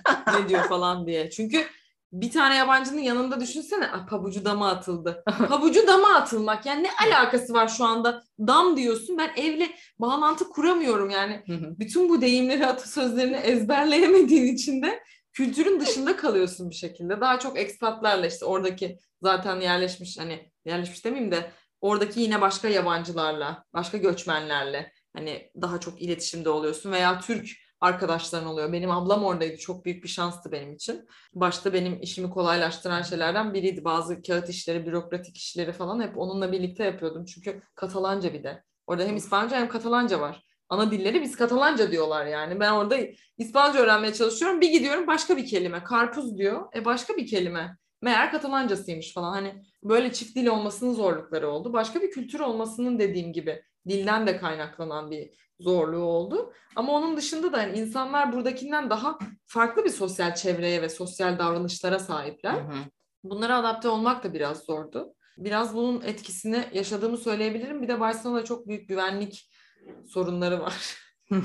ne 0.41 0.49
diyor 0.49 0.63
falan 0.63 1.07
diye. 1.07 1.31
Çünkü 1.31 1.67
bir 2.21 2.31
tane 2.31 2.57
yabancının 2.57 3.01
yanında 3.01 3.41
düşünsene 3.41 3.87
"Aa, 3.87 4.07
pabucu 4.07 4.45
dama 4.45 4.69
atıldı. 4.71 5.25
Pabucu 5.49 5.87
dama 5.87 6.15
atılmak 6.15 6.67
yani 6.67 6.83
ne 6.83 6.89
alakası 7.07 7.53
var 7.53 7.69
şu 7.69 7.85
anda? 7.85 8.23
Dam 8.41 8.77
diyorsun 8.77 9.19
ben 9.19 9.31
evle 9.37 9.71
bağlantı 9.99 10.49
kuramıyorum 10.49 11.11
yani. 11.11 11.43
Bütün 11.79 12.09
bu 12.09 12.21
deyimleri, 12.21 12.67
atasözlerini 12.67 13.37
ezberleyemediğin 13.37 14.55
için 14.55 14.83
de 14.83 15.03
kültürün 15.33 15.81
dışında 15.81 16.17
kalıyorsun 16.17 16.71
bir 16.71 16.75
şekilde. 16.75 17.21
Daha 17.21 17.39
çok 17.39 17.59
ekspatlarla 17.59 18.27
işte 18.27 18.45
oradaki 18.45 18.99
zaten 19.23 19.61
yerleşmiş 19.61 20.19
hani 20.19 20.51
yerleşmiş 20.65 21.05
demeyeyim 21.05 21.33
de 21.33 21.51
oradaki 21.81 22.21
yine 22.21 22.41
başka 22.41 22.69
yabancılarla, 22.69 23.65
başka 23.75 23.99
göçmenlerle 23.99 24.93
hani 25.17 25.51
daha 25.63 25.81
çok 25.81 26.03
iletişimde 26.03 26.51
oluyorsun 26.51 26.93
veya 26.93 27.21
Türk 27.21 27.49
arkadaşların 27.81 28.49
oluyor. 28.49 28.73
Benim 28.73 28.91
ablam 28.91 29.25
oradaydı. 29.25 29.57
Çok 29.57 29.85
büyük 29.85 30.05
bir 30.05 30.09
şanstı 30.09 30.53
benim 30.53 30.75
için. 30.75 31.09
Başta 31.35 31.73
benim 31.73 32.03
işimi 32.03 32.31
kolaylaştıran 32.31 33.03
şeylerden 33.03 33.55
biriydi. 33.55 33.85
Bazı 33.85 34.23
kağıt 34.23 34.49
işleri, 34.49 34.87
bürokratik 34.87 35.37
işleri 35.37 35.73
falan 35.73 36.03
hep 36.03 36.19
onunla 36.19 36.53
birlikte 36.53 36.85
yapıyordum. 36.85 37.25
Çünkü 37.25 37.63
Katalanca 37.75 38.35
bir 38.35 38.45
de. 38.45 38.63
Orada 38.87 39.05
hem 39.05 39.17
İspanyolca 39.17 39.57
hem 39.57 39.69
Katalanca 39.69 40.21
var 40.21 40.47
ana 40.69 40.91
dilleri 40.91 41.23
biz 41.23 41.37
Katalanca 41.37 41.91
diyorlar 41.91 42.27
yani. 42.27 42.61
Ben 42.61 42.73
orada 42.73 42.97
İspanyolca 43.39 43.81
öğrenmeye 43.81 44.15
çalışıyorum. 44.15 44.61
Bir 44.61 44.73
gidiyorum 44.73 45.07
başka 45.07 45.37
bir 45.37 45.47
kelime. 45.47 45.85
Karpuz 45.85 46.39
diyor. 46.39 46.67
E 46.75 46.85
başka 46.85 47.17
bir 47.17 47.27
kelime. 47.27 47.77
Meğer 48.03 48.31
Katalancasıymış 48.31 49.13
falan. 49.13 49.33
Hani 49.33 49.63
böyle 49.83 50.13
çift 50.13 50.37
dil 50.37 50.47
olmasının 50.47 50.95
zorlukları 50.95 51.49
oldu. 51.49 51.73
Başka 51.73 52.03
bir 52.03 52.11
kültür 52.11 52.41
olmasının 52.41 52.99
dediğim 52.99 53.33
gibi 53.33 53.63
dilden 53.89 54.27
de 54.27 54.37
kaynaklanan 54.37 55.11
bir 55.11 55.31
zorluğu 55.61 56.03
oldu. 56.03 56.53
Ama 56.77 56.93
onun 56.93 57.17
dışında 57.17 57.53
da 57.53 57.59
hani 57.59 57.79
insanlar 57.79 58.33
buradakinden 58.33 58.91
daha 58.91 59.19
farklı 59.47 59.85
bir 59.85 59.91
sosyal 59.91 60.35
çevreye 60.35 60.83
ve 60.83 60.89
sosyal 60.89 61.39
davranışlara 61.39 61.99
sahipler. 61.99 62.55
Hı 62.55 62.59
hı. 62.59 62.77
Bunlara 63.25 63.57
adapte 63.57 63.89
olmak 63.89 64.25
da 64.25 64.35
biraz 64.35 64.59
zordu. 64.59 65.15
Biraz 65.39 65.75
bunun 65.75 66.01
etkisini 66.01 66.65
yaşadığımı 66.73 67.17
söyleyebilirim. 67.17 67.83
Bir 67.83 67.89
de 67.89 68.01
Barcelona'da 68.01 68.45
çok 68.45 68.69
büyük 68.69 68.89
güvenlik 68.89 69.51
sorunları 70.07 70.61
var. 70.61 70.97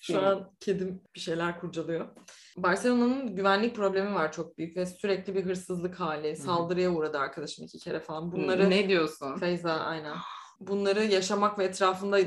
Şu 0.00 0.26
an 0.26 0.50
kedim 0.60 1.02
bir 1.14 1.20
şeyler 1.20 1.60
kurcalıyor. 1.60 2.08
Barcelona'nın 2.56 3.36
güvenlik 3.36 3.76
problemi 3.76 4.14
var 4.14 4.32
çok 4.32 4.58
büyük 4.58 4.76
ve 4.76 4.86
sürekli 4.86 5.34
bir 5.34 5.44
hırsızlık 5.44 6.00
hali. 6.00 6.36
Saldırıya 6.36 6.90
uğradı 6.90 7.18
arkadaşım 7.18 7.64
iki 7.64 7.78
kere 7.78 8.00
falan. 8.00 8.32
Bunları 8.32 8.70
ne 8.70 8.88
diyorsun? 8.88 9.36
Feyza 9.36 9.72
aynen. 9.72 10.16
Bunları 10.60 11.04
yaşamak 11.04 11.58
ve 11.58 11.64
etrafında 11.64 12.20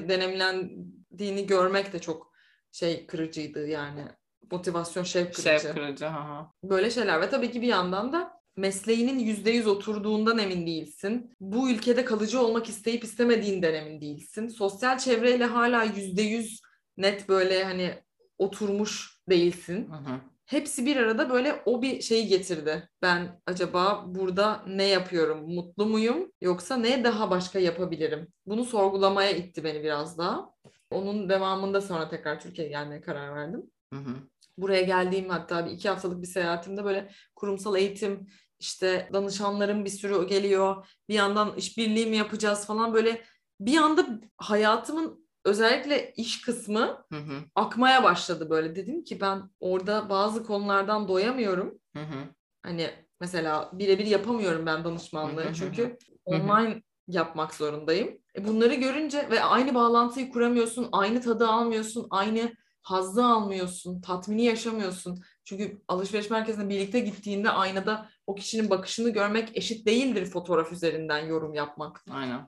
deneyimlendiğini 1.11 1.47
görmek 1.47 1.93
de 1.93 1.99
çok 1.99 2.31
şey 2.71 3.07
kırıcıydı 3.07 3.67
yani. 3.67 4.05
Motivasyon 4.51 5.03
şevk 5.03 5.33
kırıcı. 5.35 5.49
Şef 5.49 5.73
kırıcı. 5.73 6.05
Hı. 6.05 6.45
Böyle 6.63 6.91
şeyler 6.91 7.21
ve 7.21 7.29
tabii 7.29 7.51
ki 7.51 7.61
bir 7.61 7.67
yandan 7.67 8.13
da 8.13 8.41
mesleğinin 8.57 9.19
yüzde 9.19 9.51
yüz 9.51 9.67
oturduğundan 9.67 10.37
emin 10.37 10.67
değilsin. 10.67 11.35
Bu 11.39 11.69
ülkede 11.71 12.05
kalıcı 12.05 12.41
olmak 12.41 12.69
isteyip 12.69 13.03
istemediğinden 13.03 13.73
emin 13.73 14.01
değilsin. 14.01 14.47
Sosyal 14.47 14.97
çevreyle 14.97 15.45
hala 15.45 15.83
yüzde 15.83 16.21
yüz 16.21 16.61
net 16.97 17.29
böyle 17.29 17.63
hani 17.63 17.93
oturmuş 18.37 19.17
değilsin. 19.29 19.89
Hı 19.89 19.95
hı. 19.95 20.19
Hepsi 20.45 20.85
bir 20.85 20.97
arada 20.97 21.29
böyle 21.29 21.61
o 21.65 21.81
bir 21.81 22.01
şeyi 22.01 22.27
getirdi. 22.27 22.89
Ben 23.01 23.41
acaba 23.45 24.03
burada 24.07 24.63
ne 24.67 24.83
yapıyorum? 24.83 25.55
Mutlu 25.55 25.85
muyum? 25.85 26.31
Yoksa 26.41 26.77
ne 26.77 27.03
daha 27.03 27.29
başka 27.29 27.59
yapabilirim? 27.59 28.27
Bunu 28.45 28.65
sorgulamaya 28.65 29.31
itti 29.31 29.63
beni 29.63 29.83
biraz 29.83 30.17
daha. 30.17 30.51
Onun 30.91 31.29
devamında 31.29 31.81
sonra 31.81 32.09
tekrar 32.09 32.39
Türkiye'ye 32.39 32.71
gelmeye 32.71 33.01
karar 33.01 33.35
verdim 33.35 33.63
Hı 33.93 33.99
hı. 33.99 34.15
buraya 34.57 34.81
geldiğim 34.81 35.29
hatta 35.29 35.65
bir 35.65 35.71
iki 35.71 35.89
haftalık 35.89 36.21
bir 36.21 36.27
seyahatimde 36.27 36.83
böyle 36.83 37.11
kurumsal 37.35 37.75
eğitim 37.75 38.27
işte 38.59 39.09
danışanlarım 39.13 39.85
bir 39.85 39.89
sürü 39.89 40.27
geliyor. 40.27 40.87
Bir 41.09 41.13
yandan 41.13 41.55
işbirliği 41.55 42.05
mi 42.05 42.17
yapacağız 42.17 42.65
falan 42.65 42.93
böyle 42.93 43.21
bir 43.59 43.77
anda 43.77 44.05
hayatımın 44.37 45.27
özellikle 45.45 46.13
iş 46.13 46.41
kısmı 46.41 47.05
Hı 47.11 47.17
hı. 47.19 47.43
akmaya 47.55 48.03
başladı 48.03 48.49
böyle. 48.49 48.75
Dedim 48.75 49.03
ki 49.03 49.21
ben 49.21 49.49
orada 49.59 50.09
bazı 50.09 50.45
konulardan 50.45 51.07
doyamıyorum. 51.07 51.79
Hı 51.95 52.03
hı. 52.03 52.17
Hani 52.63 52.89
mesela 53.21 53.69
birebir 53.73 54.05
yapamıyorum 54.05 54.65
ben 54.65 54.79
hı 54.79 54.83
danışmanlığı 54.83 55.43
hı 55.49 55.53
çünkü 55.53 55.97
online 56.25 56.81
yapmak 57.07 57.53
zorundayım. 57.53 58.17
E 58.35 58.47
bunları 58.47 58.73
görünce 58.73 59.29
ve 59.31 59.43
aynı 59.43 59.75
bağlantıyı 59.75 60.29
kuramıyorsun, 60.29 60.89
aynı 60.91 61.21
tadı 61.21 61.47
almıyorsun, 61.47 62.07
aynı 62.09 62.53
hazzı 62.81 63.25
almıyorsun, 63.25 64.01
tatmini 64.01 64.43
yaşamıyorsun. 64.45 65.23
Çünkü 65.43 65.81
alışveriş 65.87 66.29
merkezine 66.29 66.69
birlikte 66.69 66.99
gittiğinde 66.99 67.49
aynada 67.49 68.09
o 68.27 68.35
kişinin 68.35 68.69
bakışını 68.69 69.09
görmek 69.09 69.57
eşit 69.57 69.85
değildir 69.85 70.25
fotoğraf 70.25 70.71
üzerinden 70.71 71.25
yorum 71.25 71.53
yapmak. 71.53 72.05
Aynen. 72.11 72.47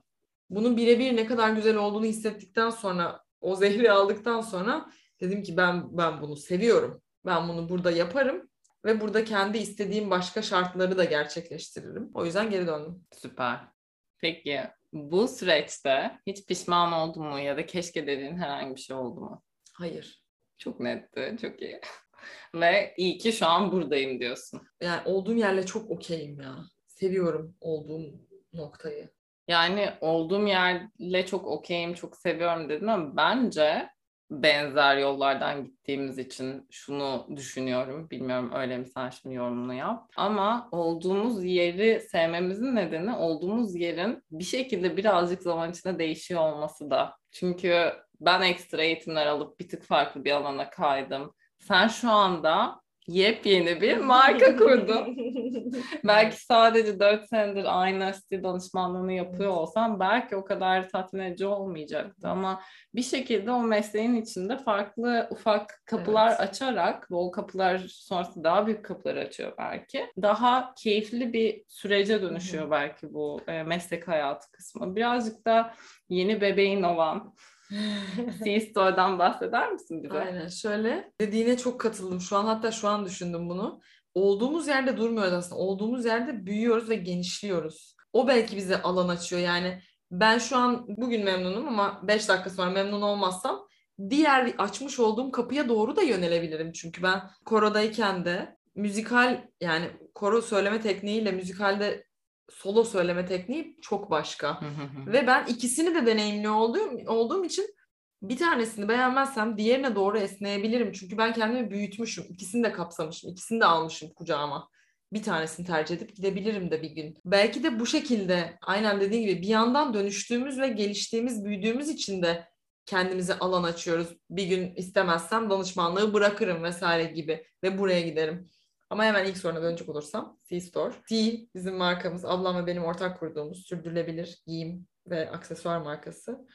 Bunun 0.50 0.76
birebir 0.76 1.16
ne 1.16 1.26
kadar 1.26 1.50
güzel 1.50 1.76
olduğunu 1.76 2.04
hissettikten 2.04 2.70
sonra, 2.70 3.24
o 3.40 3.56
zehri 3.56 3.92
aldıktan 3.92 4.40
sonra 4.40 4.90
dedim 5.20 5.42
ki 5.42 5.56
ben 5.56 5.98
ben 5.98 6.22
bunu 6.22 6.36
seviyorum. 6.36 7.02
Ben 7.26 7.48
bunu 7.48 7.68
burada 7.68 7.90
yaparım 7.90 8.48
ve 8.84 9.00
burada 9.00 9.24
kendi 9.24 9.58
istediğim 9.58 10.10
başka 10.10 10.42
şartları 10.42 10.98
da 10.98 11.04
gerçekleştiririm. 11.04 12.10
O 12.14 12.24
yüzden 12.24 12.50
geri 12.50 12.66
döndüm. 12.66 13.04
Süper. 13.12 13.73
Peki 14.18 14.60
bu 14.92 15.28
süreçte 15.28 16.18
hiç 16.26 16.46
pişman 16.46 16.92
oldun 16.92 17.26
mu 17.26 17.38
ya 17.38 17.56
da 17.56 17.66
keşke 17.66 18.06
dediğin 18.06 18.36
herhangi 18.36 18.74
bir 18.74 18.80
şey 18.80 18.96
oldu 18.96 19.20
mu? 19.20 19.42
Hayır. 19.74 20.24
Çok 20.58 20.80
netti, 20.80 21.36
çok 21.40 21.62
iyi. 21.62 21.80
Ve 22.54 22.94
iyi 22.96 23.18
ki 23.18 23.32
şu 23.32 23.46
an 23.46 23.72
buradayım 23.72 24.20
diyorsun. 24.20 24.62
Yani 24.80 25.00
olduğum 25.04 25.34
yerle 25.34 25.66
çok 25.66 25.90
okeyim 25.90 26.40
ya. 26.40 26.56
Seviyorum 26.86 27.56
olduğum 27.60 28.20
noktayı. 28.52 29.10
Yani 29.48 29.90
olduğum 30.00 30.46
yerle 30.46 31.26
çok 31.26 31.46
okeyim, 31.46 31.94
çok 31.94 32.16
seviyorum 32.16 32.68
dedin 32.68 32.86
ama 32.86 33.16
bence 33.16 33.88
benzer 34.30 34.96
yollardan 34.96 35.64
gittiğimiz 35.64 36.18
için 36.18 36.66
şunu 36.70 37.26
düşünüyorum. 37.36 38.10
Bilmiyorum 38.10 38.50
öyle 38.54 38.78
mi 38.78 38.86
sen 38.86 39.10
şimdi 39.10 39.34
yorumunu 39.34 39.74
yap. 39.74 40.08
Ama 40.16 40.68
olduğumuz 40.72 41.44
yeri 41.44 42.00
sevmemizin 42.00 42.76
nedeni 42.76 43.16
olduğumuz 43.16 43.74
yerin 43.74 44.22
bir 44.30 44.44
şekilde 44.44 44.96
birazcık 44.96 45.42
zaman 45.42 45.70
içinde 45.70 45.98
değişiyor 45.98 46.40
olması 46.40 46.90
da. 46.90 47.16
Çünkü 47.32 47.92
ben 48.20 48.42
ekstra 48.42 48.82
eğitimler 48.82 49.26
alıp 49.26 49.60
bir 49.60 49.68
tık 49.68 49.82
farklı 49.82 50.24
bir 50.24 50.32
alana 50.32 50.70
kaydım. 50.70 51.34
Sen 51.58 51.88
şu 51.88 52.10
anda 52.10 52.80
yepyeni 53.06 53.80
bir 53.80 53.96
marka 53.96 54.56
kurdun. 54.56 55.16
belki 56.04 56.44
sadece 56.44 57.00
4 57.00 57.28
senedir 57.28 57.80
aynı 57.80 58.14
stil 58.14 58.42
danışmanlığını 58.42 59.12
yapıyor 59.12 59.50
olsam 59.50 60.00
belki 60.00 60.36
o 60.36 60.44
kadar 60.44 60.88
tatmin 60.88 61.22
edici 61.22 61.46
olmayacaktı 61.46 62.28
ama 62.28 62.60
bir 62.94 63.02
şekilde 63.02 63.50
o 63.50 63.62
mesleğin 63.62 64.14
içinde 64.22 64.58
farklı 64.58 65.28
ufak 65.30 65.82
kapılar 65.86 66.28
Evet. 66.28 66.40
açarak 66.40 67.10
ve 67.10 67.16
o 67.16 67.30
kapılar 67.30 67.78
sonrasında 67.88 68.44
daha 68.44 68.66
büyük 68.66 68.84
kapılar 68.84 69.16
açıyor 69.16 69.52
belki. 69.58 70.06
Daha 70.22 70.74
keyifli 70.74 71.32
bir 71.32 71.62
sürece 71.68 72.22
dönüşüyor 72.22 72.70
belki 72.70 73.14
bu 73.14 73.40
e, 73.46 73.62
meslek 73.62 74.08
hayatı 74.08 74.50
kısmı. 74.52 74.96
Birazcık 74.96 75.46
da 75.46 75.74
yeni 76.08 76.40
bebeğin 76.40 76.82
olan 76.82 77.34
C-Store'dan 78.44 79.18
bahseder 79.18 79.72
misin 79.72 80.02
bize? 80.02 80.18
Aynen 80.18 80.48
şöyle 80.48 81.12
dediğine 81.20 81.56
çok 81.56 81.80
katıldım. 81.80 82.20
Şu 82.20 82.36
an 82.36 82.44
hatta 82.44 82.70
şu 82.70 82.88
an 82.88 83.04
düşündüm 83.04 83.48
bunu. 83.48 83.80
olduğumuz 84.14 84.68
yerde 84.68 84.96
durmuyoruz 84.96 85.32
aslında. 85.32 85.60
Olduğumuz 85.60 86.04
yerde 86.04 86.46
büyüyoruz 86.46 86.88
ve 86.88 86.94
genişliyoruz. 86.94 87.96
O 88.12 88.28
belki 88.28 88.56
bize 88.56 88.82
alan 88.82 89.08
açıyor. 89.08 89.42
Yani 89.42 89.80
ben 90.10 90.38
şu 90.38 90.56
an 90.56 90.84
bugün 90.88 91.24
memnunum 91.24 91.68
ama 91.68 92.00
5 92.02 92.28
dakika 92.28 92.50
sonra 92.50 92.70
memnun 92.70 93.02
olmazsam 93.02 93.66
diğer 94.10 94.54
açmış 94.58 94.98
olduğum 94.98 95.32
kapıya 95.32 95.68
doğru 95.68 95.96
da 95.96 96.02
yönelebilirim. 96.02 96.72
Çünkü 96.72 97.02
ben 97.02 97.22
korodayken 97.44 98.24
de 98.24 98.56
müzikal 98.74 99.44
yani 99.60 99.90
koro 100.14 100.42
söyleme 100.42 100.80
tekniğiyle 100.80 101.32
müzikalde 101.32 102.04
solo 102.50 102.84
söyleme 102.84 103.26
tekniği 103.26 103.78
çok 103.82 104.10
başka. 104.10 104.60
Ve 105.06 105.26
ben 105.26 105.46
ikisini 105.46 105.94
de 105.94 106.06
deneyimli 106.06 106.48
olduğum, 106.48 106.90
olduğum 107.06 107.44
için 107.44 107.74
bir 108.22 108.36
tanesini 108.36 108.88
beğenmezsem 108.88 109.58
diğerine 109.58 109.94
doğru 109.94 110.18
esneyebilirim. 110.18 110.92
Çünkü 110.92 111.18
ben 111.18 111.32
kendimi 111.32 111.70
büyütmüşüm. 111.70 112.24
İkisini 112.28 112.64
de 112.64 112.72
kapsamışım. 112.72 113.30
ikisini 113.30 113.60
de 113.60 113.64
almışım 113.64 114.10
kucağıma. 114.14 114.68
Bir 115.12 115.22
tanesini 115.22 115.66
tercih 115.66 115.96
edip 115.96 116.16
gidebilirim 116.16 116.70
de 116.70 116.82
bir 116.82 116.90
gün. 116.90 117.16
Belki 117.24 117.62
de 117.62 117.80
bu 117.80 117.86
şekilde 117.86 118.58
aynen 118.62 119.00
dediğin 119.00 119.26
gibi 119.26 119.42
bir 119.42 119.48
yandan 119.48 119.94
dönüştüğümüz 119.94 120.60
ve 120.60 120.68
geliştiğimiz, 120.68 121.44
büyüdüğümüz 121.44 121.88
için 121.88 122.22
de 122.22 122.48
kendimize 122.86 123.38
alan 123.38 123.62
açıyoruz. 123.62 124.08
Bir 124.30 124.46
gün 124.46 124.74
istemezsem 124.74 125.50
danışmanlığı 125.50 126.14
bırakırım 126.14 126.62
vesaire 126.62 127.04
gibi 127.04 127.46
ve 127.62 127.78
buraya 127.78 128.00
giderim. 128.00 128.50
Ama 128.94 129.04
hemen 129.04 129.24
ilk 129.24 129.36
soruna 129.36 129.62
dönecek 129.62 129.88
olursam 129.88 130.38
C-Store. 130.48 130.94
C 131.08 131.40
bizim 131.54 131.74
markamız, 131.74 132.24
ablam 132.24 132.62
ve 132.62 132.66
benim 132.66 132.84
ortak 132.84 133.20
kurduğumuz 133.20 133.66
sürdürülebilir 133.66 134.42
giyim 134.46 134.86
ve 135.06 135.30
aksesuar 135.30 135.78
markası. 135.78 136.46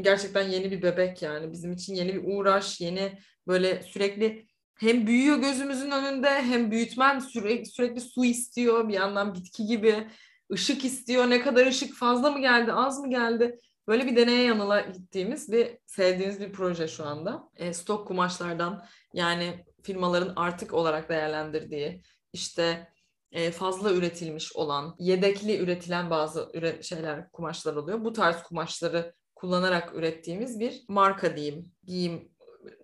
Gerçekten 0.00 0.48
yeni 0.48 0.70
bir 0.70 0.82
bebek 0.82 1.22
yani. 1.22 1.52
Bizim 1.52 1.72
için 1.72 1.94
yeni 1.94 2.14
bir 2.14 2.22
uğraş, 2.24 2.80
yeni 2.80 3.18
böyle 3.46 3.82
sürekli 3.82 4.46
hem 4.78 5.06
büyüyor 5.06 5.38
gözümüzün 5.38 5.90
önünde 5.90 6.42
hem 6.42 6.70
büyütmen 6.70 7.18
sürekli, 7.18 7.66
sürekli 7.66 8.00
su 8.00 8.24
istiyor. 8.24 8.88
Bir 8.88 8.94
yandan 8.94 9.34
bitki 9.34 9.66
gibi 9.66 10.08
ışık 10.52 10.84
istiyor. 10.84 11.30
Ne 11.30 11.40
kadar 11.40 11.66
ışık 11.66 11.94
fazla 11.94 12.30
mı 12.30 12.40
geldi, 12.40 12.72
az 12.72 13.00
mı 13.00 13.10
geldi? 13.10 13.58
Böyle 13.88 14.06
bir 14.06 14.16
deneye 14.16 14.44
yanıla 14.44 14.80
gittiğimiz 14.80 15.52
bir 15.52 15.78
sevdiğimiz 15.86 16.40
bir 16.40 16.52
proje 16.52 16.88
şu 16.88 17.06
anda. 17.06 17.48
E, 17.56 17.72
stok 17.72 18.08
kumaşlardan 18.08 18.84
yani 19.14 19.64
firmaların 19.88 20.32
artık 20.36 20.74
olarak 20.74 21.08
değerlendirdiği 21.08 22.02
işte 22.32 22.88
e, 23.32 23.50
fazla 23.50 23.92
üretilmiş 23.92 24.56
olan, 24.56 24.96
yedekli 24.98 25.58
üretilen 25.58 26.10
bazı 26.10 26.50
üre 26.54 26.82
şeyler, 26.82 27.30
kumaşlar 27.30 27.76
oluyor. 27.76 28.04
Bu 28.04 28.12
tarz 28.12 28.42
kumaşları 28.42 29.14
kullanarak 29.34 29.94
ürettiğimiz 29.94 30.60
bir 30.60 30.84
marka 30.88 31.36
diyeyim. 31.36 31.72
Giyim 31.84 32.28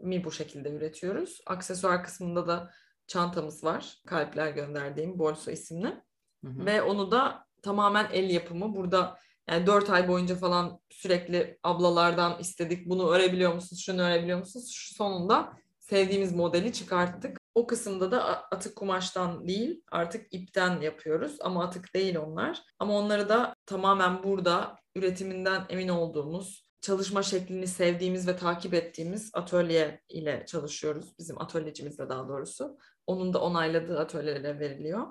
mi 0.00 0.24
bu 0.24 0.32
şekilde 0.32 0.70
üretiyoruz. 0.70 1.40
Aksesuar 1.46 2.04
kısmında 2.04 2.46
da 2.46 2.70
çantamız 3.06 3.64
var. 3.64 3.98
Kalpler 4.06 4.50
gönderdiğim 4.50 5.18
Bolso 5.18 5.50
isimli. 5.50 6.02
Hı 6.44 6.50
hı. 6.50 6.66
Ve 6.66 6.82
onu 6.82 7.10
da 7.10 7.46
tamamen 7.62 8.08
el 8.12 8.30
yapımı. 8.30 8.74
Burada 8.74 9.18
yani 9.50 9.66
dört 9.66 9.90
ay 9.90 10.08
boyunca 10.08 10.36
falan 10.36 10.80
sürekli 10.90 11.58
ablalardan 11.62 12.38
istedik. 12.40 12.88
Bunu 12.88 13.10
örebiliyor 13.10 13.54
musunuz? 13.54 13.82
Şunu 13.86 14.02
örebiliyor 14.02 14.38
musunuz? 14.38 14.72
Şu 14.74 14.94
sonunda 14.94 15.63
sevdiğimiz 15.90 16.32
modeli 16.32 16.72
çıkarttık. 16.72 17.40
O 17.54 17.66
kısımda 17.66 18.10
da 18.10 18.24
atık 18.42 18.76
kumaştan 18.76 19.48
değil 19.48 19.82
artık 19.90 20.34
ipten 20.34 20.80
yapıyoruz 20.80 21.36
ama 21.40 21.64
atık 21.64 21.94
değil 21.94 22.16
onlar. 22.16 22.62
Ama 22.78 22.98
onları 22.98 23.28
da 23.28 23.54
tamamen 23.66 24.22
burada 24.22 24.76
üretiminden 24.96 25.66
emin 25.68 25.88
olduğumuz, 25.88 26.68
çalışma 26.80 27.22
şeklini 27.22 27.66
sevdiğimiz 27.66 28.28
ve 28.28 28.36
takip 28.36 28.74
ettiğimiz 28.74 29.30
atölye 29.34 30.00
ile 30.08 30.44
çalışıyoruz. 30.46 31.18
Bizim 31.18 31.40
atölyecimizle 31.40 32.08
daha 32.08 32.28
doğrusu. 32.28 32.78
Onun 33.06 33.32
da 33.32 33.40
onayladığı 33.40 33.98
atölyelere 33.98 34.60
veriliyor. 34.60 35.06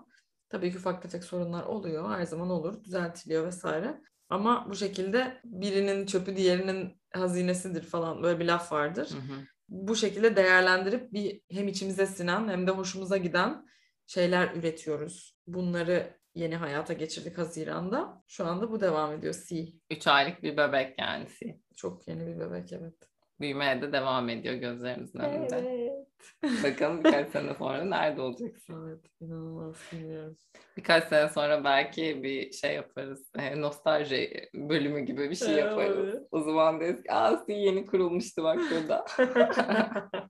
Tabii 0.49 0.71
ki 0.71 0.77
ufak 0.77 1.01
tefek 1.01 1.23
sorunlar 1.23 1.63
oluyor. 1.63 2.09
Her 2.09 2.23
zaman 2.23 2.49
olur. 2.49 2.83
Düzeltiliyor 2.83 3.45
vesaire. 3.45 4.01
Ama 4.29 4.65
bu 4.69 4.75
şekilde 4.75 5.41
birinin 5.45 6.05
çöpü 6.05 6.37
diğerinin 6.37 7.01
hazinesidir 7.13 7.83
falan 7.83 8.23
böyle 8.23 8.39
bir 8.39 8.45
laf 8.45 8.71
vardır. 8.71 9.09
Hı 9.11 9.33
hı. 9.33 9.52
Bu 9.73 9.95
şekilde 9.95 10.35
değerlendirip 10.35 11.13
bir 11.13 11.41
hem 11.51 11.67
içimize 11.67 12.05
sinen 12.05 12.47
hem 12.49 12.67
de 12.67 12.71
hoşumuza 12.71 13.17
giden 13.17 13.65
şeyler 14.07 14.55
üretiyoruz. 14.55 15.37
Bunları 15.47 16.17
yeni 16.35 16.55
hayata 16.55 16.93
geçirdik 16.93 17.37
Haziran'da. 17.37 18.23
Şu 18.27 18.45
anda 18.45 18.71
bu 18.71 18.81
devam 18.81 19.13
ediyor 19.13 19.35
C. 19.49 19.67
Üç 19.89 20.07
aylık 20.07 20.43
bir 20.43 20.57
bebek 20.57 20.99
yani 20.99 21.27
C. 21.39 21.59
Çok 21.75 22.07
yeni 22.07 22.27
bir 22.27 22.39
bebek 22.39 22.73
evet. 22.73 23.12
Büyümeye 23.39 23.81
de 23.81 23.93
devam 23.93 24.29
ediyor 24.29 24.55
gözlerimizin 24.55 25.19
önünde. 25.19 25.55
Evet. 25.57 26.63
Bakalım 26.63 27.03
birkaç 27.03 27.29
sene 27.29 27.53
sonra 27.53 27.83
nerede 27.83 28.21
olacaksın? 28.21 28.87
Evet, 28.87 29.05
inanılmaz 29.21 29.75
bilmiyorum. 29.91 30.37
Birkaç 30.77 31.03
sene 31.03 31.29
sonra 31.29 31.63
belki 31.63 32.23
bir 32.23 32.51
şey 32.51 32.75
yaparız. 32.75 33.31
E, 33.39 33.61
nostalji 33.61 34.49
bölümü 34.53 34.99
gibi 34.99 35.29
bir 35.29 35.35
şey 35.35 35.55
yaparız. 35.55 36.09
Evet. 36.15 36.27
O 36.31 36.41
zaman 36.41 36.81
deriz 36.81 37.03
ki 37.03 37.11
aa 37.13 37.43
yeni 37.47 37.85
kurulmuştu 37.85 38.43
bak 38.43 38.59
burada. 38.71 39.05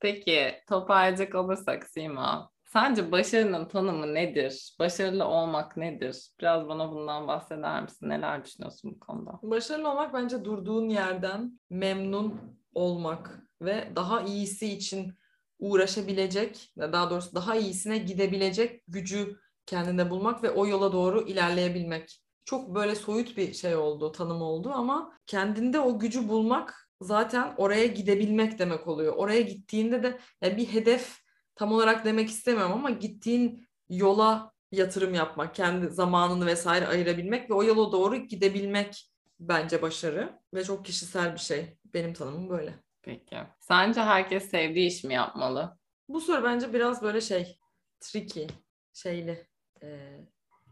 Peki 0.00 0.54
toparlayacak 0.68 1.34
olursak 1.34 1.84
Sima. 1.84 2.50
Sence 2.74 3.12
başarının 3.12 3.68
tanımı 3.68 4.14
nedir? 4.14 4.76
Başarılı 4.78 5.24
olmak 5.24 5.76
nedir? 5.76 6.30
Biraz 6.40 6.68
bana 6.68 6.92
bundan 6.92 7.28
bahseder 7.28 7.82
misin? 7.82 8.08
Neler 8.08 8.44
düşünüyorsun 8.44 8.92
bu 8.94 9.00
konuda? 9.00 9.40
Başarılı 9.42 9.90
olmak 9.90 10.14
bence 10.14 10.44
durduğun 10.44 10.88
yerden 10.88 11.60
memnun 11.70 12.40
olmak 12.74 13.40
ve 13.62 13.92
daha 13.96 14.20
iyisi 14.22 14.72
için 14.72 15.14
uğraşabilecek, 15.58 16.72
daha 16.78 17.10
doğrusu 17.10 17.34
daha 17.34 17.56
iyisine 17.56 17.98
gidebilecek 17.98 18.82
gücü 18.88 19.36
kendinde 19.66 20.10
bulmak 20.10 20.42
ve 20.42 20.50
o 20.50 20.66
yola 20.66 20.92
doğru 20.92 21.22
ilerleyebilmek. 21.28 22.22
Çok 22.44 22.74
böyle 22.74 22.94
soyut 22.94 23.36
bir 23.36 23.52
şey 23.52 23.76
oldu, 23.76 24.12
tanım 24.12 24.42
oldu 24.42 24.70
ama 24.74 25.12
kendinde 25.26 25.80
o 25.80 25.98
gücü 25.98 26.28
bulmak 26.28 26.90
zaten 27.00 27.54
oraya 27.56 27.86
gidebilmek 27.86 28.58
demek 28.58 28.88
oluyor. 28.88 29.14
Oraya 29.16 29.40
gittiğinde 29.40 30.02
de 30.02 30.18
yani 30.42 30.56
bir 30.56 30.66
hedef 30.66 31.23
tam 31.56 31.72
olarak 31.72 32.04
demek 32.04 32.28
istemiyorum 32.28 32.72
ama 32.72 32.90
gittiğin 32.90 33.68
yola 33.88 34.52
yatırım 34.72 35.14
yapmak, 35.14 35.54
kendi 35.54 35.88
zamanını 35.88 36.46
vesaire 36.46 36.86
ayırabilmek 36.86 37.50
ve 37.50 37.54
o 37.54 37.64
yola 37.64 37.92
doğru 37.92 38.16
gidebilmek 38.16 39.10
bence 39.40 39.82
başarı 39.82 40.38
ve 40.54 40.64
çok 40.64 40.84
kişisel 40.84 41.34
bir 41.34 41.40
şey. 41.40 41.78
Benim 41.84 42.12
tanımım 42.14 42.48
böyle. 42.48 42.74
Peki. 43.02 43.36
Sence 43.60 44.00
herkes 44.00 44.50
sevdiği 44.50 44.88
iş 44.88 45.04
mi 45.04 45.14
yapmalı? 45.14 45.78
Bu 46.08 46.20
soru 46.20 46.44
bence 46.44 46.72
biraz 46.72 47.02
böyle 47.02 47.20
şey, 47.20 47.58
tricky, 48.00 48.46
şeyli. 48.92 49.46
E, 49.82 50.18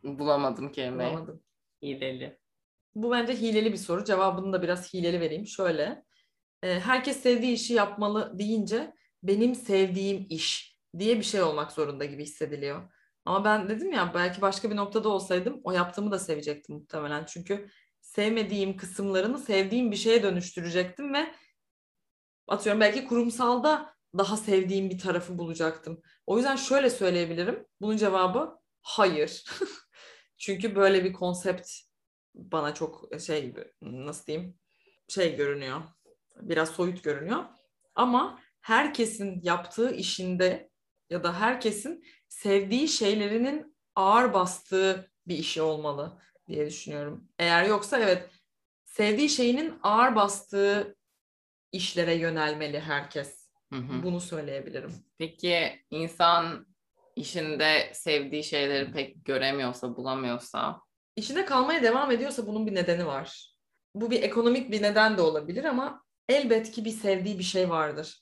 Bulamadım 0.03 0.73
kelimeyi. 0.73 1.11
Bulamadım. 1.13 1.43
Hileli. 1.83 2.39
Bu 2.95 3.11
bence 3.11 3.33
hileli 3.37 3.73
bir 3.73 3.79
soru. 3.79 4.05
Cevabını 4.05 4.53
da 4.53 4.63
biraz 4.63 4.95
hileli 4.95 5.21
vereyim. 5.21 5.47
Şöyle. 5.47 6.05
E, 6.63 6.81
herkes 6.81 7.23
sevdiği 7.23 7.53
işi 7.53 7.75
yapmalı 7.75 8.39
deyince 8.39 8.95
benim 9.23 9.55
sevdiğim 9.55 10.27
iş 10.31 10.72
diye 10.99 11.19
bir 11.19 11.23
şey 11.23 11.43
olmak 11.43 11.73
zorunda 11.73 12.05
gibi 12.05 12.23
hissediliyor. 12.23 12.93
Ama 13.25 13.45
ben 13.45 13.69
dedim 13.69 13.93
ya 13.93 14.15
belki 14.15 14.41
başka 14.41 14.71
bir 14.71 14.77
noktada 14.77 15.09
olsaydım 15.09 15.61
o 15.65 15.73
yaptığımı 15.73 16.11
da 16.11 16.19
sevecektim 16.19 16.75
muhtemelen. 16.75 17.25
Çünkü 17.25 17.69
sevmediğim 18.01 18.77
kısımlarını 18.77 19.39
sevdiğim 19.39 19.91
bir 19.91 19.97
şeye 19.97 20.23
dönüştürecektim 20.23 21.15
ve 21.15 21.35
atıyorum 22.49 22.81
belki 22.81 23.07
kurumsalda 23.07 23.95
daha 24.19 24.37
sevdiğim 24.37 24.91
bir 24.91 24.99
tarafı 24.99 25.39
bulacaktım. 25.39 26.03
O 26.27 26.37
yüzden 26.37 26.57
şöyle 26.57 26.91
söyleyebilirim. 26.91 27.67
Bunun 27.81 27.97
cevabı 27.97 28.59
hayır. 28.83 29.45
Çünkü 30.39 30.77
böyle 30.77 31.05
bir 31.05 31.13
konsept 31.13 31.69
bana 32.35 32.75
çok 32.75 33.09
şey 33.21 33.55
nasıl 33.83 34.27
diyeyim 34.27 34.59
şey 35.09 35.37
görünüyor. 35.37 35.83
Biraz 36.41 36.71
soyut 36.71 37.05
görünüyor. 37.05 37.45
Ama 37.95 38.41
herkesin 38.61 39.41
yaptığı 39.43 39.95
işinde 39.95 40.72
ya 41.13 41.25
da 41.25 41.41
herkesin 41.41 42.05
sevdiği 42.29 42.89
şeylerinin 42.89 43.77
ağır 43.97 44.33
bastığı 44.33 45.11
bir 45.27 45.39
işi 45.39 45.63
olmalı 45.63 46.19
diye 46.49 46.67
düşünüyorum. 46.67 47.29
Eğer 47.39 47.65
yoksa 47.65 47.99
evet 47.99 48.31
sevdiği 48.85 49.29
şeyinin 49.29 49.75
ağır 49.83 50.15
bastığı 50.15 50.97
işlere 51.73 52.15
yönelmeli 52.15 52.81
herkes. 52.81 53.49
Hı 53.73 53.79
hı. 53.79 54.03
Bunu 54.03 54.21
söyleyebilirim. 54.21 54.93
Peki 55.19 55.85
insan 55.91 56.67
işinde 57.17 57.91
sevdiği 57.95 58.45
şeyleri 58.45 58.93
pek 58.93 59.25
göremiyorsa, 59.25 59.97
bulamıyorsa? 59.97 60.81
İşinde 61.17 61.45
kalmaya 61.45 61.83
devam 61.83 62.11
ediyorsa 62.11 62.47
bunun 62.47 62.67
bir 62.67 62.75
nedeni 62.75 63.07
var. 63.07 63.55
Bu 63.95 64.11
bir 64.11 64.23
ekonomik 64.23 64.71
bir 64.71 64.83
neden 64.83 65.17
de 65.17 65.23
olabilir 65.23 65.65
ama 65.65 66.05
elbet 66.29 66.71
ki 66.71 66.85
bir 66.85 66.91
sevdiği 66.91 67.39
bir 67.39 67.45
şey 67.45 67.71
vardır. 67.71 68.22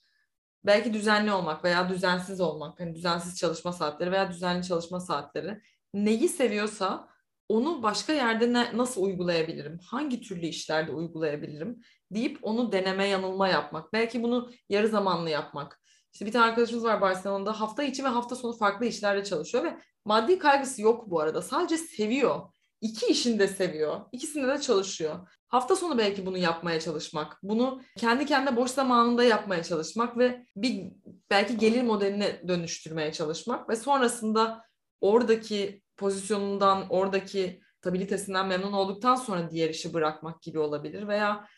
Belki 0.64 0.94
düzenli 0.94 1.32
olmak 1.32 1.64
veya 1.64 1.88
düzensiz 1.88 2.40
olmak, 2.40 2.80
hani 2.80 2.94
düzensiz 2.94 3.38
çalışma 3.38 3.72
saatleri 3.72 4.12
veya 4.12 4.30
düzenli 4.30 4.66
çalışma 4.66 5.00
saatleri. 5.00 5.60
Neyi 5.94 6.28
seviyorsa 6.28 7.08
onu 7.48 7.82
başka 7.82 8.12
yerde 8.12 8.52
ne, 8.52 8.76
nasıl 8.76 9.02
uygulayabilirim? 9.02 9.78
Hangi 9.78 10.20
türlü 10.20 10.46
işlerde 10.46 10.92
uygulayabilirim? 10.92 11.82
deyip 12.10 12.38
onu 12.42 12.72
deneme 12.72 13.06
yanılma 13.06 13.48
yapmak. 13.48 13.92
Belki 13.92 14.22
bunu 14.22 14.50
yarı 14.68 14.88
zamanlı 14.88 15.30
yapmak. 15.30 15.80
İşte 16.12 16.26
bir 16.26 16.32
tane 16.32 16.44
arkadaşımız 16.46 16.84
var 16.84 17.00
Barcelona'da 17.00 17.60
hafta 17.60 17.82
içi 17.82 18.04
ve 18.04 18.08
hafta 18.08 18.36
sonu 18.36 18.52
farklı 18.52 18.86
işlerde 18.86 19.24
çalışıyor 19.24 19.64
ve 19.64 19.78
maddi 20.04 20.38
kaygısı 20.38 20.82
yok 20.82 21.10
bu 21.10 21.20
arada. 21.20 21.42
Sadece 21.42 21.76
seviyor. 21.78 22.40
İki 22.80 23.06
işini 23.06 23.38
de 23.38 23.48
seviyor. 23.48 24.00
İkisinde 24.12 24.48
de 24.48 24.60
çalışıyor. 24.60 25.28
Hafta 25.50 25.76
sonu 25.76 25.98
belki 25.98 26.26
bunu 26.26 26.38
yapmaya 26.38 26.80
çalışmak, 26.80 27.38
bunu 27.42 27.82
kendi 27.98 28.26
kendine 28.26 28.56
boş 28.56 28.70
zamanında 28.70 29.24
yapmaya 29.24 29.62
çalışmak 29.62 30.18
ve 30.18 30.44
bir 30.56 30.84
belki 31.30 31.56
gelir 31.56 31.82
modeline 31.82 32.48
dönüştürmeye 32.48 33.12
çalışmak 33.12 33.68
ve 33.68 33.76
sonrasında 33.76 34.64
oradaki 35.00 35.82
pozisyonundan, 35.96 36.86
oradaki 36.90 37.60
stabilitesinden 37.80 38.46
memnun 38.46 38.72
olduktan 38.72 39.14
sonra 39.14 39.50
diğer 39.50 39.70
işi 39.70 39.94
bırakmak 39.94 40.42
gibi 40.42 40.58
olabilir 40.58 41.08
veya 41.08 41.48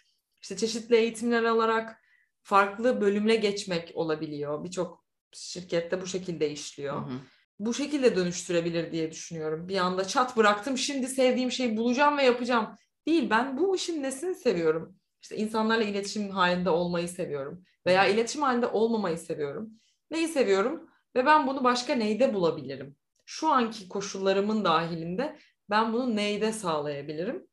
işte 0.43 0.57
çeşitli 0.57 0.97
eğitimler 0.97 1.43
alarak 1.43 2.03
farklı 2.43 3.01
bölümle 3.01 3.37
geçmek 3.37 3.93
olabiliyor. 3.95 4.65
Birçok 4.65 5.05
şirkette 5.33 6.03
bu 6.03 6.07
şekilde 6.07 6.51
işliyor. 6.51 6.97
Hı 6.97 7.11
hı. 7.11 7.19
Bu 7.59 7.75
şekilde 7.75 8.17
dönüştürebilir 8.17 8.93
diye 8.93 9.11
düşünüyorum. 9.11 9.69
Bir 9.69 9.77
anda 9.77 10.05
çat 10.05 10.37
bıraktım 10.37 10.79
şimdi 10.79 11.09
sevdiğim 11.09 11.51
şeyi 11.51 11.77
bulacağım 11.77 12.19
ve 12.19 12.23
yapacağım. 12.23 12.77
Değil 13.07 13.31
ben 13.31 13.57
bu 13.57 13.77
işin 13.77 14.03
nesini 14.03 14.35
seviyorum. 14.35 14.97
İşte 15.23 15.37
insanlarla 15.37 15.85
iletişim 15.85 16.31
halinde 16.31 16.71
olmayı 16.71 17.09
seviyorum. 17.09 17.65
Veya 17.87 18.07
iletişim 18.07 18.43
halinde 18.43 18.67
olmamayı 18.67 19.19
seviyorum. 19.19 19.71
Neyi 20.11 20.29
seviyorum? 20.29 20.91
Ve 21.17 21.27
ben 21.27 21.47
bunu 21.47 21.65
başka 21.65 21.95
neyde 21.95 22.35
bulabilirim? 22.35 22.97
Şu 23.27 23.49
anki 23.49 23.89
koşullarımın 23.89 24.65
dahilinde 24.65 25.39
ben 25.71 25.93
bunu 25.93 26.17
neyde 26.17 26.53
sağlayabilirim? 26.53 27.47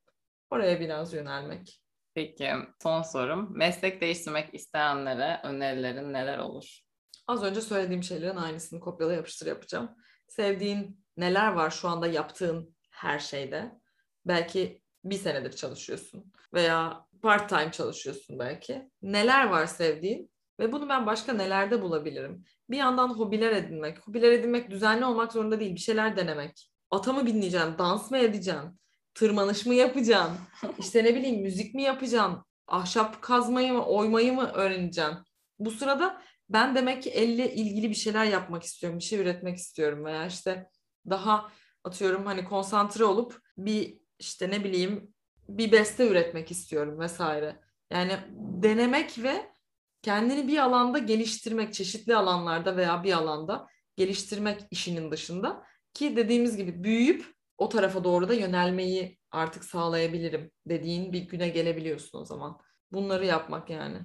Oraya 0.49 0.79
biraz 0.79 1.13
yönelmek. 1.13 1.81
Peki 2.13 2.51
son 2.83 3.01
sorum. 3.01 3.57
Meslek 3.57 4.01
değiştirmek 4.01 4.53
isteyenlere 4.53 5.41
önerilerin 5.43 6.13
neler 6.13 6.37
olur? 6.37 6.79
Az 7.27 7.43
önce 7.43 7.61
söylediğim 7.61 8.03
şeylerin 8.03 8.35
aynısını 8.35 8.79
kopyala 8.79 9.13
yapıştır 9.13 9.47
yapacağım. 9.47 9.95
Sevdiğin 10.27 11.05
neler 11.17 11.51
var 11.51 11.69
şu 11.69 11.87
anda 11.87 12.07
yaptığın 12.07 12.75
her 12.91 13.19
şeyde? 13.19 13.71
Belki 14.25 14.81
bir 15.03 15.15
senedir 15.15 15.51
çalışıyorsun 15.51 16.33
veya 16.53 17.05
part 17.21 17.49
time 17.49 17.71
çalışıyorsun 17.71 18.39
belki. 18.39 18.89
Neler 19.01 19.47
var 19.47 19.65
sevdiğin 19.65 20.31
ve 20.59 20.71
bunu 20.71 20.89
ben 20.89 21.05
başka 21.05 21.33
nelerde 21.33 21.81
bulabilirim? 21.81 22.45
Bir 22.69 22.77
yandan 22.77 23.09
hobiler 23.09 23.51
edinmek. 23.51 24.07
Hobiler 24.07 24.31
edinmek 24.31 24.71
düzenli 24.71 25.05
olmak 25.05 25.33
zorunda 25.33 25.59
değil. 25.59 25.75
Bir 25.75 25.79
şeyler 25.79 26.17
denemek. 26.17 26.71
Ata 26.91 27.13
mı 27.13 27.25
binleyeceksin? 27.25 27.77
Dans 27.77 28.11
mı 28.11 28.17
edeceksin? 28.17 28.79
Tırmanış 29.13 29.65
mı 29.65 29.73
yapacaksın? 29.73 30.37
İşte 30.79 31.03
ne 31.03 31.15
bileyim 31.15 31.41
müzik 31.41 31.75
mi 31.75 31.81
yapacaksın? 31.81 32.43
Ahşap 32.67 33.21
kazmayı 33.21 33.73
mı, 33.73 33.85
oymayı 33.85 34.33
mı 34.33 34.51
öğreneceksin? 34.53 35.17
Bu 35.59 35.71
sırada 35.71 36.21
ben 36.49 36.75
demek 36.75 37.03
ki 37.03 37.09
elle 37.09 37.53
ilgili 37.53 37.89
bir 37.89 37.95
şeyler 37.95 38.25
yapmak 38.25 38.63
istiyorum. 38.63 38.99
Bir 38.99 39.03
şey 39.03 39.19
üretmek 39.19 39.57
istiyorum 39.57 40.05
veya 40.05 40.25
işte 40.25 40.69
daha 41.09 41.51
atıyorum 41.83 42.25
hani 42.25 42.45
konsantre 42.45 43.03
olup 43.03 43.41
bir 43.57 43.99
işte 44.19 44.49
ne 44.49 44.63
bileyim 44.63 45.13
bir 45.49 45.71
beste 45.71 46.07
üretmek 46.07 46.51
istiyorum 46.51 46.99
vesaire. 46.99 47.59
Yani 47.91 48.19
denemek 48.63 49.23
ve 49.23 49.51
kendini 50.01 50.47
bir 50.47 50.57
alanda 50.57 50.97
geliştirmek, 50.97 51.73
çeşitli 51.73 52.15
alanlarda 52.15 52.77
veya 52.77 53.03
bir 53.03 53.13
alanda 53.13 53.67
geliştirmek 53.95 54.61
işinin 54.71 55.11
dışında 55.11 55.63
ki 55.93 56.15
dediğimiz 56.15 56.57
gibi 56.57 56.83
büyüyüp 56.83 57.25
o 57.57 57.69
tarafa 57.69 58.03
doğru 58.03 58.29
da 58.29 58.33
yönelmeyi 58.33 59.19
artık 59.31 59.63
sağlayabilirim 59.63 60.51
dediğin 60.65 61.13
bir 61.13 61.21
güne 61.21 61.49
gelebiliyorsun 61.49 62.19
o 62.19 62.25
zaman. 62.25 62.59
Bunları 62.91 63.25
yapmak 63.25 63.69
yani. 63.69 63.97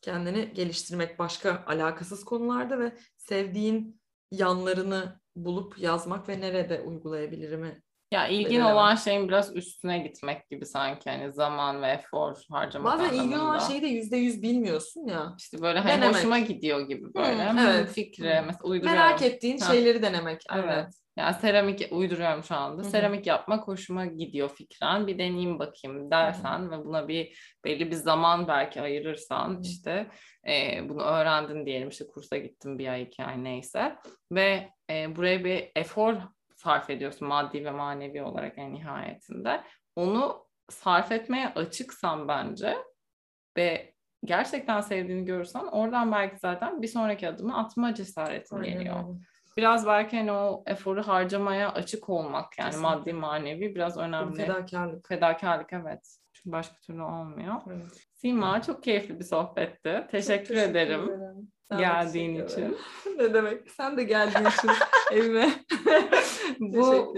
Kendini 0.00 0.52
geliştirmek 0.54 1.18
başka 1.18 1.64
alakasız 1.66 2.24
konularda 2.24 2.78
ve 2.78 2.96
sevdiğin 3.16 4.00
yanlarını 4.30 5.20
bulup 5.36 5.78
yazmak 5.78 6.28
ve 6.28 6.40
nerede 6.40 6.80
uygulayabilirimi 6.80 7.82
ya 8.14 8.28
ilgin 8.28 8.60
olan 8.60 8.94
şeyin 8.94 9.28
biraz 9.28 9.56
üstüne 9.56 9.98
gitmek 9.98 10.48
gibi 10.50 10.66
sanki 10.66 11.10
hani 11.10 11.32
zaman 11.32 11.82
ve 11.82 11.86
efor 11.86 12.36
harcamak 12.50 12.92
Bazen 12.92 13.04
anlamında. 13.04 13.24
ilgin 13.24 13.38
olan 13.38 13.58
şeyi 13.58 13.82
de 13.82 13.86
yüzde 13.86 14.16
yüz 14.16 14.42
bilmiyorsun 14.42 15.06
ya. 15.06 15.34
İşte 15.38 15.60
böyle 15.60 15.78
hani 15.78 15.92
denemek. 15.92 16.16
hoşuma 16.16 16.38
gidiyor 16.38 16.88
gibi 16.88 17.14
böyle. 17.14 17.50
Hmm, 17.50 17.58
evet. 17.58 17.88
Fikri 17.88 18.38
hmm. 18.38 18.46
mesela 18.46 18.64
uyduruyorum. 18.64 19.00
Merak 19.00 19.22
ettiğin 19.22 19.58
ha. 19.58 19.72
şeyleri 19.72 20.02
denemek. 20.02 20.42
Evet. 20.54 20.88
Yani 21.16 21.34
seramik 21.40 21.88
uyduruyorum 21.90 22.44
şu 22.44 22.54
anda. 22.54 22.82
Hı-hı. 22.82 22.90
Seramik 22.90 23.26
yapmak 23.26 23.68
hoşuma 23.68 24.06
gidiyor 24.06 24.48
fikren. 24.48 25.06
Bir 25.06 25.18
deneyeyim 25.18 25.58
bakayım 25.58 26.10
dersen 26.10 26.58
Hı-hı. 26.58 26.70
ve 26.70 26.84
buna 26.84 27.08
bir 27.08 27.54
belli 27.64 27.90
bir 27.90 27.96
zaman 27.96 28.48
belki 28.48 28.80
ayırırsan 28.80 29.48
Hı-hı. 29.48 29.60
işte 29.62 30.06
e, 30.48 30.88
bunu 30.88 31.02
öğrendin 31.02 31.66
diyelim 31.66 31.88
işte 31.88 32.06
kursa 32.06 32.36
gittim 32.36 32.78
bir 32.78 32.88
ay 32.88 33.02
iki 33.02 33.24
ay 33.24 33.44
neyse 33.44 33.96
ve 34.32 34.68
e, 34.90 35.16
buraya 35.16 35.44
bir 35.44 35.70
efor 35.76 36.16
sarf 36.64 36.90
ediyorsun 36.90 37.28
maddi 37.28 37.64
ve 37.64 37.70
manevi 37.70 38.22
olarak 38.22 38.58
en 38.58 38.72
nihayetinde. 38.74 39.60
Onu 39.96 40.46
sarf 40.70 41.12
etmeye 41.12 41.48
açıksan 41.48 42.28
bence 42.28 42.76
ve 43.56 43.94
gerçekten 44.24 44.80
sevdiğini 44.80 45.24
görürsen 45.24 45.64
oradan 45.64 46.12
belki 46.12 46.38
zaten 46.38 46.82
bir 46.82 46.88
sonraki 46.88 47.28
adımı 47.28 47.58
atma 47.58 47.94
cesaretin 47.94 48.56
Aynen. 48.56 48.72
geliyor. 48.72 49.04
Biraz 49.56 49.86
belki 49.86 50.16
hani 50.16 50.32
o 50.32 50.64
eforu 50.66 51.02
harcamaya 51.02 51.72
açık 51.72 52.08
olmak 52.08 52.58
yani 52.58 52.70
Kesinlikle. 52.70 52.96
maddi 52.96 53.12
manevi 53.12 53.74
biraz 53.74 53.96
önemli. 53.96 54.36
Fedakarlık. 54.36 55.08
Fedakarlık 55.08 55.72
evet. 55.72 56.18
Çünkü 56.32 56.52
başka 56.52 56.76
türlü 56.76 57.02
olmuyor. 57.02 57.54
Evet. 57.66 58.08
Sima 58.14 58.62
çok 58.62 58.82
keyifli 58.82 59.18
bir 59.18 59.24
sohbetti. 59.24 60.06
Teşekkür, 60.10 60.10
teşekkür 60.10 60.56
ederim. 60.56 61.04
ederim. 61.04 61.52
Geldiğin 61.70 62.44
için. 62.44 62.76
ne 63.18 63.34
demek? 63.34 63.70
Sen 63.70 63.96
de 63.96 64.02
geldiğin 64.04 64.46
için 64.46 64.70
evime. 65.12 65.48
bu 66.60 67.14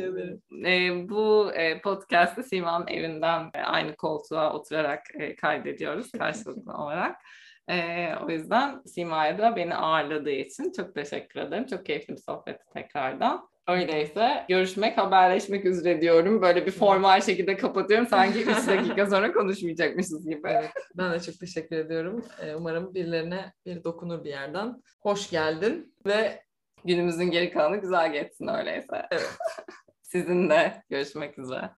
e, 0.66 1.08
bu 1.08 1.52
e, 1.54 1.80
podcast'ı 1.80 2.42
Sima'nın 2.42 2.86
evinden 2.86 3.50
e, 3.54 3.60
aynı 3.60 3.96
koltuğa 3.96 4.52
oturarak 4.52 5.02
e, 5.14 5.36
kaydediyoruz 5.36 6.12
karşılıklı 6.12 6.72
olarak. 6.78 7.16
E, 7.70 8.08
o 8.24 8.30
yüzden 8.30 8.82
Sima'ya 8.86 9.38
da 9.38 9.56
beni 9.56 9.74
ağırladığı 9.74 10.30
için 10.30 10.72
çok 10.76 10.94
teşekkür 10.94 11.40
ederim. 11.40 11.66
Çok 11.66 11.86
keyifli 11.86 12.14
bir 12.14 12.22
sohbetti 12.22 12.64
tekrardan. 12.72 13.48
Öyleyse 13.68 14.44
görüşmek, 14.48 14.98
haberleşmek 14.98 15.64
üzere 15.64 16.00
diyorum. 16.00 16.42
Böyle 16.42 16.66
bir 16.66 16.70
formal 16.70 17.20
şekilde 17.20 17.56
kapatıyorum. 17.56 18.06
Sanki 18.06 18.42
3 18.42 18.46
dakika 18.66 19.06
sonra 19.06 19.32
konuşmayacakmışız 19.32 20.28
gibi. 20.28 20.48
Evet, 20.48 20.72
ben 20.94 21.12
de 21.12 21.20
çok 21.20 21.40
teşekkür 21.40 21.76
ediyorum. 21.76 22.24
Umarım 22.56 22.94
birilerine 22.94 23.52
bir 23.66 23.84
dokunur 23.84 24.24
bir 24.24 24.30
yerden. 24.30 24.82
Hoş 25.00 25.30
geldin 25.30 25.94
ve 26.06 26.42
günümüzün 26.84 27.30
geri 27.30 27.52
kalanı 27.52 27.76
güzel 27.76 28.12
geçsin 28.12 28.48
öyleyse. 28.48 29.06
Evet. 29.10 29.36
Sizin 30.02 30.50
de 30.50 30.82
görüşmek 30.90 31.38
üzere. 31.38 31.70